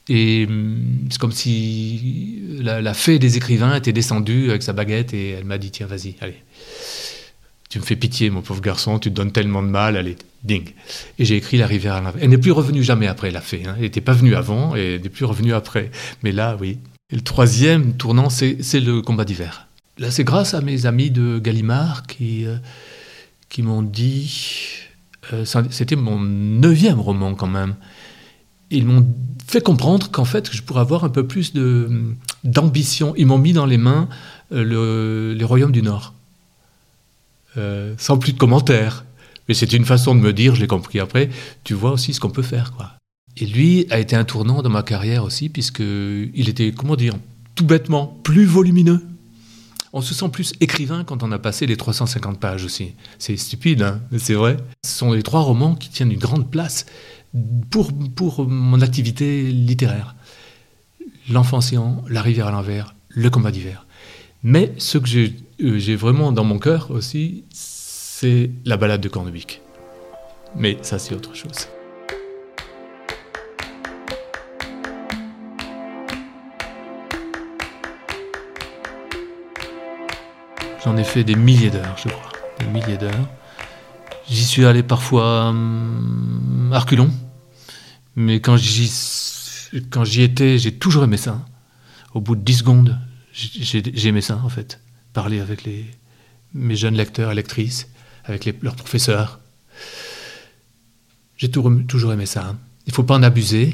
Et 0.08 0.46
hum, 0.48 1.08
c'est 1.10 1.20
comme 1.20 1.32
si 1.32 2.44
la, 2.62 2.94
fée 2.94 3.18
des 3.18 3.38
écrivains 3.38 3.76
était 3.76 3.92
descendue 3.92 4.52
avec 4.52 4.62
sa 4.62 4.74
baguette 4.74 5.16
et 5.16 5.32
elle 5.32 5.46
m'a 5.46 5.58
dit 5.58 5.72
Tiens, 5.72 5.88
vas-y, 5.88 6.16
allez. 6.22 6.38
Tu 7.70 7.80
me 7.80 7.84
fais 7.84 7.96
pitié, 7.96 8.30
mon 8.30 8.42
pauvre 8.44 8.62
garçon, 8.62 9.00
tu 9.00 9.10
te 9.10 9.16
donnes 9.16 9.32
tellement 9.32 9.64
de 9.64 9.68
mal, 9.68 9.98
allez, 9.98 10.16
ding. 10.44 10.70
Et 11.18 11.26
j'ai 11.26 11.38
écrit 11.38 11.58
La 11.58 11.66
rivière 11.66 11.96
à 11.96 12.02
l'envers. 12.02 12.22
Elle 12.22 12.30
n'est 12.30 12.38
plus 12.38 12.52
revenue 12.52 12.84
jamais 12.84 13.08
après, 13.08 13.32
la 13.32 13.42
fée. 13.42 13.64
Hein. 13.66 13.74
Elle 13.78 13.84
n'était 13.84 14.00
pas 14.00 14.14
venue 14.14 14.36
avant 14.36 14.76
et 14.76 15.00
n'est 15.00 15.10
plus 15.10 15.26
revenue 15.26 15.56
après. 15.56 15.90
Mais 16.22 16.32
là, 16.32 16.56
oui. 16.62 16.78
Et 17.12 17.16
le 17.16 17.22
troisième 17.22 17.98
tournant, 17.98 18.30
c'est 18.30 18.80
le 18.80 19.02
combat 19.02 19.26
d'hiver. 19.26 19.65
Là, 19.98 20.12
c'est 20.12 20.24
grâce 20.24 20.54
à 20.54 20.62
mes 20.62 20.86
amis 20.86 21.10
de 21.10 21.40
Gallimard 21.40 22.06
qui, 22.06 22.46
euh, 22.46 22.58
qui 23.50 23.62
m'ont 23.62 23.82
dit. 23.82 24.82
Euh, 25.34 25.46
c'était 25.72 25.96
mon 25.96 26.20
neuvième 26.20 27.00
roman 27.00 27.34
quand 27.34 27.48
même 27.48 27.76
ils 28.72 28.86
m'ont 28.86 29.08
fait 29.48 29.62
comprendre 29.62 30.10
qu'en 30.10 30.26
fait, 30.26 30.50
je 30.52 30.62
pourrais 30.62 30.82
avoir 30.82 31.04
un 31.04 31.10
peu 31.10 31.26
plus 31.26 31.54
d'ambition. 32.44 33.14
Ils 33.16 33.28
m'ont 33.28 33.38
mis 33.38 33.54
dans 33.54 33.66
les 33.66 33.78
mains 33.78 34.10
euh, 34.52 35.34
les 35.36 35.46
royaumes 35.46 35.72
du 35.72 35.82
Nord. 35.82 36.14
Sans 37.98 38.18
plus 38.18 38.34
de 38.34 38.38
commentaires. 38.38 39.06
Mais 39.48 39.54
c'était 39.54 39.78
une 39.78 39.86
façon 39.86 40.16
de 40.16 40.20
me 40.20 40.34
dire, 40.34 40.56
je 40.56 40.62
l'ai 40.62 40.68
compris 40.68 41.00
après, 41.00 41.30
tu 41.64 41.74
vois 41.74 41.92
aussi 41.92 42.14
ce 42.14 42.20
qu'on 42.20 42.32
peut 42.32 42.42
faire. 42.42 42.74
quoi. 42.74 42.92
Et 43.38 43.46
lui 43.46 43.86
a 43.92 44.00
été 44.00 44.16
un 44.16 44.24
tournant 44.24 44.62
dans 44.62 44.70
ma 44.70 44.84
carrière 44.84 45.24
aussi, 45.24 45.50
puisqu'il 45.50 46.50
était, 46.50 46.72
comment 46.72 46.96
dire, 46.96 47.14
tout 47.54 47.66
bêtement, 47.66 48.20
plus 48.24 48.46
volumineux. 48.46 49.02
On 49.98 50.02
se 50.02 50.14
sent 50.14 50.28
plus 50.28 50.52
écrivain 50.60 51.06
quand 51.06 51.24
on 51.24 51.32
a 51.32 51.40
passé 51.40 51.66
les 51.66 51.78
350 51.78 52.38
pages 52.38 52.66
aussi. 52.66 52.96
C'est 53.18 53.38
stupide, 53.38 53.82
hein 53.82 54.02
c'est 54.18 54.34
vrai. 54.34 54.58
Ce 54.86 54.92
sont 54.92 55.14
les 55.14 55.24
trois 55.24 55.40
romans 55.40 55.74
qui 55.74 55.88
tiennent 55.88 56.12
une 56.12 56.20
grande 56.20 56.52
place 56.52 56.86
pour, 57.72 57.94
pour 58.14 58.46
mon 58.46 58.82
activité 58.82 59.44
littéraire. 59.44 60.18
L'enfant 61.32 61.62
La 62.10 62.22
rivière 62.22 62.48
à 62.48 62.52
l'envers, 62.52 62.94
Le 63.08 63.30
combat 63.30 63.52
d'hiver. 63.52 63.88
Mais 64.44 64.74
ce 64.80 64.98
que 64.98 65.08
euh, 65.64 65.80
j'ai 65.80 65.96
vraiment 65.96 66.34
dans 66.34 66.44
mon 66.44 66.60
cœur 66.60 66.92
aussi, 66.92 67.46
c'est 67.54 68.52
la 68.66 68.76
balade 68.76 69.00
de 69.00 69.08
Cornebic. 69.08 69.62
Mais 70.58 70.78
ça, 70.82 71.00
c'est 71.00 71.16
autre 71.16 71.34
chose. 71.36 71.70
J'en 80.86 80.98
ai 80.98 81.04
fait 81.04 81.24
des 81.24 81.34
milliers 81.34 81.72
d'heures, 81.72 81.98
je 81.98 82.10
crois. 82.10 82.32
Des 82.60 82.68
milliers 82.68 82.98
d'heures. 82.98 83.28
J'y 84.30 84.46
suis 84.46 84.66
allé 84.66 84.84
parfois 84.84 85.48
hum, 85.48 86.70
à 86.72 86.78
reculons, 86.78 87.10
mais 88.16 88.40
quand 88.40 88.56
j'y, 88.56 88.92
quand 89.90 90.04
j'y 90.04 90.22
étais, 90.22 90.60
j'ai 90.60 90.76
toujours 90.76 91.04
aimé 91.04 91.18
ça. 91.18 91.44
Au 92.14 92.22
bout 92.22 92.36
de 92.36 92.42
10 92.42 92.58
secondes, 92.58 93.00
j'ai, 93.34 94.08
aimé 94.08 94.22
ça, 94.22 94.40
en 94.44 94.50
fait. 94.50 94.80
Parler 95.12 95.40
avec 95.40 95.64
les, 95.64 95.86
mes 96.54 96.76
jeunes 96.76 96.96
lecteurs 96.96 97.32
et 97.32 97.36
lectrices, 97.36 97.90
avec 98.24 98.46
leurs 98.62 98.76
professeurs. 98.76 99.40
J'ai 101.38 101.50
toujours 101.50 102.14
aimé 102.14 102.28
ça. 102.28 102.56
Il 102.86 102.92
ne 102.92 102.94
faut 102.94 103.04
pas 103.04 103.16
en 103.16 103.24
abuser, 103.24 103.74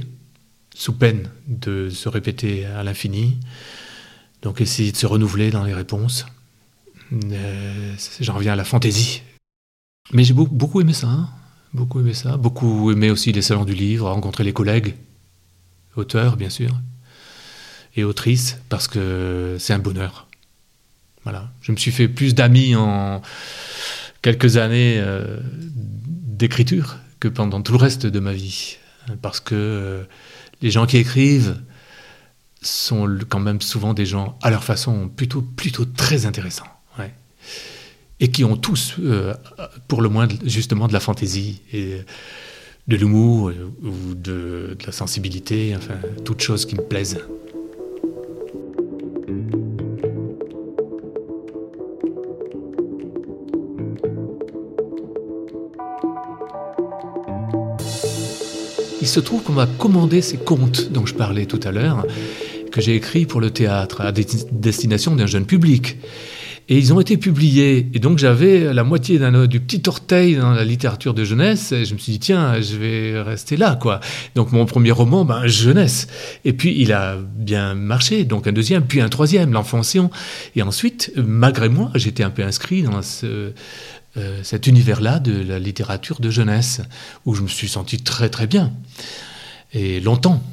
sous 0.74 0.94
peine 0.94 1.30
de 1.46 1.90
se 1.90 2.08
répéter 2.08 2.66
à 2.66 2.84
l'infini. 2.84 3.38
Donc 4.44 4.62
essayer 4.62 4.94
de 4.94 4.98
se 4.98 5.06
renouveler 5.06 5.52
dans 5.52 5.66
les 5.66 5.74
réponses. 5.74 6.26
Euh, 7.14 7.96
j'en 8.20 8.36
reviens 8.36 8.54
à 8.54 8.56
la 8.56 8.64
fantaisie 8.64 9.22
mais 10.14 10.24
j'ai 10.24 10.34
beaucoup, 10.34 10.82
aimé 10.82 10.94
ça. 10.94 11.08
Hein. 11.08 11.30
beaucoup 11.74 12.00
aimé 12.00 12.14
ça. 12.14 12.38
Beaucoup 12.38 12.92
aimé 12.92 13.12
aussi 13.12 13.32
les 13.32 13.42
salons 13.42 13.66
du 13.66 13.74
livre, 13.74 14.10
rencontrer 14.10 14.44
les 14.44 14.54
collègues, 14.54 14.96
auteurs 15.96 16.36
bien 16.36 16.50
sûr, 16.50 16.76
et 17.96 18.04
autrices, 18.04 18.60
parce 18.68 18.88
que 18.88 19.56
c'est 19.60 19.74
un 19.74 19.80
bonheur. 19.80 20.28
Voilà. 21.24 21.52
Je 21.62 21.72
me 21.72 21.78
suis 21.78 21.92
fait 21.92 22.08
plus 22.08 22.36
d'amis 22.36 22.76
en 22.76 23.22
quelques 24.22 24.58
années 24.58 24.98
euh, 24.98 25.40
d'écriture 25.76 26.98
que 27.20 27.28
pendant 27.28 27.62
tout 27.62 27.72
le 27.72 27.78
reste 27.78 28.06
de 28.06 28.20
ma 28.20 28.34
vie. 28.34 28.78
Parce 29.22 29.40
que 29.40 29.56
euh, 29.56 30.04
les 30.62 30.72
gens 30.72 30.86
qui 30.86 30.98
écrivent 30.98 31.62
sont 32.62 33.18
quand 33.30 33.40
même 33.40 33.62
souvent 33.62 33.94
des 33.94 34.06
gens, 34.06 34.38
à 34.42 34.50
leur 34.50 34.64
façon, 34.64 35.08
plutôt, 35.10 35.42
plutôt 35.42 35.86
très 35.86 36.26
intéressants 36.26 36.71
et 38.22 38.30
qui 38.30 38.44
ont 38.44 38.56
tous, 38.56 38.96
euh, 39.00 39.34
pour 39.88 40.02
le 40.02 40.10
moins, 40.10 40.28
justement 40.46 40.88
de 40.88 40.94
la 40.94 41.00
fantaisie 41.00 41.62
et 41.74 41.98
de 42.88 42.96
l'humour 42.96 43.50
euh, 43.50 43.72
ou 43.84 44.14
de, 44.14 44.78
la 44.86 44.92
sensibilité, 44.92 45.74
enfin, 45.76 45.96
toutes 46.24 46.42
choses 46.42 46.66
qui 46.66 46.76
me 46.76 46.84
plaisent. 46.84 47.20
Il 59.02 59.08
se 59.08 59.20
trouve 59.20 59.42
qu'on 59.42 59.54
m'a 59.54 59.66
commandé 59.66 60.22
ces 60.22 60.38
contes 60.38 60.92
dont 60.92 61.08
je 61.08 61.16
parlais 61.16 61.48
tout 61.48 61.60
à 61.64 61.72
l'heure, 61.72 62.06
que 62.72 62.82
j'ai 62.82 62.96
écrits 62.96 63.26
pour 63.26 63.42
le 63.42 63.50
théâtre, 63.50 64.02
à 64.02 64.12
destination 64.12 65.16
d'un 65.16 65.26
jeune 65.26 65.46
public. 65.46 65.98
Et 66.70 66.78
ils 66.78 66.94
ont 66.94 67.00
été 67.00 67.18
publiés. 67.18 67.90
Et 67.94 68.00
donc 68.00 68.18
j'avais 68.18 68.74
la 68.74 68.84
moitié 68.84 69.20
du 69.48 69.60
petit 69.60 69.84
orteil 69.88 70.36
dans 70.36 70.52
la 70.52 70.64
littérature 70.64 71.14
de 71.14 71.24
jeunesse. 71.24 71.72
Et 71.72 71.86
je 71.86 71.94
me 71.94 72.00
suis 72.00 72.14
dit, 72.14 72.20
tiens, 72.20 72.62
je 72.62 72.78
vais 72.78 73.22
rester 73.22 73.58
là, 73.58 73.76
quoi. 73.76 74.00
Donc 74.36 74.52
mon 74.52 74.66
premier 74.66 74.92
roman, 74.92 75.26
ben, 75.26 75.48
jeunesse. 75.48 76.08
Et 76.46 76.54
puis 76.54 76.76
il 76.78 76.94
a 76.94 77.18
bien 77.18 77.74
marché. 77.74 78.24
Donc 78.24 78.48
un 78.48 78.54
deuxième, 78.54 78.84
puis 78.84 79.02
un 79.02 79.10
troisième, 79.10 79.52
l'enfant 79.52 79.82
Et 80.56 80.62
ensuite, 80.62 81.12
malgré 81.18 81.70
moi, 81.70 81.92
j'étais 81.96 82.24
un 82.24 82.30
peu 82.30 82.44
inscrit 82.44 82.84
dans 82.84 83.02
euh, 83.24 83.52
cet 84.44 84.68
univers-là 84.68 85.20
de 85.20 85.42
la 85.42 85.58
littérature 85.58 86.20
de 86.20 86.30
jeunesse, 86.30 86.82
où 87.26 87.34
je 87.34 87.42
me 87.42 87.48
suis 87.48 87.70
senti 87.70 87.98
très 87.98 88.30
très 88.30 88.46
bien, 88.46 88.74
et 89.74 90.02
longtemps. 90.02 90.44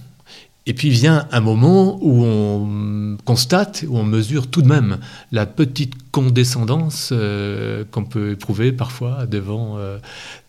Et 0.69 0.75
puis 0.75 0.91
vient 0.91 1.27
un 1.33 1.41
moment 1.41 1.99
où 2.03 2.23
on 2.25 3.17
constate, 3.25 3.87
où 3.89 3.97
on 3.97 4.05
mesure 4.05 4.49
tout 4.49 4.61
de 4.61 4.69
même 4.69 4.99
la 5.33 5.47
petite 5.47 5.95
condescendance 6.13 7.09
euh, 7.11 7.85
qu'on 7.91 8.05
peut 8.05 8.33
éprouver 8.33 8.73
parfois 8.73 9.25
devant 9.25 9.79
euh, 9.79 9.97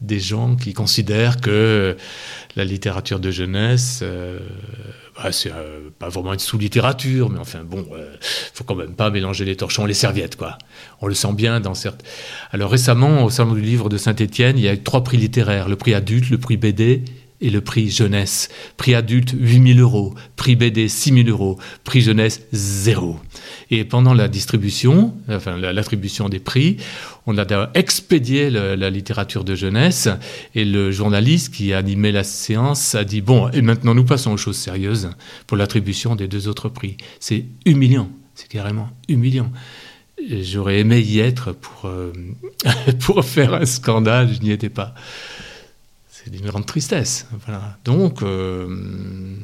des 0.02 0.20
gens 0.20 0.58
qui 0.58 0.74
considèrent 0.74 1.40
que 1.40 1.96
la 2.58 2.66
littérature 2.66 3.22
de 3.22 3.32
jeunesse, 3.32 4.02
euh, 4.04 4.40
bah, 5.16 5.32
c'est 5.32 5.54
pas 6.00 6.10
vraiment 6.10 6.34
une 6.34 6.40
sous-littérature, 6.40 7.30
mais 7.30 7.40
enfin 7.40 7.64
bon, 7.64 7.88
faut 8.54 8.66
quand 8.66 8.76
même 8.76 8.96
pas 8.96 9.12
mélanger 9.12 9.46
les 9.46 9.56
torchons 9.56 9.86
et 9.86 9.88
les 9.88 9.94
serviettes, 9.94 10.36
quoi. 10.36 10.58
On 11.00 11.08
le 11.08 11.14
sent 11.14 11.32
bien 11.32 11.62
dans 11.62 11.76
certains. 11.76 12.06
Alors 12.52 12.72
récemment, 12.72 13.24
au 13.24 13.30
salon 13.30 13.54
du 13.54 13.62
livre 13.62 13.88
de 13.88 13.98
Saint-Étienne, 13.98 14.58
il 14.58 14.66
y 14.66 14.68
a 14.68 14.74
eu 14.74 14.84
trois 14.84 15.02
prix 15.02 15.16
littéraires 15.16 15.70
le 15.70 15.78
prix 15.78 15.94
adulte, 15.94 16.30
le 16.30 16.40
prix 16.40 16.58
BD 16.58 17.06
et 17.42 17.50
le 17.50 17.62
prix 17.62 17.90
jeunesse. 17.90 18.50
Prix 18.78 18.96
adulte, 18.96 19.34
8000 19.38 19.80
euros. 19.80 20.14
Prix 20.36 20.56
BD, 20.56 20.88
6000 20.88 21.30
euros. 21.30 21.58
Prix 21.84 22.02
jeunesse, 22.02 22.42
zéro. 22.52 23.18
Et 23.72 23.86
pendant 23.86 24.14
la 24.14 24.28
distribution, 24.28 25.14
enfin 25.30 25.58
l'attribution 25.58 26.30
des 26.30 26.40
prix, 26.40 26.78
on 27.26 27.38
a 27.38 27.70
expédié 27.74 28.50
la 28.50 28.90
littérature 28.90 29.44
de 29.44 29.56
jeunesse 29.56 30.10
et 30.56 30.66
le 30.66 30.92
journaliste 30.92 31.54
qui 31.54 31.74
animait 31.74 32.12
la 32.12 32.24
séance 32.24 32.96
a 32.96 33.04
dit 33.04 33.22
bon, 33.22 33.50
et 33.50 33.62
maintenant 33.62 33.94
nous 33.94 34.06
passons 34.06 34.32
aux 34.32 34.38
choses 34.38 34.58
sérieuses 34.58 35.10
pour 35.48 35.58
l'attribution 35.58 36.16
des 36.16 36.28
deux 36.28 36.48
autres 36.48 36.70
prix. 36.70 36.98
C'est 37.20 37.46
humiliant, 37.66 38.10
c'est 38.36 38.48
carrément 38.48 38.90
humiliant. 39.08 39.52
J'aurais 40.42 40.80
aimé 40.80 41.00
y 41.00 41.20
être 41.20 41.54
pour, 41.54 41.86
euh, 41.86 42.12
pour 43.00 43.24
faire 43.24 43.54
un 43.54 43.66
scandale, 43.66 44.34
je 44.34 44.42
n'y 44.42 44.52
étais 44.52 44.70
pas 44.70 44.94
c'est 46.24 46.32
d'une 46.32 46.46
grande 46.46 46.66
tristesse. 46.66 47.28
Voilà. 47.46 47.78
Donc, 47.86 48.24
euh, 48.24 49.36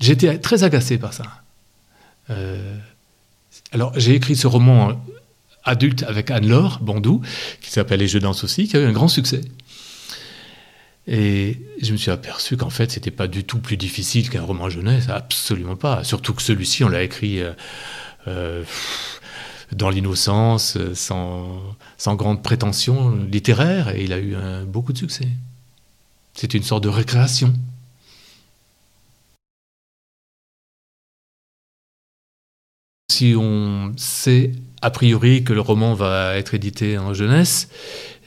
j'étais 0.00 0.38
très 0.38 0.64
agacé 0.64 0.98
par 0.98 1.12
ça. 1.12 1.24
Euh, 2.30 2.76
alors, 3.72 3.92
j'ai 3.96 4.14
écrit 4.14 4.36
ce 4.36 4.46
roman 4.46 5.00
adulte 5.64 6.02
avec 6.02 6.30
Anne-Laure 6.30 6.80
Bandou, 6.80 7.22
qui 7.60 7.70
s'appelle 7.70 8.00
Les 8.00 8.08
Jeux 8.08 8.20
danse 8.20 8.42
aussi, 8.42 8.66
qui 8.66 8.76
a 8.76 8.80
eu 8.80 8.86
un 8.86 8.92
grand 8.92 9.08
succès. 9.08 9.42
Et 11.06 11.60
je 11.80 11.92
me 11.92 11.96
suis 11.96 12.10
aperçu 12.10 12.56
qu'en 12.56 12.70
fait, 12.70 12.90
c'était 12.90 13.10
pas 13.10 13.28
du 13.28 13.44
tout 13.44 13.58
plus 13.58 13.76
difficile 13.76 14.28
qu'un 14.30 14.42
roman 14.42 14.68
jeunesse, 14.68 15.08
absolument 15.08 15.76
pas. 15.76 16.04
Surtout 16.04 16.32
que 16.34 16.42
celui-ci, 16.42 16.84
on 16.84 16.88
l'a 16.88 17.02
écrit 17.02 17.40
euh, 18.26 18.64
dans 19.72 19.90
l'innocence, 19.90 20.78
sans, 20.94 21.74
grande 22.16 22.42
prétention 22.42 23.16
littéraire, 23.30 23.94
et 23.94 24.04
il 24.04 24.12
a 24.12 24.18
eu 24.18 24.34
beaucoup 24.66 24.92
de 24.92 24.98
succès. 24.98 25.28
C'est 26.34 26.54
une 26.54 26.62
sorte 26.62 26.84
de 26.84 26.88
récréation. 26.88 27.52
Si 33.10 33.34
on 33.36 33.92
sait 33.96 34.52
a 34.80 34.90
priori 34.90 35.44
que 35.44 35.52
le 35.52 35.60
roman 35.60 35.94
va 35.94 36.36
être 36.36 36.54
édité 36.54 36.98
en 36.98 37.14
jeunesse, 37.14 37.68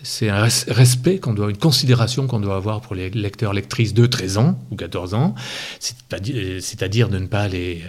c'est 0.03 0.29
un 0.29 0.47
respect 0.67 1.19
qu'on 1.19 1.33
doit, 1.33 1.49
une 1.49 1.57
considération 1.57 2.27
qu'on 2.27 2.39
doit 2.39 2.55
avoir 2.55 2.81
pour 2.81 2.95
les 2.95 3.09
lecteurs, 3.09 3.53
lectrices 3.53 3.93
de 3.93 4.05
13 4.05 4.37
ans 4.37 4.59
ou 4.71 4.75
14 4.75 5.15
ans, 5.15 5.35
c'est-à-dire 5.79 7.09
de 7.09 7.17
ne 7.17 7.25
pas 7.25 7.47
les, 7.47 7.81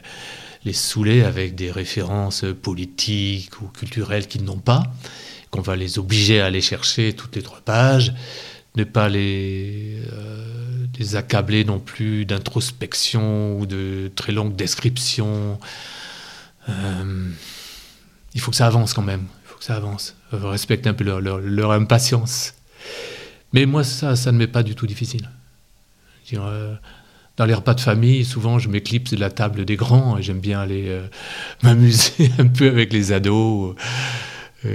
les 0.65 0.73
saouler 0.73 1.23
avec 1.23 1.55
des 1.55 1.71
références 1.71 2.45
politiques 2.63 3.61
ou 3.61 3.67
culturelles 3.67 4.27
qu'ils 4.27 4.45
n'ont 4.45 4.59
pas, 4.59 4.83
qu'on 5.51 5.61
va 5.61 5.77
les 5.77 5.99
obliger 5.99 6.41
à 6.41 6.47
aller 6.47 6.63
chercher 6.63 7.13
toutes 7.13 7.37
les 7.37 7.43
trois 7.43 7.61
pages, 7.61 8.15
ne 8.77 8.85
pas 8.85 9.09
les, 9.09 10.03
euh, 10.13 10.87
les 10.99 11.17
accabler 11.17 11.65
non 11.65 11.81
plus 11.81 12.27
d'introspection 12.27 13.59
ou 13.59 13.67
de 13.67 14.11
très 14.15 14.33
longues 14.33 14.55
descriptions. 14.55 15.59
Euh, 16.69 17.31
il 18.35 18.41
faut 18.41 18.51
que 18.51 18.57
ça 18.57 18.67
avance 18.67 18.93
quand 18.93 19.03
même. 19.03 19.25
Il 19.45 19.49
faut 19.49 19.59
que 19.59 19.65
ça 19.65 19.77
avance. 19.77 20.15
respecter 20.31 20.89
un 20.89 20.95
peu 20.95 21.05
leur, 21.05 21.21
leur, 21.21 21.73
impatience. 21.73 22.55
Mais 23.53 23.65
moi, 23.65 23.83
ça, 23.83 24.15
ça 24.17 24.33
ne 24.33 24.39
m'est 24.39 24.47
pas 24.47 24.63
du 24.63 24.75
tout 24.75 24.87
difficile. 24.87 25.31
Euh, 26.35 26.75
dans 27.37 27.47
les 27.47 27.55
repas 27.55 27.75
de 27.75 27.81
famille, 27.81 28.25
souvent, 28.25 28.59
je 28.59 28.69
m'éclipse 28.69 29.13
de 29.13 29.17
la 29.17 29.31
table 29.31 29.65
des 29.65 29.77
grands 29.77 30.19
et 30.19 30.23
j'aime 30.23 30.41
bien 30.41 30.61
aller 30.61 31.01
m'amuser 31.63 32.31
un 32.39 32.49
peu 32.49 32.69
avec 32.69 32.93
les 32.93 33.13
ados 33.13 33.75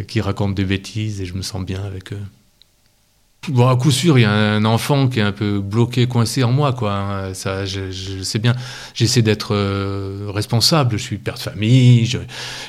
qui 0.07 0.21
racontent 0.21 0.53
des 0.53 0.63
bêtises 0.63 1.21
et 1.21 1.25
je 1.25 1.33
me 1.33 1.41
sens 1.41 1.63
bien 1.65 1.83
avec 1.83 2.13
eux. 2.13 2.21
Bon, 3.49 3.67
à 3.67 3.75
coup 3.75 3.89
sûr, 3.89 4.19
il 4.19 4.21
y 4.21 4.25
a 4.25 4.31
un 4.31 4.65
enfant 4.65 5.07
qui 5.07 5.17
est 5.19 5.23
un 5.23 5.31
peu 5.31 5.59
bloqué, 5.61 6.07
coincé 6.07 6.43
en 6.43 6.51
moi, 6.51 6.73
quoi. 6.73 6.93
Hein. 6.93 7.33
Ça, 7.33 7.65
je, 7.65 7.89
je 7.89 8.21
sais 8.21 8.37
bien. 8.37 8.55
J'essaie 8.93 9.23
d'être 9.23 9.55
euh, 9.55 10.27
responsable. 10.29 10.97
Je 10.97 11.03
suis 11.03 11.17
père 11.17 11.33
de 11.33 11.39
famille. 11.39 12.05
Je, 12.05 12.19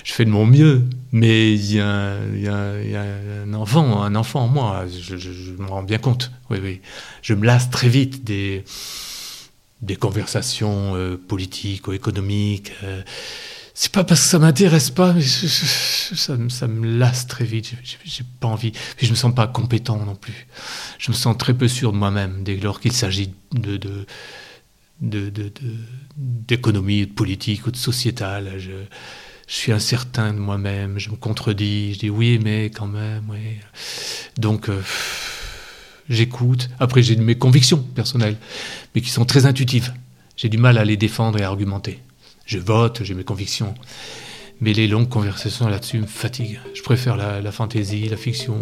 je, 0.03 0.13
fais 0.15 0.25
de 0.25 0.31
mon 0.31 0.47
mieux. 0.47 0.83
Mais 1.13 1.53
il 1.53 1.75
y, 1.75 1.79
a, 1.79 2.13
a, 2.13 2.17
il 2.33 2.41
y 2.91 2.97
a, 2.97 3.05
un 3.45 3.53
enfant, 3.53 4.03
un 4.03 4.15
enfant 4.15 4.45
en 4.45 4.49
moi. 4.49 4.87
Je, 4.87 5.19
je, 5.19 5.31
je 5.31 5.53
me 5.53 5.67
rends 5.67 5.83
bien 5.83 5.99
compte. 5.99 6.33
Oui, 6.49 6.59
oui. 6.63 6.81
Je 7.21 7.35
me 7.35 7.45
lasse 7.45 7.69
très 7.69 7.89
vite 7.89 8.25
des 8.25 8.65
des 9.83 9.97
conversations 9.97 10.95
euh, 10.95 11.17
politiques 11.17 11.89
ou 11.89 11.93
économiques. 11.93 12.73
Euh, 12.85 13.03
c'est 13.75 13.93
pas 13.93 14.05
parce 14.05 14.21
que 14.21 14.27
ça 14.27 14.39
m'intéresse 14.39 14.91
pas, 14.91 15.15
mais 15.15 15.23
ça, 15.23 16.37
me 16.37 16.99
lasse 16.99 17.27
très 17.27 17.45
vite. 17.45 17.73
J'ai 18.05 18.25
pas 18.41 18.49
envie. 18.49 18.73
Puis 18.97 19.07
je 19.07 19.13
me 19.13 19.17
sens 19.17 19.35
pas 19.35 19.47
compétent 19.47 20.05
non 20.05 20.15
plus. 20.15 20.47
Je 20.99 21.11
me 21.11 21.17
sens 21.17 21.37
très 21.39 21.55
peu 21.55 21.69
sûr 21.69 21.93
de 21.93 21.97
moi-même 21.97 22.45
dès 22.45 22.57
lors 22.57 22.81
qu'il 22.81 22.93
s'agit 22.93 23.33
d'économie, 25.01 27.07
de, 27.07 27.13
politique 27.13 27.67
ou 27.67 27.71
de 27.71 27.77
sociétal. 27.77 28.55
Je, 28.59 28.73
je 29.49 29.55
suis 29.55 29.73
incertain 29.73 30.35
de 30.35 30.39
moi-même. 30.39 30.99
Je 30.99 31.11
me 31.11 31.17
contredis. 31.17 31.95
Je 31.95 31.99
dis 31.99 32.11
oui, 32.11 32.39
mais 32.43 32.67
quand 32.67 32.89
même, 32.89 33.25
oui. 33.31 33.57
Donc. 34.37 34.69
Euh, 34.69 34.83
j'écoute. 36.09 36.69
Après, 36.79 37.03
j'ai 37.03 37.17
mes 37.17 37.37
convictions 37.37 37.79
personnelles, 37.79 38.37
mais 38.95 39.01
qui 39.01 39.11
sont 39.11 39.25
très 39.25 39.47
intuitives. 39.47 39.93
J'ai 40.37 40.49
du 40.49 40.59
mal 40.59 40.79
à 40.79 40.85
les 40.85 40.97
défendre 40.97 41.39
et 41.39 41.43
à 41.43 41.49
argumenter. 41.49 42.01
Je 42.45 42.59
vote, 42.59 43.03
j'ai 43.03 43.15
mes 43.15 43.25
convictions. 43.25 43.75
Mais 44.61 44.73
les 44.73 44.87
longues 44.87 45.09
conversations 45.09 45.67
là-dessus 45.69 45.99
me 45.99 46.07
fatiguent. 46.07 46.61
Je 46.75 46.83
préfère 46.83 47.17
la, 47.17 47.53
fantaisie, 47.53 48.09
la 48.09 48.17
fiction. 48.17 48.57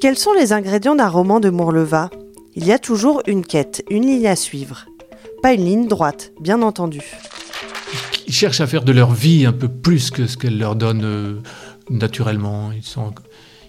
Quels 0.00 0.16
sont 0.16 0.32
les 0.32 0.52
ingrédients 0.52 0.94
d'un 0.94 1.08
roman 1.08 1.40
de 1.40 1.50
Mourleva? 1.50 2.10
Il 2.54 2.64
y 2.66 2.72
a 2.72 2.78
toujours 2.78 3.22
une 3.26 3.44
quête, 3.44 3.84
une 3.90 4.06
ligne 4.06 4.26
à 4.26 4.36
suivre. 4.36 4.86
Pas 5.42 5.52
une 5.52 5.64
ligne 5.64 5.88
droite, 5.88 6.32
bien 6.40 6.62
entendu. 6.62 7.02
Ils 8.26 8.32
cherchent 8.32 8.60
à 8.60 8.66
faire 8.66 8.84
de 8.84 8.92
leur 8.92 9.12
vie 9.12 9.44
un 9.44 9.52
peu 9.52 9.68
plus 9.68 10.10
que 10.10 10.26
ce 10.26 10.36
qu'elle 10.36 10.58
leur 10.58 10.76
donne 10.76 11.04
euh, 11.04 11.40
naturellement. 11.90 12.72
Ils 12.72 12.84
sont, 12.84 13.12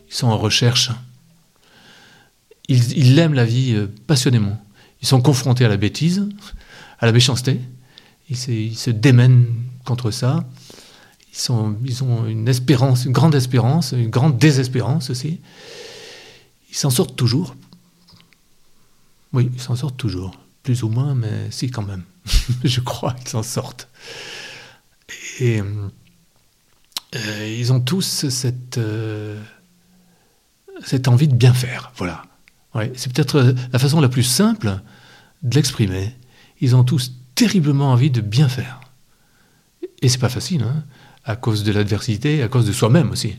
ils 0.08 0.14
sont 0.14 0.28
en 0.28 0.38
recherche. 0.38 0.92
Ils, 2.70 2.98
ils 2.98 3.20
aiment 3.20 3.34
la 3.34 3.46
vie 3.46 3.74
euh, 3.76 3.88
passionnément. 4.08 4.58
Ils 5.02 5.08
sont 5.08 5.22
confrontés 5.22 5.66
à 5.66 5.68
la 5.68 5.78
bêtise, 5.78 6.28
à 7.00 7.06
la 7.06 7.12
méchanceté, 7.12 7.60
ils 8.30 8.76
se, 8.76 8.90
démènent 8.90 9.48
contre 9.84 10.12
ça. 10.12 10.46
Ils, 11.34 11.52
ont 12.04 12.26
une 12.26 12.48
espérance, 12.48 13.06
une 13.06 13.12
grande 13.12 13.36
espérance, 13.36 13.92
une 13.92 14.10
grande 14.10 14.38
désespérance 14.38 15.10
aussi. 15.10 15.42
Ils 16.70 16.76
s'en 16.76 16.90
sortent 16.90 17.16
toujours. 17.16 17.56
Oui, 19.34 19.50
ils 19.54 19.62
s'en 19.62 19.76
sortent 19.76 19.98
toujours. 19.98 20.40
Plus 20.64 20.84
ou 20.84 20.90
moins, 20.90 21.14
mais 21.14 21.52
si 21.52 21.70
quand 21.70 21.84
même. 21.84 22.04
Je 22.64 22.80
crois 22.80 23.14
qu'ils 23.14 23.30
s'en 23.30 23.44
sortent. 23.44 23.88
Et 25.40 25.62
euh, 27.16 27.56
ils 27.58 27.72
ont 27.72 27.80
tous 27.80 28.28
cette, 28.30 28.78
euh, 28.78 29.40
cette 30.84 31.08
envie 31.08 31.28
de 31.28 31.36
bien 31.36 31.54
faire. 31.54 31.92
Voilà. 31.98 32.24
Ouais, 32.74 32.92
c'est 32.96 33.12
peut-être 33.14 33.56
la 33.72 33.80
façon 33.80 34.02
la 34.02 34.10
plus 34.10 34.24
simple 34.24 34.80
de 35.44 35.56
l'exprimer. 35.56 36.16
Ils 36.60 36.76
ont 36.76 36.84
tous 36.84 37.14
terriblement 37.36 37.92
envie 37.92 38.10
de 38.10 38.22
bien 38.22 38.50
faire. 38.50 38.82
Et 40.02 40.10
c'est 40.10 40.18
pas 40.18 40.30
facile, 40.30 40.64
hein, 40.64 40.84
à 41.24 41.36
cause 41.36 41.64
de 41.64 41.72
l'adversité, 41.72 42.42
à 42.42 42.48
cause 42.48 42.66
de 42.66 42.72
soi-même 42.72 43.12
aussi. 43.12 43.36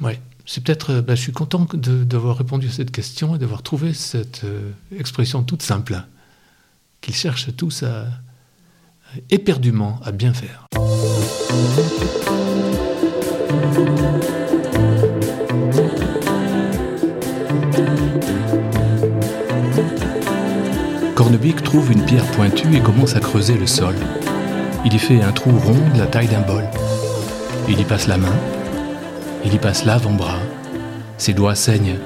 Ouais, 0.00 0.20
c'est 0.46 0.62
peut-être. 0.62 0.90
Euh, 0.90 1.02
bah, 1.02 1.14
je 1.14 1.20
suis 1.20 1.32
content 1.32 1.66
d'avoir 1.74 2.36
répondu 2.36 2.68
à 2.68 2.70
cette 2.70 2.90
question 2.90 3.36
et 3.36 3.38
d'avoir 3.38 3.62
trouvé 3.62 3.94
cette 3.94 4.42
euh, 4.44 4.72
expression 4.96 5.42
toute 5.42 5.62
simple, 5.62 6.02
qu'ils 7.00 7.14
cherchent 7.14 7.54
tous 7.56 7.82
à, 7.82 8.06
éperdument 9.30 10.00
à 10.04 10.12
bien 10.12 10.34
faire. 10.34 10.66
Trouve 21.64 21.90
une 21.90 22.04
pierre 22.04 22.30
pointue 22.32 22.76
et 22.76 22.80
commence 22.80 23.16
à 23.16 23.20
creuser 23.20 23.54
le 23.54 23.66
sol. 23.66 23.94
Il 24.84 24.92
y 24.92 24.98
fait 24.98 25.22
un 25.22 25.32
trou 25.32 25.50
rond 25.50 25.88
de 25.94 25.98
la 25.98 26.06
taille 26.06 26.28
d'un 26.28 26.42
bol. 26.42 26.64
Il 27.66 27.80
y 27.80 27.84
passe 27.84 28.06
la 28.06 28.18
main. 28.18 28.36
Il 29.42 29.54
y 29.54 29.58
passe 29.58 29.86
l'avant-bras. 29.86 30.38
Ses 31.16 31.32
doigts 31.32 31.54
saignent. 31.54 31.98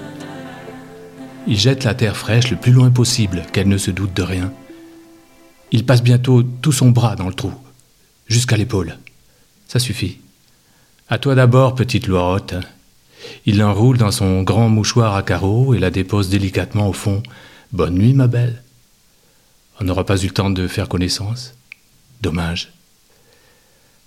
Il 1.48 1.58
jette 1.58 1.82
la 1.82 1.94
terre 1.94 2.16
fraîche 2.16 2.52
le 2.52 2.56
plus 2.56 2.70
loin 2.70 2.90
possible, 2.90 3.42
qu'elle 3.52 3.68
ne 3.68 3.78
se 3.78 3.90
doute 3.90 4.14
de 4.14 4.22
rien. 4.22 4.52
Il 5.72 5.84
passe 5.84 6.04
bientôt 6.04 6.44
tout 6.44 6.72
son 6.72 6.90
bras 6.90 7.16
dans 7.16 7.26
le 7.26 7.34
trou, 7.34 7.52
jusqu'à 8.28 8.56
l'épaule. 8.56 8.96
Ça 9.66 9.80
suffit. 9.80 10.18
À 11.08 11.18
toi 11.18 11.34
d'abord, 11.34 11.74
petite 11.74 12.06
Loirotte. 12.06 12.54
Il 13.44 13.58
l'enroule 13.58 13.98
dans 13.98 14.12
son 14.12 14.42
grand 14.42 14.68
mouchoir 14.68 15.16
à 15.16 15.24
carreaux 15.24 15.74
et 15.74 15.80
la 15.80 15.90
dépose 15.90 16.28
délicatement 16.28 16.88
au 16.88 16.92
fond. 16.92 17.24
Bonne 17.72 17.94
nuit, 17.94 18.14
ma 18.14 18.28
belle. 18.28 18.62
On 19.80 19.84
n'aura 19.84 20.04
pas 20.04 20.16
eu 20.18 20.26
le 20.26 20.32
temps 20.32 20.50
de 20.50 20.66
faire 20.68 20.88
connaissance. 20.88 21.54
Dommage. 22.22 22.72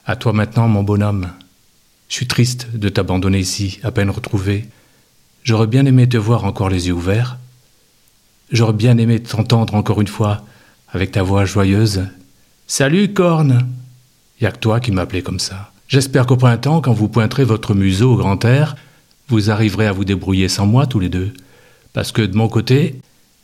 À 0.06 0.16
toi 0.16 0.34
maintenant, 0.34 0.68
mon 0.68 0.84
bonhomme. 0.84 1.32
Je 2.08 2.16
suis 2.16 2.28
triste 2.28 2.68
de 2.74 2.90
t'abandonner 2.90 3.40
ici, 3.40 3.80
à 3.84 3.92
peine 3.92 4.10
retrouvé. 4.10 4.68
J'aurais 5.44 5.68
bien 5.68 5.86
aimé 5.86 6.10
te 6.10 6.18
voir 6.18 6.44
encore 6.44 6.70
les 6.70 6.88
yeux 6.88 6.94
ouverts. 6.94 7.38
J'aurais 8.52 8.74
bien 8.74 8.98
aimé 8.98 9.22
t'entendre 9.22 9.76
encore 9.76 10.02
une 10.02 10.08
fois, 10.08 10.44
avec 10.92 11.12
ta 11.12 11.22
voix 11.22 11.46
joyeuse. 11.46 12.08
Salut, 12.66 13.14
corne 13.14 13.68
Y 14.42 14.48
a 14.48 14.52
que 14.52 14.58
toi 14.58 14.80
qui 14.80 14.92
m'appelais 14.92 15.22
comme 15.22 15.40
ça. 15.40 15.72
J'espère 15.88 16.26
qu'au 16.26 16.38
printemps, 16.38 16.82
quand 16.82 16.94
vous 16.94 17.10
pointerez 17.10 17.44
votre 17.44 17.76
museau 17.76 18.14
au 18.14 18.18
grand 18.18 18.44
air, 18.44 18.76
vous 19.28 19.52
arriverez 19.52 19.86
à 19.86 19.92
vous 19.92 20.06
débrouiller 20.06 20.50
sans 20.50 20.66
moi 20.66 20.88
tous 20.88 21.00
les 21.00 21.10
deux. 21.10 21.32
Parce 21.94 22.12
que 22.12 22.24
de 22.24 22.36
mon 22.36 22.48
côté, 22.48 23.00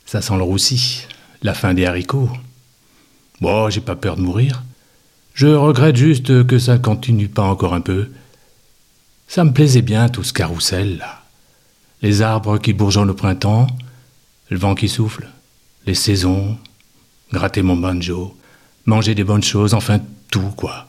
ça 0.08 0.22
sent 0.22 0.38
le 0.38 0.44
roussi, 0.44 1.08
la 1.46 1.54
fin 1.54 1.76
des 1.76 1.86
haricots. 1.86 2.30
Bon, 3.40 3.70
j'ai 3.70 3.80
pas 3.80 3.96
peur 3.96 4.16
de 4.16 4.22
mourir. 4.22 4.64
Je 5.36 5.48
regrette 5.48 5.96
juste 5.96 6.48
que 6.48 6.58
ça 6.58 6.80
continue 6.80 7.28
pas 7.28 7.44
encore 7.44 7.76
un 7.76 7.82
peu. 7.82 8.10
Ça 9.28 9.44
me 9.44 9.54
plaisait 9.54 9.84
bien 9.84 10.10
tout 10.10 10.24
ce 10.24 10.34
carrousel 10.34 10.98
là. 10.98 11.22
Les 12.02 12.24
arbres 12.24 12.58
qui 12.58 12.74
bourgeonnent 12.74 13.12
au 13.12 13.16
printemps, 13.16 13.68
le 14.50 14.58
vent 14.58 14.74
qui 14.74 14.90
souffle, 14.90 15.28
les 15.86 15.94
saisons, 15.94 16.58
gratter 17.32 17.62
mon 17.62 17.78
banjo, 17.78 18.36
manger 18.86 19.14
des 19.14 19.24
bonnes 19.24 19.44
choses, 19.44 19.76
enfin 19.76 20.00
tout 20.32 20.52
quoi. 20.58 20.88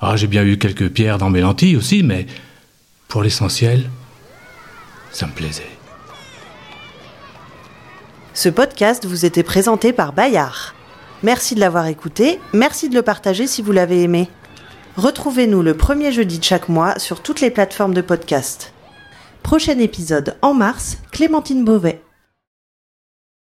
Ah, 0.00 0.16
j'ai 0.16 0.28
bien 0.28 0.44
eu 0.44 0.58
quelques 0.58 0.88
pierres 0.88 1.18
dans 1.18 1.30
mes 1.30 1.40
lentilles 1.40 1.76
aussi, 1.76 2.02
mais 2.02 2.26
pour 3.06 3.22
l'essentiel, 3.22 3.90
ça 5.12 5.26
me 5.26 5.32
plaisait. 5.32 5.74
Ce 8.34 8.48
podcast 8.48 9.06
vous 9.06 9.24
était 9.24 9.44
présenté 9.44 9.92
par 9.92 10.12
Bayard. 10.12 10.74
Merci 11.22 11.54
de 11.54 11.60
l'avoir 11.60 11.86
écouté, 11.86 12.40
merci 12.52 12.88
de 12.88 12.94
le 12.96 13.02
partager 13.02 13.46
si 13.46 13.62
vous 13.62 13.70
l'avez 13.70 14.02
aimé. 14.02 14.28
Retrouvez-nous 14.96 15.62
le 15.62 15.76
premier 15.76 16.10
jeudi 16.10 16.40
de 16.40 16.44
chaque 16.44 16.68
mois 16.68 16.98
sur 16.98 17.22
toutes 17.22 17.40
les 17.40 17.50
plateformes 17.50 17.94
de 17.94 18.00
podcast. 18.00 18.72
Prochain 19.44 19.78
épisode 19.78 20.36
en 20.42 20.52
mars, 20.52 20.98
Clémentine 21.12 21.64
Beauvais. 21.64 22.03